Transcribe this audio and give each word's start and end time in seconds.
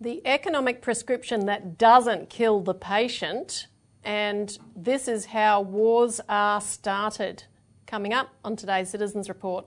the 0.00 0.20
economic 0.26 0.82
prescription 0.82 1.46
that 1.46 1.78
doesn't 1.78 2.28
kill 2.28 2.60
the 2.60 2.74
patient, 2.74 3.66
and 4.04 4.58
this 4.74 5.08
is 5.08 5.26
how 5.26 5.60
wars 5.60 6.20
are 6.28 6.60
started. 6.60 7.44
Coming 7.86 8.12
up 8.12 8.30
on 8.44 8.56
today's 8.56 8.90
Citizens 8.90 9.28
Report. 9.28 9.66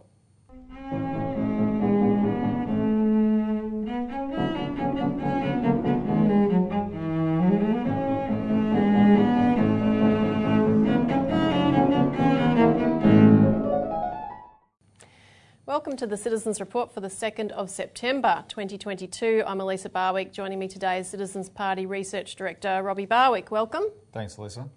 Welcome 15.69 15.97
to 15.97 16.07
the 16.07 16.17
Citizens 16.17 16.59
Report 16.59 16.91
for 16.91 16.99
the 16.99 17.09
2nd 17.09 17.51
of 17.51 17.69
September 17.69 18.43
2022. 18.47 19.43
I'm 19.45 19.61
Elisa 19.61 19.87
Barwick. 19.87 20.33
Joining 20.33 20.57
me 20.57 20.67
today 20.67 20.97
is 20.97 21.07
Citizens 21.07 21.47
Party 21.47 21.85
Research 21.85 22.35
Director 22.35 22.81
Robbie 22.81 23.05
Barwick. 23.05 23.51
Welcome. 23.51 23.83
Thanks, 24.11 24.37
Elisa. 24.37 24.67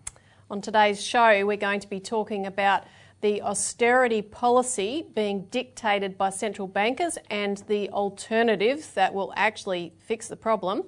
On 0.51 0.61
today's 0.61 1.03
show, 1.03 1.47
we're 1.47 1.57
going 1.57 1.81
to 1.81 1.89
be 1.89 1.98
talking 1.98 2.45
about 2.45 2.84
the 3.23 3.41
austerity 3.41 4.20
policy 4.20 5.07
being 5.15 5.47
dictated 5.47 6.19
by 6.19 6.29
central 6.29 6.69
bankers 6.69 7.17
and 7.31 7.65
the 7.69 7.89
alternatives 7.89 8.89
that 8.89 9.15
will 9.15 9.33
actually 9.34 9.95
fix 9.98 10.29
the 10.29 10.37
problem. 10.37 10.83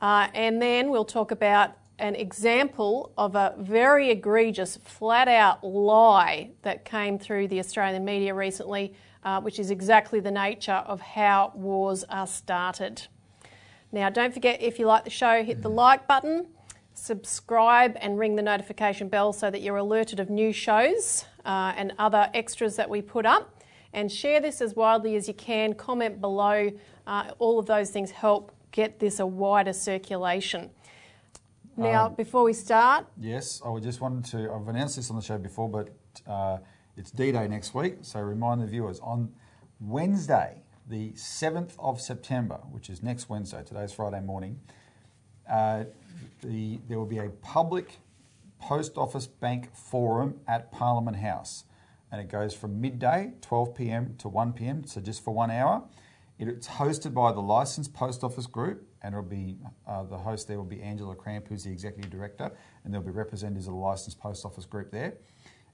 Uh, 0.00 0.28
and 0.34 0.62
then 0.62 0.88
we'll 0.88 1.04
talk 1.04 1.32
about 1.32 1.72
an 1.98 2.14
example 2.14 3.12
of 3.18 3.34
a 3.34 3.56
very 3.58 4.08
egregious, 4.10 4.76
flat 4.76 5.26
out 5.26 5.64
lie 5.64 6.52
that 6.62 6.84
came 6.84 7.18
through 7.18 7.48
the 7.48 7.58
Australian 7.58 8.04
media 8.04 8.32
recently 8.32 8.94
uh, 9.24 9.40
which 9.40 9.58
is 9.58 9.70
exactly 9.70 10.20
the 10.20 10.30
nature 10.30 10.82
of 10.86 11.00
how 11.00 11.52
wars 11.54 12.04
are 12.04 12.26
started. 12.26 13.06
Now, 13.92 14.08
don't 14.08 14.32
forget 14.32 14.62
if 14.62 14.78
you 14.78 14.86
like 14.86 15.04
the 15.04 15.10
show, 15.10 15.44
hit 15.44 15.62
the 15.62 15.70
like 15.70 16.06
button, 16.06 16.46
subscribe, 16.94 17.96
and 18.00 18.18
ring 18.18 18.36
the 18.36 18.42
notification 18.42 19.08
bell 19.08 19.32
so 19.32 19.50
that 19.50 19.60
you're 19.60 19.76
alerted 19.76 20.18
of 20.18 20.30
new 20.30 20.52
shows 20.52 21.26
uh, 21.44 21.74
and 21.76 21.92
other 21.98 22.30
extras 22.32 22.76
that 22.76 22.88
we 22.88 23.02
put 23.02 23.26
up. 23.26 23.62
And 23.92 24.10
share 24.10 24.40
this 24.40 24.62
as 24.62 24.74
widely 24.74 25.16
as 25.16 25.28
you 25.28 25.34
can. 25.34 25.74
Comment 25.74 26.18
below. 26.18 26.70
Uh, 27.06 27.32
all 27.38 27.58
of 27.58 27.66
those 27.66 27.90
things 27.90 28.10
help 28.10 28.50
get 28.70 28.98
this 28.98 29.20
a 29.20 29.26
wider 29.26 29.74
circulation. 29.74 30.70
Now, 31.76 32.06
um, 32.06 32.14
before 32.14 32.42
we 32.42 32.54
start. 32.54 33.06
Yes, 33.18 33.60
I 33.64 33.78
just 33.80 34.00
wanted 34.00 34.24
to. 34.30 34.50
I've 34.50 34.68
announced 34.68 34.96
this 34.96 35.10
on 35.10 35.16
the 35.16 35.22
show 35.22 35.38
before, 35.38 35.68
but 35.68 35.90
uh, 36.26 36.58
it's 36.96 37.10
D 37.10 37.32
Day 37.32 37.48
next 37.48 37.74
week, 37.74 37.98
so 38.02 38.20
remind 38.20 38.60
the 38.60 38.66
viewers 38.66 39.00
on 39.00 39.32
Wednesday, 39.80 40.62
the 40.86 41.10
7th 41.12 41.72
of 41.78 42.00
September, 42.00 42.60
which 42.70 42.90
is 42.90 43.02
next 43.02 43.28
Wednesday, 43.28 43.62
today's 43.64 43.92
Friday 43.92 44.20
morning, 44.20 44.60
uh, 45.50 45.84
the, 46.42 46.78
there 46.88 46.98
will 46.98 47.06
be 47.06 47.18
a 47.18 47.30
public 47.30 47.98
post 48.60 48.96
office 48.96 49.26
bank 49.26 49.74
forum 49.74 50.40
at 50.46 50.70
Parliament 50.70 51.16
House. 51.16 51.64
And 52.10 52.20
it 52.20 52.28
goes 52.28 52.52
from 52.52 52.80
midday, 52.80 53.32
12 53.40 53.74
pm 53.74 54.14
to 54.18 54.28
1 54.28 54.52
pm, 54.52 54.84
so 54.84 55.00
just 55.00 55.24
for 55.24 55.32
one 55.32 55.50
hour. 55.50 55.82
It's 56.38 56.68
hosted 56.68 57.14
by 57.14 57.32
the 57.32 57.40
Licensed 57.40 57.94
Post 57.94 58.22
Office 58.22 58.46
Group, 58.46 58.86
and 59.02 59.14
it'll 59.14 59.24
be 59.24 59.56
uh, 59.86 60.02
the 60.02 60.18
host 60.18 60.48
there 60.48 60.58
will 60.58 60.64
be 60.64 60.82
Angela 60.82 61.14
Cramp, 61.14 61.48
who's 61.48 61.64
the 61.64 61.70
executive 61.70 62.10
director, 62.10 62.50
and 62.84 62.92
there'll 62.92 63.06
be 63.06 63.12
representatives 63.12 63.66
of 63.66 63.74
the 63.74 63.78
Licensed 63.78 64.18
Post 64.18 64.44
Office 64.44 64.66
Group 64.66 64.90
there. 64.90 65.14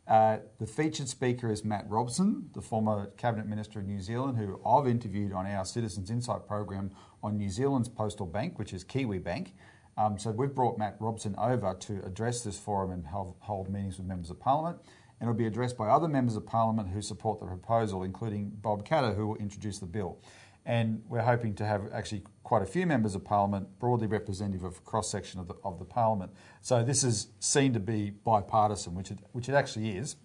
Uh, 0.08 0.38
the 0.58 0.66
featured 0.66 1.06
speaker 1.06 1.52
is 1.52 1.66
Matt 1.66 1.84
Robson, 1.86 2.48
the 2.54 2.62
former 2.62 3.10
Cabinet 3.18 3.46
Minister 3.46 3.80
of 3.80 3.86
New 3.86 4.00
Zealand, 4.00 4.38
who 4.38 4.58
I've 4.64 4.86
interviewed 4.86 5.34
on 5.34 5.46
our 5.46 5.66
Citizens 5.66 6.10
Insight 6.10 6.46
program 6.48 6.90
on 7.22 7.36
New 7.36 7.50
Zealand's 7.50 7.90
postal 7.90 8.24
bank, 8.24 8.58
which 8.58 8.72
is 8.72 8.84
Kiwi 8.84 9.18
Bank. 9.18 9.54
Um, 9.98 10.18
so 10.18 10.30
we've 10.30 10.54
brought 10.54 10.78
Matt 10.78 10.96
Robson 10.98 11.34
over 11.36 11.74
to 11.74 12.02
address 12.06 12.42
this 12.42 12.58
forum 12.58 12.90
and 12.90 13.04
hold 13.06 13.68
meetings 13.68 13.98
with 13.98 14.06
members 14.06 14.30
of 14.30 14.40
Parliament. 14.40 14.78
And 15.20 15.28
it'll 15.28 15.36
be 15.36 15.46
addressed 15.46 15.76
by 15.76 15.88
other 15.88 16.08
members 16.08 16.36
of 16.36 16.46
Parliament 16.46 16.88
who 16.88 17.02
support 17.02 17.40
the 17.40 17.46
proposal, 17.46 18.02
including 18.02 18.50
Bob 18.62 18.88
Katter, 18.88 19.14
who 19.14 19.26
will 19.26 19.36
introduce 19.36 19.78
the 19.78 19.86
bill. 19.86 20.22
And 20.68 21.02
we're 21.08 21.22
hoping 21.22 21.54
to 21.54 21.64
have 21.64 21.90
actually 21.94 22.22
quite 22.42 22.60
a 22.60 22.66
few 22.66 22.86
members 22.86 23.14
of 23.14 23.24
parliament, 23.24 23.66
broadly 23.80 24.06
representative 24.06 24.64
of 24.64 24.84
cross 24.84 25.10
section 25.10 25.40
of 25.40 25.48
the, 25.48 25.54
of 25.64 25.78
the 25.78 25.84
parliament. 25.86 26.30
So 26.60 26.84
this 26.84 27.02
is 27.02 27.28
seen 27.40 27.72
to 27.72 27.80
be 27.80 28.10
bipartisan, 28.10 28.94
which 28.94 29.10
it, 29.10 29.18
which 29.32 29.48
it 29.48 29.54
actually 29.54 29.96
is. 29.96 30.16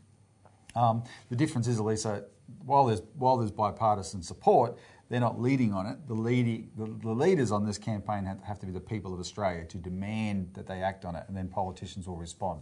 Um, 0.75 1.03
the 1.29 1.37
difference 1.37 1.67
is, 1.67 1.77
Elisa, 1.77 2.25
while 2.65 2.85
there's 2.85 3.01
while 3.17 3.37
there's 3.37 3.51
bipartisan 3.51 4.21
support, 4.21 4.77
they're 5.07 5.21
not 5.21 5.39
leading 5.39 5.73
on 5.73 5.85
it. 5.85 6.07
The, 6.07 6.13
leading, 6.13 6.71
the, 6.75 6.85
the 7.01 7.13
leaders 7.13 7.51
on 7.53 7.65
this 7.65 7.77
campaign 7.77 8.25
have, 8.25 8.43
have 8.43 8.59
to 8.59 8.65
be 8.65 8.73
the 8.73 8.81
people 8.81 9.13
of 9.13 9.21
Australia 9.21 9.63
to 9.65 9.77
demand 9.77 10.49
that 10.55 10.67
they 10.67 10.81
act 10.81 11.05
on 11.05 11.15
it, 11.15 11.23
and 11.29 11.37
then 11.37 11.47
politicians 11.47 12.05
will 12.05 12.17
respond. 12.17 12.61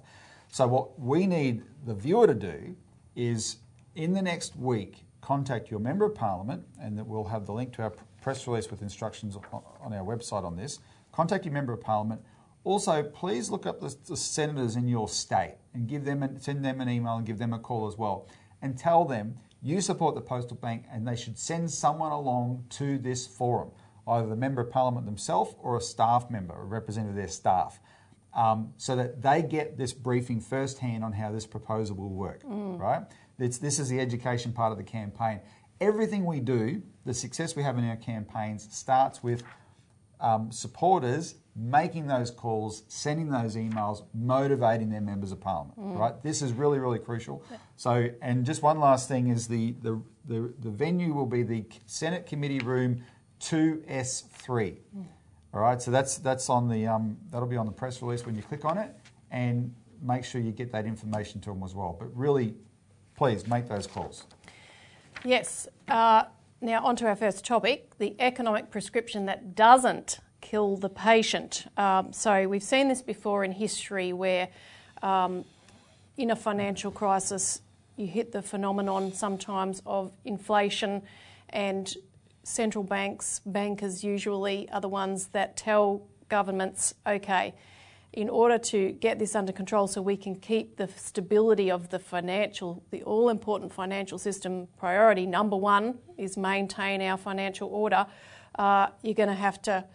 So 0.49 0.67
what 0.67 0.99
we 0.99 1.25
need 1.25 1.63
the 1.85 1.95
viewer 1.95 2.27
to 2.27 2.35
do 2.35 2.75
is 3.15 3.57
in 3.95 4.13
the 4.13 4.21
next 4.21 4.55
week 4.55 5.05
contact 5.21 5.69
your 5.69 5.79
Member 5.79 6.05
of 6.05 6.15
Parliament, 6.15 6.63
and 6.81 6.97
that 6.97 7.05
we'll 7.05 7.23
have 7.25 7.45
the 7.45 7.53
link 7.53 7.73
to 7.73 7.83
our 7.83 7.93
press 8.21 8.47
release 8.47 8.69
with 8.69 8.81
instructions 8.81 9.37
on 9.81 9.93
our 9.93 10.03
website 10.03 10.43
on 10.43 10.55
this. 10.55 10.79
Contact 11.11 11.45
your 11.45 11.53
Member 11.53 11.73
of 11.73 11.81
Parliament. 11.81 12.21
Also, 12.63 13.01
please 13.03 13.49
look 13.49 13.65
up 13.65 13.79
the, 13.79 13.95
the 14.07 14.17
senators 14.17 14.75
in 14.75 14.87
your 14.87 15.07
state 15.07 15.55
and 15.73 15.87
give 15.87 16.05
them 16.05 16.21
an, 16.21 16.39
send 16.39 16.63
them 16.63 16.79
an 16.81 16.89
email 16.89 17.15
and 17.15 17.25
give 17.25 17.39
them 17.39 17.53
a 17.53 17.59
call 17.59 17.87
as 17.87 17.97
well, 17.97 18.27
and 18.61 18.77
tell 18.77 19.05
them 19.05 19.35
you 19.63 19.81
support 19.81 20.15
the 20.15 20.21
postal 20.21 20.57
bank 20.57 20.85
and 20.91 21.07
they 21.07 21.15
should 21.15 21.37
send 21.37 21.69
someone 21.69 22.11
along 22.11 22.65
to 22.69 22.97
this 22.97 23.27
forum, 23.27 23.71
either 24.07 24.27
the 24.27 24.35
Member 24.35 24.61
of 24.61 24.71
Parliament 24.71 25.05
themselves 25.05 25.55
or 25.59 25.77
a 25.77 25.81
staff 25.81 26.29
member, 26.29 26.53
a 26.53 26.65
representative 26.65 27.15
of 27.15 27.17
their 27.17 27.27
staff. 27.27 27.79
Um, 28.33 28.73
so 28.77 28.95
that 28.95 29.21
they 29.21 29.41
get 29.41 29.77
this 29.77 29.91
briefing 29.91 30.39
firsthand 30.39 31.03
on 31.03 31.11
how 31.11 31.33
this 31.33 31.45
proposal 31.45 31.97
will 31.97 32.13
work, 32.13 32.43
mm. 32.43 32.79
right? 32.79 33.03
It's, 33.41 33.57
this 33.57 33.79
is 33.79 33.89
the 33.89 33.99
education 33.99 34.53
part 34.53 34.71
of 34.71 34.77
the 34.77 34.83
campaign. 34.83 35.41
Everything 35.79 36.25
we 36.25 36.39
do, 36.39 36.81
the 37.05 37.13
success 37.13 37.55
we 37.55 37.63
have 37.63 37.77
in 37.77 37.89
our 37.89 37.95
campaigns, 37.95 38.67
starts 38.71 39.23
with 39.23 39.43
um, 40.19 40.51
supporters 40.51 41.35
making 41.55 42.07
those 42.07 42.31
calls, 42.31 42.83
sending 42.87 43.29
those 43.29 43.55
emails, 43.55 44.03
motivating 44.13 44.89
their 44.89 45.01
members 45.01 45.31
of 45.31 45.41
parliament. 45.41 45.77
Mm. 45.77 45.97
Right, 45.97 46.23
this 46.23 46.41
is 46.41 46.53
really 46.53 46.79
really 46.79 46.99
crucial. 46.99 47.43
So, 47.75 48.07
and 48.21 48.45
just 48.45 48.61
one 48.61 48.79
last 48.79 49.09
thing 49.09 49.27
is 49.27 49.47
the, 49.47 49.75
the 49.81 50.01
the 50.27 50.53
the 50.59 50.69
venue 50.69 51.13
will 51.13 51.25
be 51.25 51.43
the 51.43 51.65
Senate 51.87 52.25
Committee 52.25 52.59
Room 52.59 53.03
two 53.39 53.83
S 53.87 54.21
three. 54.21 54.77
Mm. 54.95 55.05
All 55.53 55.59
right, 55.59 55.81
so 55.81 55.91
that's 55.91 56.19
that's 56.19 56.49
on 56.49 56.69
the 56.69 56.87
um, 56.87 57.17
that'll 57.31 57.49
be 57.49 57.57
on 57.57 57.65
the 57.65 57.71
press 57.71 58.01
release 58.01 58.25
when 58.25 58.35
you 58.35 58.43
click 58.43 58.63
on 58.63 58.77
it, 58.77 58.95
and 59.31 59.73
make 60.01 60.23
sure 60.23 60.39
you 60.39 60.51
get 60.51 60.71
that 60.71 60.85
information 60.85 61.41
to 61.41 61.49
them 61.49 61.63
as 61.63 61.75
well. 61.75 61.97
But 61.99 62.15
really, 62.15 62.53
please 63.21 63.45
make 63.45 63.69
those 63.69 63.85
calls. 63.85 64.25
Yes. 65.23 65.67
Uh, 65.87 66.23
now, 66.59 66.83
on 66.83 66.95
to 66.95 67.05
our 67.05 67.15
first 67.15 67.45
topic 67.45 67.95
the 67.99 68.15
economic 68.17 68.71
prescription 68.71 69.27
that 69.27 69.53
doesn't 69.53 70.17
kill 70.41 70.75
the 70.75 70.89
patient. 70.89 71.67
Um, 71.77 72.13
so, 72.13 72.47
we've 72.47 72.63
seen 72.63 72.87
this 72.87 73.03
before 73.03 73.43
in 73.43 73.51
history 73.51 74.11
where, 74.11 74.49
um, 75.03 75.45
in 76.17 76.31
a 76.31 76.35
financial 76.35 76.89
crisis, 76.89 77.61
you 77.95 78.07
hit 78.07 78.31
the 78.31 78.41
phenomenon 78.41 79.13
sometimes 79.13 79.83
of 79.85 80.11
inflation, 80.25 81.03
and 81.49 81.93
central 82.41 82.83
banks, 82.83 83.39
bankers 83.45 84.03
usually, 84.03 84.67
are 84.71 84.81
the 84.81 84.89
ones 84.89 85.27
that 85.27 85.55
tell 85.55 86.07
governments, 86.27 86.95
okay, 87.05 87.53
in 88.13 88.29
order 88.29 88.57
to 88.57 88.91
get 88.93 89.19
this 89.19 89.35
under 89.35 89.53
control 89.53 89.87
so 89.87 90.01
we 90.01 90.17
can 90.17 90.35
keep 90.35 90.75
the 90.75 90.87
stability 90.97 91.71
of 91.71 91.89
the 91.89 91.99
financial, 91.99 92.83
the 92.91 93.01
all 93.03 93.29
important 93.29 93.71
financial 93.71 94.17
system 94.17 94.67
priority, 94.77 95.25
number 95.25 95.55
one 95.55 95.97
is 96.17 96.35
maintain 96.35 97.01
our 97.01 97.17
financial 97.17 97.69
order, 97.69 98.05
uh, 98.59 98.87
you're 99.01 99.13
going 99.13 99.29
to 99.29 99.35
have 99.35 99.61
to 99.61 99.85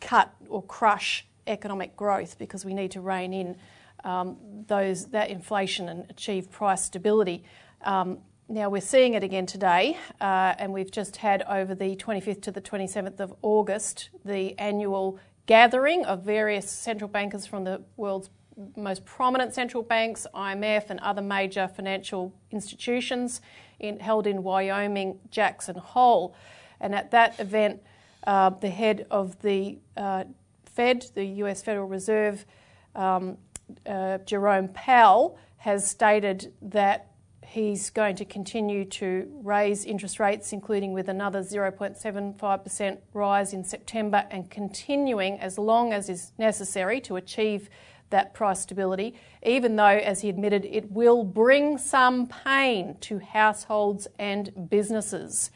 cut 0.00 0.34
or 0.48 0.62
crush 0.64 1.26
economic 1.46 1.96
growth 1.96 2.38
because 2.38 2.64
we 2.64 2.74
need 2.74 2.90
to 2.90 3.00
rein 3.00 3.32
in 3.32 3.56
um, 4.02 4.36
those, 4.66 5.06
that 5.06 5.30
inflation 5.30 5.88
and 5.88 6.10
achieve 6.10 6.50
price 6.50 6.84
stability. 6.84 7.44
Um, 7.82 8.18
now 8.48 8.68
we're 8.68 8.80
seeing 8.80 9.14
it 9.14 9.22
again 9.22 9.46
today, 9.46 9.96
uh, 10.20 10.54
and 10.58 10.72
we've 10.72 10.90
just 10.90 11.18
had 11.18 11.42
over 11.42 11.72
the 11.72 11.94
25th 11.94 12.42
to 12.42 12.50
the 12.50 12.60
27th 12.60 13.20
of 13.20 13.32
August 13.42 14.10
the 14.24 14.58
annual 14.58 15.20
gathering 15.50 16.04
of 16.04 16.22
various 16.22 16.70
central 16.70 17.08
bankers 17.08 17.44
from 17.44 17.64
the 17.64 17.82
world's 17.96 18.30
most 18.76 19.04
prominent 19.04 19.52
central 19.52 19.82
banks, 19.82 20.24
IMF, 20.32 20.90
and 20.90 21.00
other 21.00 21.20
major 21.20 21.66
financial 21.66 22.32
institutions 22.52 23.40
in, 23.80 23.98
held 23.98 24.28
in 24.28 24.44
Wyoming, 24.44 25.18
Jackson 25.32 25.74
Hole. 25.74 26.36
And 26.78 26.94
at 26.94 27.10
that 27.10 27.40
event, 27.40 27.82
uh, 28.28 28.50
the 28.50 28.70
head 28.70 29.08
of 29.10 29.42
the 29.42 29.78
uh, 29.96 30.22
Fed, 30.66 31.06
the 31.16 31.24
US 31.42 31.62
Federal 31.62 31.88
Reserve, 31.88 32.46
um, 32.94 33.36
uh, 33.84 34.18
Jerome 34.18 34.68
Powell, 34.68 35.36
has 35.56 35.84
stated 35.84 36.52
that 36.62 37.09
he's 37.50 37.90
going 37.90 38.14
to 38.14 38.24
continue 38.24 38.84
to 38.84 39.28
raise 39.42 39.84
interest 39.84 40.20
rates, 40.20 40.52
including 40.52 40.92
with 40.92 41.08
another 41.08 41.40
0.75% 41.40 42.98
rise 43.12 43.52
in 43.52 43.64
September, 43.64 44.24
and 44.30 44.48
continuing 44.50 45.38
as 45.40 45.58
long 45.58 45.92
as 45.92 46.08
is 46.08 46.30
necessary 46.38 47.00
to 47.00 47.16
achieve 47.16 47.68
that 48.10 48.34
price 48.34 48.60
stability, 48.60 49.14
even 49.42 49.74
though, 49.74 49.84
as 49.84 50.20
he 50.20 50.28
admitted, 50.28 50.64
it 50.64 50.92
will 50.92 51.24
bring 51.24 51.76
some 51.76 52.28
pain 52.28 52.96
to 53.00 53.18
households 53.18 54.06
and 54.16 54.70
businesses. 54.70 55.50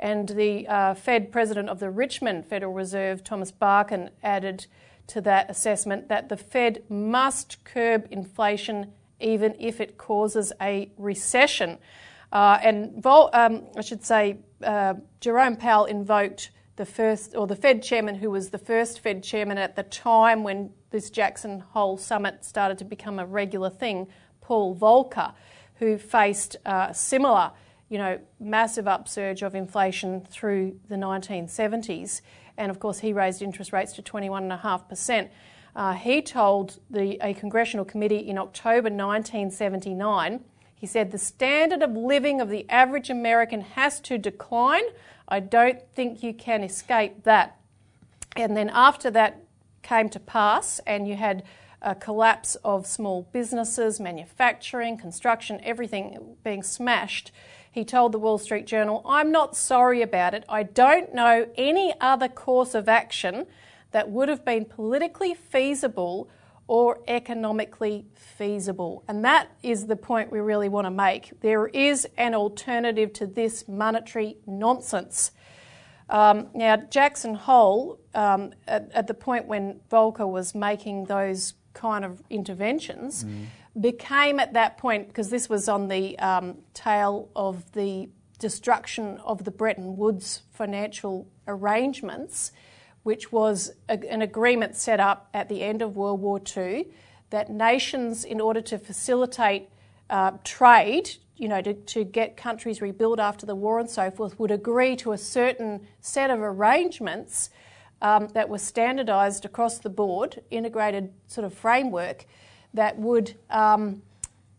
And 0.00 0.28
the 0.30 0.66
uh, 0.66 0.94
Fed 0.94 1.30
president 1.30 1.68
of 1.68 1.78
the 1.78 1.90
Richmond 1.90 2.46
Federal 2.46 2.72
Reserve, 2.72 3.22
Thomas 3.22 3.52
Barkin, 3.52 4.10
added 4.24 4.66
to 5.08 5.20
that 5.20 5.48
assessment 5.48 6.08
that 6.08 6.28
the 6.28 6.36
Fed 6.36 6.82
must 6.88 7.62
curb 7.64 8.08
inflation 8.10 8.92
even 9.20 9.54
if 9.58 9.80
it 9.80 9.98
causes 9.98 10.52
a 10.60 10.90
recession. 10.96 11.78
Uh, 12.32 12.58
and 12.62 13.02
Vol- 13.02 13.30
um, 13.32 13.66
I 13.76 13.80
should 13.80 14.04
say, 14.04 14.38
uh, 14.62 14.94
Jerome 15.20 15.56
Powell 15.56 15.86
invoked 15.86 16.50
the 16.76 16.86
first, 16.86 17.34
or 17.34 17.46
the 17.46 17.56
Fed 17.56 17.82
chairman 17.82 18.14
who 18.14 18.30
was 18.30 18.50
the 18.50 18.58
first 18.58 19.00
Fed 19.00 19.22
chairman 19.22 19.58
at 19.58 19.76
the 19.76 19.82
time 19.82 20.44
when 20.44 20.70
this 20.90 21.10
Jackson 21.10 21.60
Hole 21.60 21.96
summit 21.96 22.44
started 22.44 22.78
to 22.78 22.84
become 22.84 23.18
a 23.18 23.26
regular 23.26 23.70
thing, 23.70 24.06
Paul 24.40 24.76
Volcker, 24.76 25.32
who 25.74 25.98
faced 25.98 26.56
a 26.64 26.94
similar, 26.94 27.52
you 27.88 27.98
know, 27.98 28.18
massive 28.38 28.86
upsurge 28.86 29.42
of 29.42 29.54
inflation 29.54 30.24
through 30.30 30.78
the 30.88 30.94
1970s. 30.96 32.20
And 32.56 32.70
of 32.70 32.80
course, 32.80 33.00
he 33.00 33.12
raised 33.12 33.42
interest 33.42 33.72
rates 33.72 33.92
to 33.94 34.02
21.5%. 34.02 35.28
Uh, 35.76 35.94
he 35.94 36.22
told 36.22 36.80
the, 36.90 37.18
a 37.22 37.34
congressional 37.34 37.84
committee 37.84 38.18
in 38.18 38.38
October 38.38 38.88
1979, 38.88 40.44
he 40.74 40.86
said, 40.86 41.10
the 41.10 41.18
standard 41.18 41.82
of 41.82 41.96
living 41.96 42.40
of 42.40 42.48
the 42.48 42.64
average 42.68 43.10
American 43.10 43.60
has 43.60 44.00
to 44.00 44.16
decline. 44.16 44.84
I 45.28 45.40
don't 45.40 45.80
think 45.94 46.22
you 46.22 46.32
can 46.32 46.62
escape 46.62 47.24
that. 47.24 47.58
And 48.36 48.56
then 48.56 48.70
after 48.72 49.10
that 49.10 49.42
came 49.82 50.08
to 50.10 50.20
pass, 50.20 50.80
and 50.86 51.08
you 51.08 51.16
had 51.16 51.42
a 51.82 51.94
collapse 51.94 52.56
of 52.64 52.86
small 52.86 53.28
businesses, 53.32 53.98
manufacturing, 53.98 54.96
construction, 54.96 55.60
everything 55.64 56.36
being 56.44 56.62
smashed, 56.62 57.32
he 57.70 57.84
told 57.84 58.12
the 58.12 58.18
Wall 58.18 58.38
Street 58.38 58.66
Journal, 58.66 59.02
I'm 59.06 59.30
not 59.30 59.56
sorry 59.56 60.02
about 60.02 60.34
it. 60.34 60.44
I 60.48 60.62
don't 60.62 61.14
know 61.14 61.46
any 61.56 61.94
other 62.00 62.28
course 62.28 62.74
of 62.74 62.88
action 62.88 63.46
that 63.90 64.10
would 64.10 64.28
have 64.28 64.44
been 64.44 64.64
politically 64.64 65.34
feasible 65.34 66.28
or 66.68 67.00
economically 67.08 68.04
feasible. 68.14 69.02
And 69.08 69.24
that 69.24 69.48
is 69.62 69.86
the 69.86 69.96
point 69.96 70.30
we 70.30 70.38
really 70.38 70.68
want 70.68 70.84
to 70.84 70.90
make. 70.90 71.32
There 71.40 71.66
is 71.66 72.06
an 72.18 72.34
alternative 72.34 73.12
to 73.14 73.26
this 73.26 73.66
monetary 73.66 74.36
nonsense. 74.46 75.32
Um, 76.10 76.48
now, 76.54 76.76
Jackson 76.76 77.34
Hole, 77.34 77.98
um, 78.14 78.52
at, 78.66 78.90
at, 78.92 79.06
the 79.06 79.14
point 79.14 79.46
when 79.46 79.80
Volcker 79.90 80.30
was 80.30 80.54
making 80.54 81.04
those 81.04 81.54
kind 81.72 82.04
of 82.04 82.22
interventions, 82.30 83.24
mm. 83.24 83.46
became 83.78 84.40
at 84.40 84.54
that 84.54 84.78
point, 84.78 85.08
because 85.08 85.28
this 85.30 85.48
was 85.48 85.68
on 85.68 85.88
the 85.88 86.18
um, 86.18 86.58
tail 86.72 87.30
of 87.36 87.72
the 87.72 88.08
destruction 88.38 89.18
of 89.18 89.44
the 89.44 89.50
Bretton 89.50 89.96
Woods 89.96 90.42
financial 90.50 91.28
arrangements, 91.46 92.52
which 93.08 93.32
was 93.32 93.72
a, 93.88 93.98
an 94.12 94.20
agreement 94.20 94.76
set 94.76 95.00
up 95.00 95.30
at 95.32 95.48
the 95.48 95.62
end 95.62 95.80
of 95.80 95.96
World 95.96 96.20
War 96.20 96.38
II 96.54 96.86
that 97.30 97.48
nations, 97.48 98.22
in 98.22 98.38
order 98.38 98.60
to 98.60 98.78
facilitate 98.78 99.70
uh, 100.10 100.32
trade, 100.44 101.12
you 101.38 101.48
know, 101.48 101.62
to, 101.62 101.72
to 101.72 102.04
get 102.04 102.36
countries 102.36 102.82
rebuilt 102.82 103.18
after 103.18 103.46
the 103.46 103.54
war 103.54 103.78
and 103.78 103.88
so 103.88 104.10
forth, 104.10 104.38
would 104.38 104.50
agree 104.50 104.94
to 104.94 105.12
a 105.12 105.16
certain 105.16 105.80
set 106.02 106.28
of 106.28 106.40
arrangements 106.42 107.48
um, 108.02 108.28
that 108.34 108.50
were 108.50 108.58
standardised 108.58 109.46
across 109.46 109.78
the 109.78 109.88
board, 109.88 110.42
integrated 110.50 111.10
sort 111.28 111.46
of 111.46 111.54
framework 111.54 112.26
that 112.74 112.98
would 112.98 113.36
um, 113.48 114.02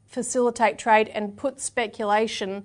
facilitate 0.08 0.80
trade 0.80 1.08
and 1.10 1.38
put 1.38 1.62
speculation 1.62 2.64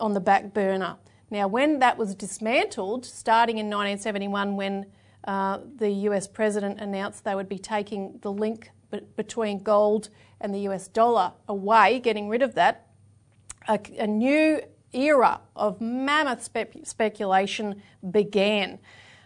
on 0.00 0.14
the 0.14 0.20
back 0.20 0.54
burner. 0.54 0.96
Now, 1.34 1.48
when 1.48 1.80
that 1.80 1.98
was 1.98 2.14
dismantled, 2.14 3.04
starting 3.04 3.58
in 3.58 3.66
1971, 3.66 4.54
when 4.54 4.86
uh, 5.24 5.58
the 5.78 5.90
US 5.90 6.28
president 6.28 6.78
announced 6.78 7.24
they 7.24 7.34
would 7.34 7.48
be 7.48 7.58
taking 7.58 8.20
the 8.22 8.30
link 8.30 8.70
b- 8.92 9.00
between 9.16 9.58
gold 9.58 10.10
and 10.40 10.54
the 10.54 10.60
US 10.68 10.86
dollar 10.86 11.32
away, 11.48 11.98
getting 11.98 12.28
rid 12.28 12.40
of 12.40 12.54
that, 12.54 12.86
a, 13.66 13.80
a 13.98 14.06
new 14.06 14.62
era 14.92 15.40
of 15.56 15.80
mammoth 15.80 16.44
spe- 16.44 16.84
speculation 16.84 17.82
began. 18.12 18.78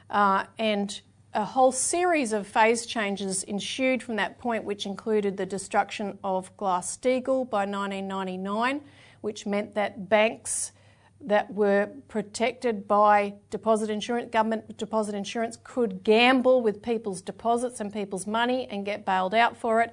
Uh, 0.09 0.45
and 0.59 1.03
a 1.35 1.45
whole 1.45 1.73
series 1.73 2.33
of 2.33 2.47
phase 2.47 2.87
changes 2.87 3.43
ensued 3.43 4.03
from 4.03 4.17
that 4.17 4.39
point, 4.39 4.65
which 4.65 4.87
included 4.87 5.37
the 5.37 5.45
destruction 5.45 6.19
of 6.25 6.57
Glass 6.57 6.97
Steagall 6.97 7.45
by 7.51 7.67
1999, 7.67 8.81
which 9.21 9.45
meant 9.45 9.75
that 9.75 10.09
banks 10.09 10.73
that 11.21 11.53
were 11.53 11.89
protected 12.07 12.87
by 12.87 13.35
deposit 13.51 13.91
insurance, 13.91 14.31
government 14.31 14.77
deposit 14.77 15.15
insurance, 15.15 15.59
could 15.63 16.05
gamble 16.05 16.63
with 16.63 16.83
people's 16.83 17.21
deposits 17.21 17.81
and 17.81 17.93
people's 17.93 18.27
money 18.27 18.69
and 18.71 18.85
get 18.85 19.05
bailed 19.05 19.35
out 19.35 19.57
for 19.57 19.81
it. 19.81 19.93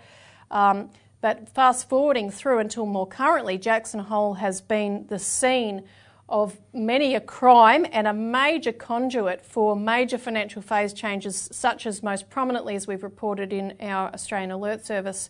Um, 0.51 0.91
but 1.21 1.49
fast 1.49 1.89
forwarding 1.89 2.29
through 2.29 2.59
until 2.59 2.85
more 2.85 3.07
currently, 3.07 3.57
Jackson 3.57 3.99
Hole 3.99 4.35
has 4.35 4.61
been 4.61 5.07
the 5.07 5.17
scene 5.17 5.83
of 6.29 6.59
many 6.73 7.15
a 7.15 7.19
crime 7.19 7.85
and 7.91 8.07
a 8.07 8.13
major 8.13 8.71
conduit 8.71 9.43
for 9.43 9.75
major 9.75 10.17
financial 10.17 10.61
phase 10.61 10.93
changes, 10.93 11.49
such 11.51 11.85
as 11.85 12.01
most 12.01 12.29
prominently, 12.29 12.75
as 12.75 12.87
we've 12.87 13.03
reported 13.03 13.53
in 13.53 13.73
our 13.79 14.09
Australian 14.09 14.51
Alert 14.51 14.85
Service 14.85 15.29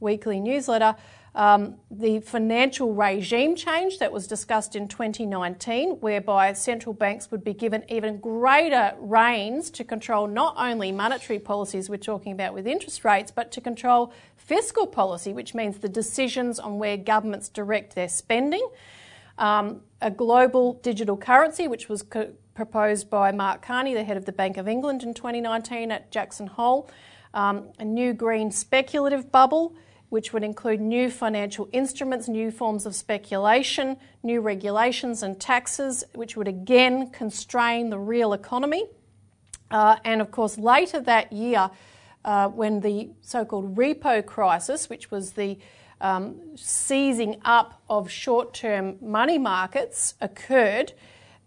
weekly 0.00 0.40
newsletter, 0.40 0.96
um, 1.34 1.76
the 1.90 2.20
financial 2.20 2.94
regime 2.94 3.56
change 3.56 3.98
that 3.98 4.12
was 4.12 4.28
discussed 4.28 4.76
in 4.76 4.86
2019, 4.86 6.00
whereby 6.00 6.52
central 6.52 6.92
banks 6.92 7.32
would 7.32 7.42
be 7.42 7.52
given 7.52 7.84
even 7.88 8.18
greater 8.18 8.94
reins 8.98 9.68
to 9.70 9.82
control 9.82 10.28
not 10.28 10.54
only 10.56 10.92
monetary 10.92 11.40
policies 11.40 11.90
we're 11.90 11.96
talking 11.96 12.32
about 12.32 12.54
with 12.54 12.68
interest 12.68 13.04
rates, 13.04 13.32
but 13.32 13.50
to 13.50 13.60
control 13.60 14.12
fiscal 14.36 14.86
policy, 14.86 15.32
which 15.32 15.54
means 15.54 15.78
the 15.78 15.88
decisions 15.88 16.60
on 16.60 16.78
where 16.78 16.96
governments 16.96 17.48
direct 17.48 17.96
their 17.96 18.08
spending. 18.08 18.68
Um, 19.36 19.80
a 20.00 20.12
global 20.12 20.74
digital 20.74 21.16
currency, 21.16 21.66
which 21.66 21.88
was 21.88 22.02
co- 22.02 22.32
proposed 22.54 23.10
by 23.10 23.32
Mark 23.32 23.60
Carney, 23.60 23.92
the 23.92 24.04
head 24.04 24.16
of 24.16 24.24
the 24.24 24.32
Bank 24.32 24.56
of 24.56 24.68
England 24.68 25.02
in 25.02 25.14
2019 25.14 25.90
at 25.90 26.12
Jackson 26.12 26.46
Hole. 26.46 26.88
Um, 27.32 27.70
a 27.80 27.84
new 27.84 28.12
green 28.12 28.52
speculative 28.52 29.32
bubble 29.32 29.74
which 30.14 30.32
would 30.32 30.44
include 30.44 30.80
new 30.80 31.10
financial 31.10 31.68
instruments, 31.72 32.28
new 32.28 32.48
forms 32.48 32.86
of 32.86 32.94
speculation, 32.94 33.96
new 34.22 34.40
regulations 34.40 35.24
and 35.24 35.40
taxes, 35.40 36.04
which 36.14 36.36
would 36.36 36.46
again 36.46 37.10
constrain 37.10 37.90
the 37.90 37.98
real 37.98 38.32
economy. 38.32 38.84
Uh, 39.72 39.96
and 40.04 40.20
of 40.20 40.30
course, 40.30 40.56
later 40.56 41.00
that 41.00 41.32
year, 41.32 41.68
uh, 42.24 42.46
when 42.46 42.78
the 42.78 43.10
so 43.22 43.44
called 43.44 43.74
repo 43.74 44.24
crisis, 44.24 44.88
which 44.88 45.10
was 45.10 45.32
the 45.32 45.58
um, 46.00 46.36
seizing 46.54 47.40
up 47.44 47.82
of 47.90 48.08
short 48.08 48.54
term 48.54 48.96
money 49.00 49.36
markets, 49.36 50.14
occurred, 50.20 50.92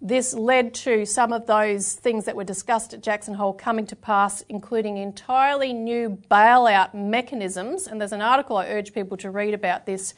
this 0.01 0.33
led 0.33 0.73
to 0.73 1.05
some 1.05 1.33
of 1.33 1.47
those 1.47 1.93
things 1.93 2.25
that 2.25 2.35
were 2.35 2.43
discussed 2.43 2.93
at 2.93 3.01
Jackson 3.01 3.33
Hole 3.33 3.53
coming 3.53 3.87
to 3.87 3.95
pass, 3.95 4.43
including 4.47 4.97
entirely 4.97 5.73
new 5.73 6.21
bailout 6.29 6.93
mechanisms. 6.93 7.87
And 7.87 7.99
there's 7.99 8.11
an 8.11 8.21
article 8.21 8.57
I 8.57 8.67
urge 8.67 8.93
people 8.93 9.17
to 9.17 9.31
read 9.31 9.53
about 9.53 9.85
this 9.85 10.13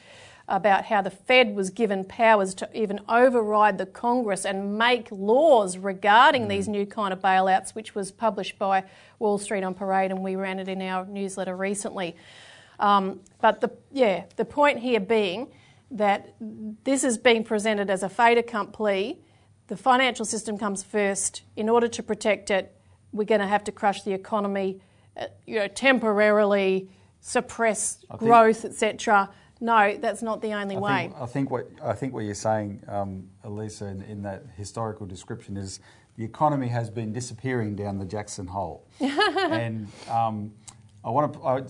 about 0.50 0.86
how 0.86 1.02
the 1.02 1.12
Fed 1.12 1.56
was 1.56 1.70
given 1.70 2.04
powers 2.04 2.54
to 2.56 2.70
even 2.74 3.00
override 3.08 3.78
the 3.78 3.86
Congress 3.86 4.46
and 4.46 4.78
make 4.78 5.08
laws 5.12 5.78
regarding 5.78 6.46
mm. 6.46 6.50
these 6.50 6.68
new 6.68 6.86
kind 6.86 7.14
of 7.14 7.20
bailouts, 7.20 7.76
which 7.76 7.94
was 7.96 8.12
published 8.12 8.58
by 8.58 8.84
Wall 9.20 9.38
Street 9.38 9.64
on 9.64 9.76
Parade, 9.76 10.12
and 10.12 10.24
we 10.24 10.36
ran 10.36 10.60
it 10.60 10.68
in 10.68 10.82
our 10.82 11.06
newsletter 11.06 11.56
recently. 11.56 12.16
Um, 12.80 13.20
but 13.42 13.62
the 13.62 13.72
yeah, 13.92 14.24
the 14.36 14.46
point 14.46 14.80
here 14.80 15.00
being 15.00 15.50
that 15.92 16.34
this 16.84 17.04
is 17.04 17.18
being 17.18 17.44
presented 17.44 17.90
as 17.90 18.04
a 18.04 18.10
fait 18.10 18.38
accompli 18.38 19.20
the 19.70 19.78
financial 19.78 20.26
system 20.26 20.58
comes 20.58 20.84
first. 20.84 21.44
In 21.56 21.70
order 21.70 21.88
to 21.88 22.04
protect 22.04 22.52
it, 22.52 22.76
we're 23.14 23.24
going 23.24 23.42
to 23.42 23.48
have 23.48 23.64
to 23.66 23.72
crush 23.72 24.02
the 24.02 24.14
economy, 24.14 24.82
uh, 25.16 25.28
you 25.46 25.60
know, 25.60 25.68
temporarily 25.68 26.90
suppress 27.22 28.04
growth, 28.18 28.66
etc. 28.66 29.30
No, 29.62 29.96
that's 29.98 30.22
not 30.22 30.42
the 30.42 30.54
only 30.54 30.76
I 30.76 30.80
way. 30.80 31.02
Think, 31.02 31.16
I 31.20 31.26
think 31.26 31.52
what 31.52 31.70
I 31.84 31.94
think 31.94 32.14
what 32.14 32.26
you're 32.26 32.34
saying, 32.34 32.82
um, 32.88 33.30
Elisa, 33.44 33.86
in, 33.86 34.02
in, 34.04 34.22
that 34.24 34.44
historical 34.58 35.06
description 35.06 35.58
is 35.58 35.82
the 36.18 36.24
economy 36.24 36.68
has 36.70 36.90
been 36.90 37.14
disappearing 37.14 37.76
down 37.76 37.98
the 38.00 38.06
Jackson 38.06 38.48
Hole, 38.48 38.88
and 39.00 39.88
um, 40.10 40.52
I 41.04 41.10
want 41.10 41.34
to 41.34 41.44
I, 41.44 41.64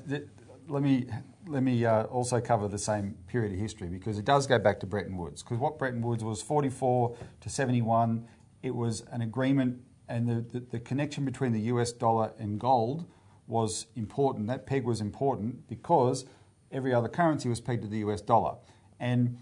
let 0.68 0.84
me 0.84 1.08
let 1.50 1.64
me 1.64 1.84
uh, 1.84 2.04
also 2.04 2.40
cover 2.40 2.68
the 2.68 2.78
same 2.78 3.16
period 3.28 3.52
of 3.52 3.60
history 3.60 3.88
because 3.88 4.20
it 4.20 4.26
does 4.26 4.46
go 4.46 4.60
back 4.60 4.80
to 4.82 4.86
Bretton 4.86 5.18
Woods. 5.18 5.42
Because 5.42 5.58
what 5.58 5.80
Bretton 5.80 6.02
Woods 6.02 6.24
was 6.24 6.42
44 6.42 7.18
to 7.42 7.50
71, 7.50 8.28
it 8.62 8.76
was 8.76 9.04
an 9.12 9.22
agreement, 9.22 9.82
and 10.08 10.30
the, 10.30 10.60
the, 10.60 10.60
the 10.60 10.80
connection 10.80 11.26
between 11.26 11.52
the 11.52 11.62
US 11.62 11.92
dollar 11.92 12.34
and 12.38 12.60
gold 12.60 13.06
was 13.48 13.88
important. 13.96 14.48
That 14.48 14.68
peg 14.68 14.86
was 14.86 15.02
important 15.02 15.68
because 15.68 16.26
every 16.72 16.94
other 16.94 17.10
currency 17.10 17.50
was 17.50 17.60
pegged 17.60 17.82
to 17.82 17.88
the 17.88 17.98
US 18.00 18.22
dollar. 18.22 18.56
And 19.00 19.40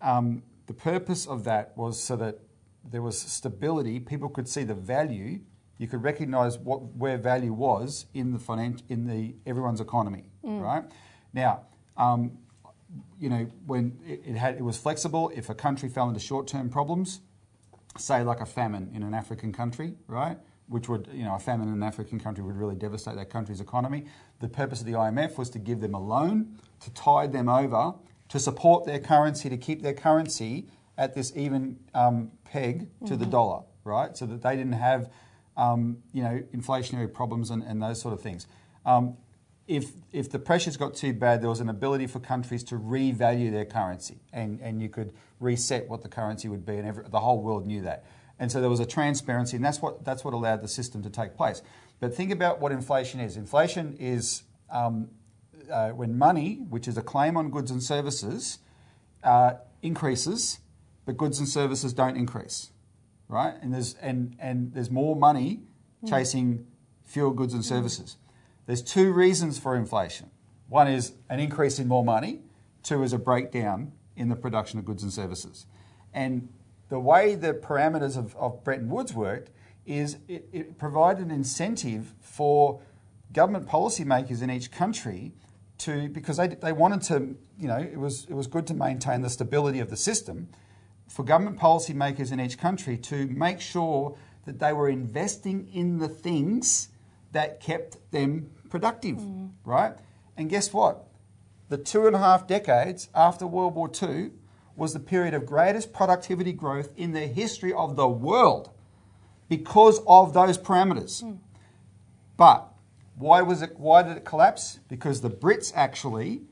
um, 0.00 0.42
the 0.66 0.72
purpose 0.72 1.26
of 1.26 1.44
that 1.44 1.76
was 1.76 2.02
so 2.02 2.16
that 2.16 2.38
there 2.90 3.02
was 3.02 3.18
stability, 3.18 4.00
people 4.00 4.30
could 4.30 4.48
see 4.48 4.64
the 4.64 4.74
value, 4.74 5.40
you 5.76 5.86
could 5.86 6.02
recognize 6.02 6.58
what, 6.58 6.82
where 6.96 7.18
value 7.18 7.52
was 7.52 8.06
in 8.14 8.32
the, 8.32 8.38
finan- 8.38 8.82
in 8.88 9.06
the 9.06 9.34
everyone's 9.46 9.80
economy, 9.82 10.24
right? 10.62 10.84
Now, 11.32 11.62
um, 11.96 12.38
you 13.18 13.28
know, 13.28 13.46
when 13.66 13.98
it, 14.06 14.22
it, 14.26 14.36
had, 14.36 14.56
it 14.56 14.62
was 14.62 14.76
flexible, 14.76 15.30
if 15.34 15.48
a 15.48 15.54
country 15.54 15.88
fell 15.88 16.08
into 16.08 16.20
short-term 16.20 16.70
problems, 16.70 17.20
say 17.98 18.22
like 18.22 18.40
a 18.40 18.46
famine 18.46 18.90
in 18.94 19.02
an 19.02 19.14
African 19.14 19.52
country, 19.52 19.94
right? 20.06 20.38
Which 20.68 20.88
would, 20.88 21.08
you 21.12 21.24
know, 21.24 21.34
a 21.34 21.38
famine 21.38 21.68
in 21.68 21.74
an 21.74 21.82
African 21.82 22.18
country 22.18 22.42
would 22.42 22.56
really 22.56 22.76
devastate 22.76 23.16
that 23.16 23.30
country's 23.30 23.60
economy. 23.60 24.06
The 24.40 24.48
purpose 24.48 24.80
of 24.80 24.86
the 24.86 24.92
IMF 24.92 25.36
was 25.36 25.50
to 25.50 25.58
give 25.58 25.80
them 25.80 25.94
a 25.94 26.00
loan 26.00 26.58
to 26.80 26.90
tide 26.92 27.32
them 27.32 27.48
over 27.48 27.94
to 28.28 28.38
support 28.38 28.86
their 28.86 29.00
currency, 29.00 29.48
to 29.48 29.56
keep 29.56 29.82
their 29.82 29.92
currency 29.92 30.66
at 30.96 31.14
this 31.14 31.32
even 31.36 31.78
um, 31.94 32.30
peg 32.44 32.88
to 33.06 33.16
the 33.16 33.26
dollar, 33.26 33.62
right? 33.84 34.16
So 34.16 34.26
that 34.26 34.42
they 34.42 34.56
didn't 34.56 34.74
have, 34.74 35.10
um, 35.56 35.98
you 36.12 36.22
know, 36.22 36.42
inflationary 36.54 37.12
problems 37.12 37.50
and, 37.50 37.62
and 37.62 37.82
those 37.82 38.00
sort 38.00 38.14
of 38.14 38.20
things. 38.20 38.46
Um, 38.86 39.16
if, 39.70 39.92
if 40.12 40.28
the 40.28 40.40
pressures 40.40 40.76
got 40.76 40.94
too 40.94 41.12
bad, 41.12 41.40
there 41.40 41.48
was 41.48 41.60
an 41.60 41.68
ability 41.68 42.08
for 42.08 42.18
countries 42.18 42.64
to 42.64 42.74
revalue 42.74 43.52
their 43.52 43.64
currency 43.64 44.18
and, 44.32 44.58
and 44.60 44.82
you 44.82 44.88
could 44.88 45.12
reset 45.38 45.88
what 45.88 46.02
the 46.02 46.08
currency 46.08 46.48
would 46.48 46.66
be, 46.66 46.76
and 46.76 46.88
every, 46.88 47.04
the 47.08 47.20
whole 47.20 47.40
world 47.40 47.64
knew 47.66 47.80
that. 47.82 48.04
And 48.40 48.50
so 48.50 48.60
there 48.60 48.68
was 48.68 48.80
a 48.80 48.86
transparency, 48.86 49.54
and 49.54 49.64
that's 49.64 49.80
what, 49.80 50.04
that's 50.04 50.24
what 50.24 50.34
allowed 50.34 50.62
the 50.62 50.68
system 50.68 51.04
to 51.04 51.10
take 51.10 51.36
place. 51.36 51.62
But 52.00 52.12
think 52.12 52.32
about 52.32 52.60
what 52.60 52.72
inflation 52.72 53.20
is 53.20 53.36
inflation 53.36 53.96
is 54.00 54.42
um, 54.72 55.08
uh, 55.70 55.90
when 55.90 56.18
money, 56.18 56.56
which 56.68 56.88
is 56.88 56.98
a 56.98 57.02
claim 57.02 57.36
on 57.36 57.50
goods 57.50 57.70
and 57.70 57.80
services, 57.80 58.58
uh, 59.22 59.52
increases, 59.82 60.58
but 61.06 61.16
goods 61.16 61.38
and 61.38 61.48
services 61.48 61.92
don't 61.92 62.16
increase, 62.16 62.72
right? 63.28 63.54
And 63.62 63.72
there's, 63.72 63.94
and, 64.02 64.34
and 64.40 64.74
there's 64.74 64.90
more 64.90 65.14
money 65.14 65.60
chasing 66.08 66.66
fewer 67.04 67.32
goods 67.32 67.54
and 67.54 67.64
services. 67.64 68.16
There's 68.70 68.82
two 68.82 69.12
reasons 69.12 69.58
for 69.58 69.74
inflation. 69.74 70.30
One 70.68 70.86
is 70.86 71.14
an 71.28 71.40
increase 71.40 71.80
in 71.80 71.88
more 71.88 72.04
money. 72.04 72.42
Two 72.84 73.02
is 73.02 73.12
a 73.12 73.18
breakdown 73.18 73.90
in 74.14 74.28
the 74.28 74.36
production 74.36 74.78
of 74.78 74.84
goods 74.84 75.02
and 75.02 75.12
services. 75.12 75.66
And 76.14 76.48
the 76.88 77.00
way 77.00 77.34
the 77.34 77.52
parameters 77.52 78.16
of, 78.16 78.36
of 78.36 78.62
Bretton 78.62 78.88
Woods 78.88 79.12
worked 79.12 79.50
is 79.86 80.18
it, 80.28 80.48
it 80.52 80.78
provided 80.78 81.24
an 81.24 81.32
incentive 81.32 82.14
for 82.20 82.80
government 83.32 83.66
policymakers 83.66 84.40
in 84.40 84.52
each 84.52 84.70
country 84.70 85.32
to, 85.78 86.08
because 86.08 86.36
they, 86.36 86.46
they 86.46 86.70
wanted 86.70 87.02
to, 87.02 87.36
you 87.58 87.66
know, 87.66 87.78
it 87.78 87.98
was, 87.98 88.24
it 88.26 88.34
was 88.34 88.46
good 88.46 88.68
to 88.68 88.74
maintain 88.74 89.22
the 89.22 89.30
stability 89.30 89.80
of 89.80 89.90
the 89.90 89.96
system, 89.96 90.48
for 91.08 91.24
government 91.24 91.58
policymakers 91.58 92.30
in 92.30 92.38
each 92.38 92.56
country 92.56 92.96
to 92.98 93.26
make 93.30 93.60
sure 93.60 94.16
that 94.44 94.60
they 94.60 94.72
were 94.72 94.88
investing 94.88 95.68
in 95.74 95.98
the 95.98 96.08
things 96.08 96.90
that 97.32 97.60
kept 97.60 97.98
them 98.12 98.50
productive, 98.70 99.18
right? 99.64 99.94
And 100.36 100.48
guess 100.48 100.72
what? 100.72 101.06
The 101.68 101.78
two 101.78 102.06
and 102.06 102.16
a 102.16 102.18
half 102.18 102.46
decades 102.46 103.08
after 103.14 103.46
World 103.46 103.74
War 103.74 103.90
II 104.02 104.30
was 104.74 104.92
the 104.92 105.00
period 105.00 105.34
of 105.34 105.44
greatest 105.44 105.92
productivity 105.92 106.52
growth 106.52 106.90
in 106.96 107.12
the 107.12 107.26
history 107.26 107.72
of 107.72 107.96
the 107.96 108.08
world 108.08 108.70
because 109.48 110.00
of 110.06 110.32
those 110.32 110.56
parameters. 110.56 111.20
Hmm. 111.22 111.34
But 112.36 112.72
why 113.16 113.42
was 113.42 113.60
it 113.60 113.78
why 113.78 114.02
did 114.02 114.16
it 114.16 114.24
collapse? 114.24 114.80
Because 114.88 115.20
the 115.20 115.28
Brits 115.28 115.72
actually 115.74 116.42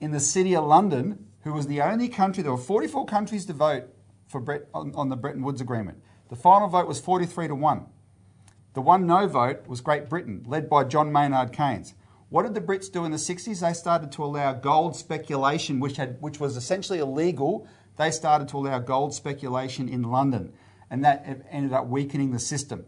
in 0.00 0.12
the 0.12 0.20
city 0.20 0.54
of 0.54 0.64
London, 0.64 1.26
who 1.42 1.52
was 1.52 1.66
the 1.66 1.80
only 1.82 2.08
country, 2.08 2.42
there 2.42 2.52
were 2.52 2.58
44 2.58 3.06
countries 3.06 3.46
to 3.46 3.52
vote 3.52 3.84
for 4.26 4.40
Bret, 4.40 4.68
on, 4.72 4.94
on 4.94 5.08
the 5.08 5.16
Bretton 5.16 5.42
Woods 5.42 5.60
Agreement. 5.60 5.98
The 6.28 6.36
final 6.36 6.68
vote 6.68 6.86
was 6.86 7.00
43 7.00 7.48
to 7.48 7.54
1. 7.54 7.86
The 8.74 8.80
one 8.80 9.06
no 9.06 9.26
vote 9.26 9.66
was 9.66 9.80
Great 9.80 10.08
Britain, 10.08 10.44
led 10.46 10.68
by 10.68 10.84
John 10.84 11.12
Maynard 11.12 11.52
Keynes. 11.52 11.94
What 12.30 12.44
did 12.44 12.54
the 12.54 12.60
Brits 12.60 12.90
do 12.90 13.04
in 13.04 13.10
the 13.12 13.18
60s? 13.18 13.60
They 13.60 13.74
started 13.74 14.10
to 14.12 14.24
allow 14.24 14.54
gold 14.54 14.96
speculation, 14.96 15.80
which, 15.80 15.96
had, 15.98 16.16
which 16.20 16.40
was 16.40 16.56
essentially 16.56 16.98
illegal. 16.98 17.68
They 17.98 18.10
started 18.10 18.48
to 18.48 18.56
allow 18.56 18.78
gold 18.78 19.14
speculation 19.14 19.88
in 19.88 20.02
London, 20.04 20.54
and 20.90 21.04
that 21.04 21.44
ended 21.50 21.74
up 21.74 21.88
weakening 21.88 22.32
the 22.32 22.38
system. 22.38 22.86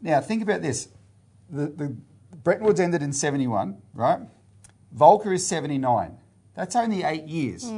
Now, 0.00 0.20
think 0.20 0.42
about 0.42 0.62
this. 0.62 0.88
The, 1.48 1.66
the 1.68 1.96
Bretton 2.42 2.66
Woods 2.66 2.80
ended 2.80 3.02
in 3.02 3.12
71, 3.12 3.80
right? 3.94 4.20
Volcker 4.94 5.32
is 5.32 5.46
79. 5.46 6.18
That's 6.54 6.74
only 6.74 7.04
eight 7.04 7.28
years. 7.28 7.70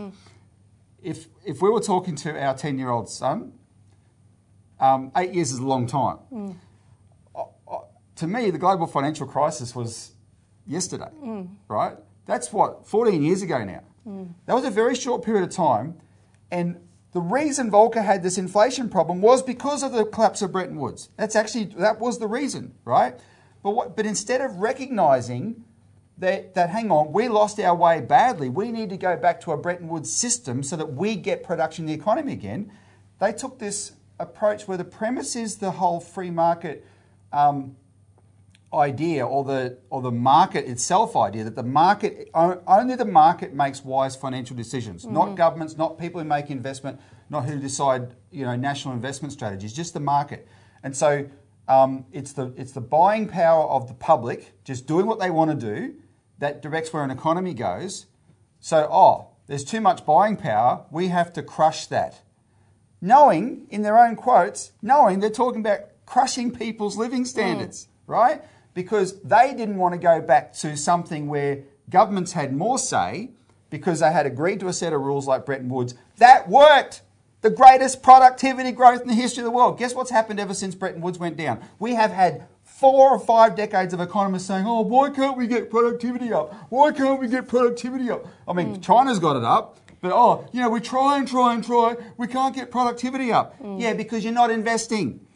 If, 1.03 1.27
if 1.45 1.61
we 1.61 1.69
were 1.69 1.81
talking 1.81 2.17
to 2.17 2.43
our 2.43 2.55
10 2.55 2.79
year 2.79 2.91
old 2.91 3.11
son, 3.11 3.53
um, 4.81 5.13
eight 5.17 5.35
years 5.35 5.53
is 5.53 5.59
a 5.59 5.67
long 5.67 5.87
time. 5.87 6.19
Uh, 6.35 6.53
to 8.19 8.27
me, 8.27 8.51
the 8.51 8.59
global 8.59 8.87
financial 8.87 9.27
crisis 9.27 9.75
was 9.75 10.13
yesterday, 10.67 11.11
right? 11.69 11.97
That's 12.27 12.53
what, 12.53 12.87
14 12.87 13.23
years 13.23 13.43
ago 13.43 13.65
now. 13.65 13.83
That 14.47 14.55
was 14.55 14.65
a 14.65 14.71
very 14.71 14.95
short 14.95 15.25
period 15.25 15.45
of 15.45 15.51
time. 15.51 15.99
And 16.51 16.81
the 17.13 17.21
reason 17.21 17.71
Volcker 17.71 18.05
had 18.05 18.23
this 18.23 18.39
inflation 18.39 18.89
problem 18.89 19.21
was 19.21 19.43
because 19.43 19.83
of 19.83 19.93
the 19.93 20.05
collapse 20.05 20.43
of 20.43 20.53
Bretton 20.53 20.77
Woods. 20.77 21.11
That's 21.17 21.37
actually, 21.37 21.65
that 21.79 22.01
was 22.01 22.19
the 22.19 22.27
reason, 22.27 22.75
right? 22.85 23.19
But, 23.63 23.71
what, 23.71 23.97
but 23.97 24.07
instead 24.07 24.41
of 24.41 24.57
recognizing 24.57 25.65
that, 26.19 26.55
that, 26.55 26.71
hang 26.71 26.91
on, 26.91 27.13
we 27.13 27.29
lost 27.29 27.61
our 27.61 27.75
way 27.75 28.01
badly, 28.01 28.49
we 28.49 28.73
need 28.73 28.91
to 28.91 28.97
go 28.97 29.17
back 29.17 29.41
to 29.43 29.53
a 29.53 29.57
Bretton 29.57 29.89
Woods 29.89 30.13
system 30.13 30.63
so 30.63 30.77
that 30.77 30.93
we 30.95 31.17
get 31.17 31.43
production 31.43 31.85
in 31.85 31.87
the 31.87 31.95
economy 31.95 32.33
again, 32.33 32.73
they 33.21 33.33
took 33.33 33.59
this 33.59 33.93
approach 34.19 34.67
where 34.67 34.77
the 34.77 34.85
premise 34.85 35.37
is 35.37 35.57
the 35.57 35.73
whole 35.73 36.01
free 36.01 36.31
market 36.31 36.85
um, 37.33 37.77
idea 38.73 39.27
or 39.27 39.45
the 39.45 39.79
or 39.89 40.03
the 40.03 40.11
market 40.11 40.67
itself 40.67 41.17
idea 41.17 41.43
that 41.45 41.57
the 41.57 41.63
market 41.63 42.29
only 42.35 42.95
the 42.95 43.05
market 43.05 43.55
makes 43.55 43.83
wise 43.83 44.15
financial 44.15 44.55
decisions. 44.55 45.07
Not 45.07 45.37
governments 45.37 45.77
not 45.77 45.99
people 45.99 46.21
who 46.21 46.27
make 46.27 46.51
investment 46.51 47.01
not 47.31 47.47
who 47.47 47.59
decide 47.59 48.15
you 48.31 48.45
know 48.45 48.57
national 48.57 48.95
investment 48.95 49.33
strategies 49.33 49.73
just 49.73 49.95
the 49.95 50.01
market. 50.01 50.47
And 50.83 50.95
so 50.95 51.29
um, 51.67 52.05
it's 52.13 52.33
the 52.33 52.53
it's 52.57 52.73
the 52.73 52.83
buying 52.83 53.27
power 53.27 53.65
of 53.65 53.89
the 53.89 53.95
public 53.95 54.53
just 54.65 54.87
doing 54.87 55.07
what 55.07 55.19
they 55.19 55.31
want 55.31 55.51
to 55.51 55.57
do 55.57 55.95
that 56.39 56.61
directs 56.61 56.93
where 56.93 57.03
an 57.03 57.11
economy 57.11 57.55
goes. 57.55 58.07
So 58.61 58.87
oh 58.91 59.29
there's 59.47 59.65
too 59.65 59.81
much 59.81 60.05
buying 60.05 60.37
power 60.37 60.85
we 60.91 61.09
have 61.09 61.33
to 61.35 61.43
crush 61.43 61.87
that. 61.87 62.21
Knowing 63.01 63.67
in 63.71 63.81
their 63.81 63.99
own 63.99 64.15
quotes 64.15 64.73
knowing 64.83 65.21
they're 65.21 65.31
talking 65.31 65.61
about 65.61 65.81
crushing 66.05 66.51
people's 66.51 66.97
living 66.99 67.25
standards 67.25 67.89
right 68.07 68.43
because 68.79 69.21
they 69.23 69.55
didn't 69.55 69.77
want 69.77 69.93
to 69.93 69.99
go 69.99 70.21
back 70.21 70.53
to 70.53 70.77
something 70.77 71.27
where 71.27 71.65
governments 71.91 72.31
had 72.31 72.55
more 72.55 72.79
say 72.79 73.29
because 73.71 73.99
they 73.99 74.13
had 74.13 74.25
agreed 74.25 74.61
to 74.61 74.69
a 74.69 74.73
set 74.73 74.93
of 74.93 75.01
rules 75.01 75.27
like 75.27 75.45
Bretton 75.45 75.69
Woods. 75.69 75.97
That 76.19 76.49
worked. 76.49 77.03
The 77.41 77.51
greatest 77.51 78.05
productivity 78.05 78.71
growth 78.71 79.01
in 79.01 79.09
the 79.09 79.15
history 79.15 79.41
of 79.41 79.47
the 79.47 79.51
world. 79.51 79.81
Guess 79.81 79.97
what's 79.97 80.13
happened 80.13 80.39
ever 80.39 80.55
since 80.55 80.77
Bretton 80.77 81.01
Woods 81.01 81.19
went 81.19 81.37
down? 81.37 81.61
We 81.81 81.97
have 81.97 82.13
had 82.13 82.47
four 82.63 83.11
or 83.11 83.19
five 83.19 83.57
decades 83.57 83.93
of 83.93 83.99
economists 84.01 84.47
saying, 84.47 84.65
oh, 84.65 84.83
why 84.83 85.11
can't 85.11 85.37
we 85.37 85.49
get 85.49 85.71
productivity 85.71 86.33
up? 86.33 86.55
Why 86.69 86.93
can't 86.93 87.19
we 87.19 87.27
get 87.27 87.49
productivity 87.49 88.09
up? 88.13 88.27
I 88.47 88.53
mean, 88.53 88.77
mm. 88.77 88.83
China's 88.83 89.19
got 89.19 89.35
it 89.35 89.43
up. 89.43 89.77
But 90.01 90.13
oh, 90.13 90.47
you 90.53 90.61
know, 90.61 90.71
we 90.71 90.79
try 90.79 91.19
and 91.19 91.27
try 91.27 91.53
and 91.53 91.65
try, 91.65 91.97
we 92.17 92.29
can't 92.29 92.55
get 92.55 92.71
productivity 92.71 93.33
up. 93.33 93.61
Mm. 93.61 93.81
Yeah, 93.81 93.95
because 93.95 94.23
you're 94.23 94.33
not 94.33 94.53
investing. 94.53 95.27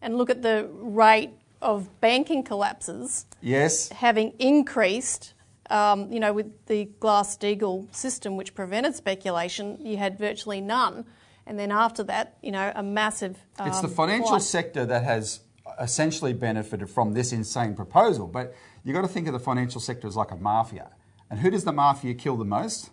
And 0.00 0.16
look 0.16 0.30
at 0.30 0.42
the 0.42 0.68
rate 0.72 1.32
of 1.62 2.00
banking 2.00 2.42
collapses 2.42 3.26
Yes. 3.40 3.88
having 3.90 4.32
increased. 4.38 5.34
Um, 5.70 6.12
you 6.12 6.20
know, 6.20 6.34
with 6.34 6.66
the 6.66 6.84
Glass 7.00 7.34
Steagall 7.36 7.94
system, 7.94 8.36
which 8.36 8.54
prevented 8.54 8.94
speculation, 8.94 9.78
you 9.80 9.96
had 9.96 10.18
virtually 10.18 10.60
none. 10.60 11.06
And 11.46 11.58
then 11.58 11.72
after 11.72 12.02
that, 12.04 12.36
you 12.42 12.52
know, 12.52 12.72
a 12.74 12.82
massive. 12.82 13.38
Um, 13.58 13.68
It's 13.68 13.80
the 13.80 13.88
financial 13.88 14.28
flight. 14.28 14.42
sector 14.42 14.84
that 14.84 15.02
has 15.04 15.40
essentially 15.80 16.34
benefited 16.34 16.90
from 16.90 17.14
this 17.14 17.32
insane 17.32 17.74
proposal. 17.74 18.26
But 18.26 18.54
you've 18.84 18.94
got 18.94 19.02
to 19.02 19.08
think 19.08 19.26
of 19.28 19.32
the 19.32 19.40
financial 19.40 19.80
sector 19.80 20.06
as 20.06 20.14
like 20.16 20.30
a 20.30 20.36
mafia. 20.36 20.90
And 21.30 21.40
who 21.40 21.50
does 21.50 21.64
the 21.64 21.72
mafia 21.72 22.12
kill 22.14 22.36
the 22.36 22.44
most? 22.44 22.90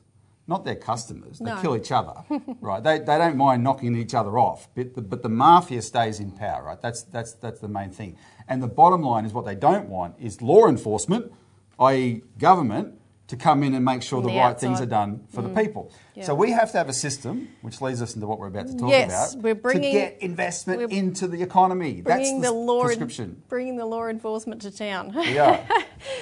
Not 0.49 0.65
their 0.65 0.75
customers. 0.75 1.37
They 1.39 1.51
No. 1.51 1.61
kill 1.61 1.75
each 1.77 1.91
other, 1.91 2.15
right? 2.61 2.83
They, 2.83 2.97
they 2.97 3.17
don't 3.19 3.37
mind 3.37 3.63
knocking 3.63 3.95
each 3.95 4.15
other 4.15 4.37
off, 4.39 4.67
but 4.75 4.95
the, 4.95 5.01
but 5.01 5.21
the 5.21 5.29
mafia 5.29 5.81
stays 5.81 6.19
in 6.19 6.31
power, 6.31 6.63
right? 6.63 6.81
That's, 6.81 7.03
that's, 7.03 7.33
that's 7.33 7.59
the 7.59 7.67
main 7.67 7.91
thing. 7.91 8.17
And 8.47 8.61
the 8.63 8.67
bottom 8.67 9.03
line 9.03 9.25
is 9.25 9.31
what 9.31 9.45
they 9.45 9.55
don't 9.55 9.87
want 9.87 10.15
is 10.19 10.41
law 10.41 10.67
enforcement, 10.67 11.31
i.e., 11.79 12.23
government, 12.39 12.98
to 13.29 13.37
come 13.37 13.63
in 13.63 13.73
and 13.73 13.85
make 13.85 14.01
sure 14.03 14.21
the, 14.21 14.27
the 14.29 14.35
right 14.37 14.59
things 14.59 14.81
outside. 14.81 14.83
Mm. 14.83 14.87
are 14.87 14.89
done 14.89 15.23
for 15.29 15.41
the 15.41 15.49
people. 15.49 15.91
So 16.21 16.35
we 16.35 16.51
have 16.51 16.71
to 16.73 16.77
have 16.77 16.89
a 16.89 16.93
system, 16.93 17.47
which 17.61 17.79
leads 17.79 18.01
us 18.01 18.13
into 18.15 18.27
what 18.27 18.39
we're 18.39 18.47
about 18.47 18.67
to 18.67 18.75
talk 18.77 18.89
Yes, 18.89 19.33
about, 19.33 19.43
we're 19.43 19.55
bringing- 19.55 19.93
to 19.93 19.99
get 19.99 20.17
investment 20.21 20.91
into 20.91 21.27
the 21.27 21.41
economy. 21.41 22.01
That's 22.01 22.17
Bringing 22.17 22.41
the, 22.41 22.47
the 22.49 22.53
law, 22.53 22.83
prescription. 22.83 23.41
bringing 23.47 23.77
the 23.77 23.85
law 23.85 24.07
enforcement 24.07 24.61
to 24.63 24.71
town. 24.71 25.15
Are. 25.39 25.61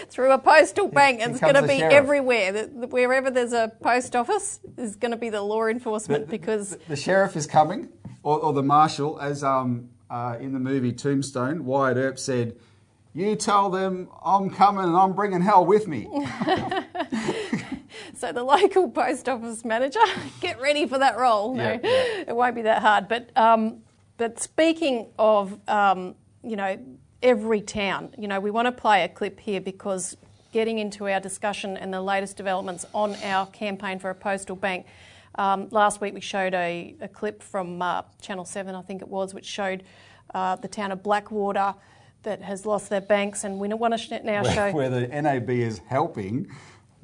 through 0.09 0.31
a 0.31 0.37
postal 0.37 0.87
bank. 0.87 1.19
here 1.19 1.29
It's 1.29 1.39
going 1.39 1.55
to 1.55 1.63
be 1.63 1.79
sheriff. 1.79 1.93
everywhere. 1.93 2.67
Wherever 2.67 3.31
there's 3.31 3.53
a 3.53 3.71
post 3.81 4.15
office, 4.15 4.59
there's 4.75 4.95
going 4.95 5.11
to 5.11 5.17
be 5.17 5.29
the 5.29 5.41
law 5.41 5.65
enforcement 5.67 6.29
because 6.29 6.71
the, 6.71 6.79
the 6.89 6.95
sheriff 6.95 7.35
is 7.35 7.47
coming, 7.47 7.89
or, 8.21 8.39
or 8.39 8.53
the 8.53 8.63
marshal, 8.63 9.19
as 9.19 9.43
um, 9.43 9.89
uh, 10.11 10.37
in 10.39 10.53
the 10.53 10.59
movie 10.59 10.91
Tombstone, 10.91 11.65
Wyatt 11.65 11.97
Earp 11.97 12.19
said, 12.19 12.55
"You 13.13 13.35
tell 13.35 13.69
them 13.69 14.09
I'm 14.23 14.49
coming 14.51 14.83
and 14.83 14.95
I'm 14.95 15.13
bringing 15.13 15.41
hell 15.41 15.65
with 15.65 15.87
me." 15.87 16.07
so 18.19 18.31
the 18.31 18.43
local 18.43 18.89
post 19.01 19.29
office 19.29 19.63
manager 19.63 20.00
get 20.41 20.59
ready 20.59 20.88
for 20.88 20.97
that 20.97 21.17
role. 21.17 21.55
No, 21.55 21.63
Yeah, 21.63 21.79
yeah. 21.83 22.24
it 22.27 22.36
won't 22.36 22.55
be 22.55 22.63
that 22.63 22.81
hard. 22.81 23.07
But 23.07 23.29
um, 23.36 23.79
but 24.17 24.39
speaking 24.39 25.07
of 25.17 25.57
um, 25.69 26.15
you 26.43 26.55
know 26.55 26.79
every 27.21 27.62
town, 27.62 28.13
you 28.17 28.27
know 28.27 28.39
we 28.39 28.51
want 28.51 28.65
to 28.67 28.71
play 28.71 29.03
a 29.03 29.09
clip 29.09 29.39
here 29.39 29.62
because 29.62 30.17
getting 30.51 30.79
into 30.79 31.07
our 31.07 31.19
discussion 31.19 31.77
and 31.77 31.93
the 31.93 32.01
latest 32.01 32.38
developments 32.38 32.86
on 32.93 33.15
our 33.24 33.45
campaign 33.47 34.00
for 34.00 34.09
a 34.09 34.15
postal 34.15 34.55
bank. 34.55 34.86
Um, 35.36 35.67
last 35.69 36.01
week 36.01 36.13
we 36.13 36.21
showed 36.21 36.53
a, 36.55 36.95
a 37.01 37.07
clip 37.07 37.43
from 37.43 37.81
uh, 37.81 38.03
Channel 38.21 38.45
7, 38.45 38.74
I 38.74 38.81
think 38.81 39.01
it 39.03 39.07
was, 39.07 39.36
which 39.36 39.45
showed 39.45 39.83
uh, 40.33 40.55
the 40.55 40.67
town 40.67 40.91
of 40.91 41.03
Blackwater 41.03 41.75
that 42.24 42.41
has 42.41 42.65
lost 42.65 42.89
their 42.89 43.01
banks, 43.01 43.43
and 43.43 43.59
we 43.59 43.67
want 43.67 43.95
to 44.00 44.24
now 44.24 44.41
where, 44.41 44.53
show 44.53 44.71
where 44.71 44.89
the 44.89 45.07
NAB 45.07 45.50
is 45.50 45.79
helping 45.88 46.50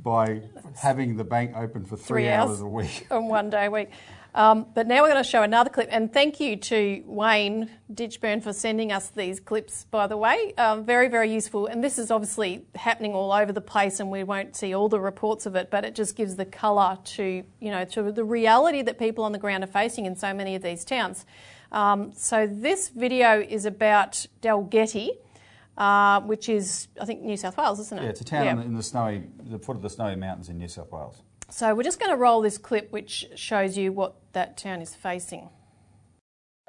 by 0.03 0.41
having 0.75 1.15
the 1.15 1.23
bank 1.23 1.55
open 1.55 1.85
for 1.85 1.95
three, 1.95 2.29
hours. 2.29 2.59
a 2.59 2.67
week. 2.67 3.07
on 3.11 3.27
one 3.27 3.49
day 3.49 3.65
a 3.65 3.71
week. 3.71 3.89
Um, 4.35 4.65
but 4.73 4.87
now 4.87 5.03
we're 5.03 5.11
going 5.11 5.23
to 5.23 5.29
show 5.29 5.43
another 5.43 5.69
clip, 5.69 5.89
and 5.91 6.11
thank 6.11 6.39
you 6.39 6.55
to 6.55 7.03
Wayne 7.05 7.69
Ditchburn 7.93 8.41
for 8.41 8.51
sending 8.51 8.91
us 8.91 9.09
these 9.09 9.39
clips. 9.39 9.85
By 9.91 10.07
the 10.07 10.17
way, 10.17 10.53
um, 10.57 10.85
very 10.85 11.07
very 11.07 11.31
useful. 11.31 11.67
And 11.67 11.83
this 11.83 11.99
is 11.99 12.09
obviously 12.09 12.65
happening 12.73 13.13
all 13.13 13.31
over 13.31 13.51
the 13.51 13.61
place, 13.61 13.99
and 13.99 14.09
we 14.09 14.23
won't 14.23 14.55
see 14.55 14.73
all 14.73 14.89
the 14.89 14.99
reports 14.99 15.45
of 15.45 15.55
it, 15.55 15.69
but 15.69 15.85
it 15.85 15.93
just 15.93 16.15
gives 16.15 16.35
the 16.35 16.45
colour 16.45 16.97
to 17.03 17.43
you 17.59 17.71
know 17.71 17.85
to 17.85 18.11
the 18.11 18.23
reality 18.23 18.81
that 18.81 18.97
people 18.97 19.23
on 19.23 19.33
the 19.33 19.37
ground 19.37 19.63
are 19.63 19.67
facing 19.67 20.07
in 20.07 20.15
so 20.15 20.33
many 20.33 20.55
of 20.55 20.63
these 20.63 20.83
towns. 20.83 21.27
Um, 21.71 22.11
so 22.13 22.47
this 22.47 22.89
video 22.89 23.39
is 23.39 23.65
about 23.65 24.25
Dalgety, 24.41 25.09
uh, 25.77 26.21
which 26.21 26.49
is 26.49 26.87
I 26.99 27.05
think 27.05 27.21
New 27.21 27.37
South 27.37 27.57
Wales, 27.57 27.79
isn't 27.79 27.97
it? 27.97 28.03
Yeah, 28.03 28.09
it's 28.09 28.21
a 28.21 28.25
town 28.25 28.45
Yeah. 28.45 28.51
in, 28.51 28.57
the, 28.59 28.63
in 28.65 28.75
the 28.75 28.83
snowy, 28.83 29.23
the 29.43 29.59
foot 29.59 29.75
of 29.75 29.81
the 29.81 29.89
snowy 29.89 30.15
mountains 30.15 30.49
in 30.49 30.57
New 30.57 30.67
South 30.67 30.91
Wales. 30.91 31.21
So 31.49 31.75
we're 31.75 31.83
just 31.83 31.99
going 31.99 32.11
to 32.11 32.17
roll 32.17 32.41
this 32.41 32.57
clip, 32.57 32.91
which 32.91 33.27
shows 33.35 33.77
you 33.77 33.91
what 33.91 34.15
that 34.33 34.57
town 34.57 34.81
is 34.81 34.95
facing. 34.95 35.49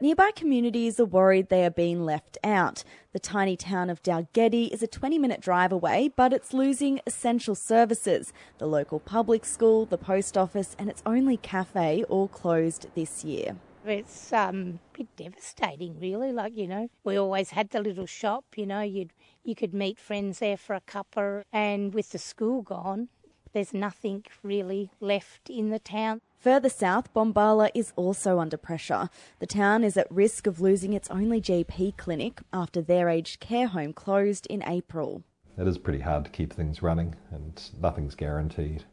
Nearby 0.01 0.33
communities 0.35 0.99
are 0.99 1.05
worried 1.05 1.49
they 1.49 1.65
are 1.65 1.71
being 1.71 2.05
left 2.05 2.37
out. 2.43 2.83
The 3.13 3.21
tiny 3.21 3.57
town 3.57 3.89
of 3.91 4.03
Dalgety 4.03 4.69
is 4.73 4.83
a 4.83 4.89
20 4.89 5.19
minute 5.19 5.41
drive 5.41 5.71
away, 5.71 6.11
but 6.17 6.33
it's 6.33 6.53
losing 6.53 7.01
essential 7.07 7.55
services. 7.55 8.33
The 8.59 8.67
local 8.67 8.99
public 8.99 9.45
school, 9.45 9.87
the 9.87 9.97
post 9.97 10.37
office, 10.37 10.75
and 10.81 10.91
its 10.91 11.03
only 11.07 11.37
cafe 11.37 12.03
all 12.09 12.27
closed 12.27 12.89
this 12.97 13.23
year. 13.25 13.57
It's 13.87 14.33
um, 14.33 14.81
a 14.95 14.99
bit 14.99 15.17
devastating, 15.17 15.99
really. 16.01 16.33
Like 16.33 16.57
you 16.57 16.67
know, 16.67 16.89
we 17.05 17.17
always 17.17 17.51
had 17.51 17.71
the 17.71 17.81
little 17.81 18.07
shop. 18.07 18.45
You 18.57 18.67
know, 18.67 18.81
you'd 18.81 19.13
you 19.45 19.55
could 19.55 19.75
meet 19.75 19.99
friends 19.99 20.39
there 20.39 20.57
for 20.57 20.75
a 20.75 20.81
cuppa, 20.81 21.43
and 21.53 21.93
with 21.93 22.11
the 22.11 22.19
school 22.19 22.63
gone, 22.63 23.09
there's 23.53 23.75
nothing 23.75 24.25
really 24.43 24.91
left 25.01 25.51
in 25.51 25.71
the 25.71 25.79
town. 25.79 26.21
Further 26.39 26.69
south, 26.69 27.13
Bombala 27.15 27.71
is 27.75 27.93
also 27.97 28.39
under 28.39 28.57
pressure. 28.57 29.09
The 29.39 29.47
town 29.47 29.85
is 29.85 29.97
at 29.97 30.11
risk 30.11 30.47
of 30.47 30.61
losing 30.61 30.93
its 30.93 31.11
only 31.11 31.41
GP 31.41 31.97
clinic 31.97 32.43
after 32.53 32.83
their 32.83 33.09
aged 33.09 33.41
care 33.41 33.69
home 33.69 33.93
closed 33.93 34.47
in 34.49 34.63
April. 34.67 35.23
It 35.57 35.69
is 35.69 35.79
pretty 35.79 36.01
hard 36.01 36.25
to 36.25 36.31
keep 36.31 36.53
things 36.53 36.83
running, 36.83 37.15
and 37.31 37.63
nothing's 37.81 38.15
guaranteed. 38.15 38.85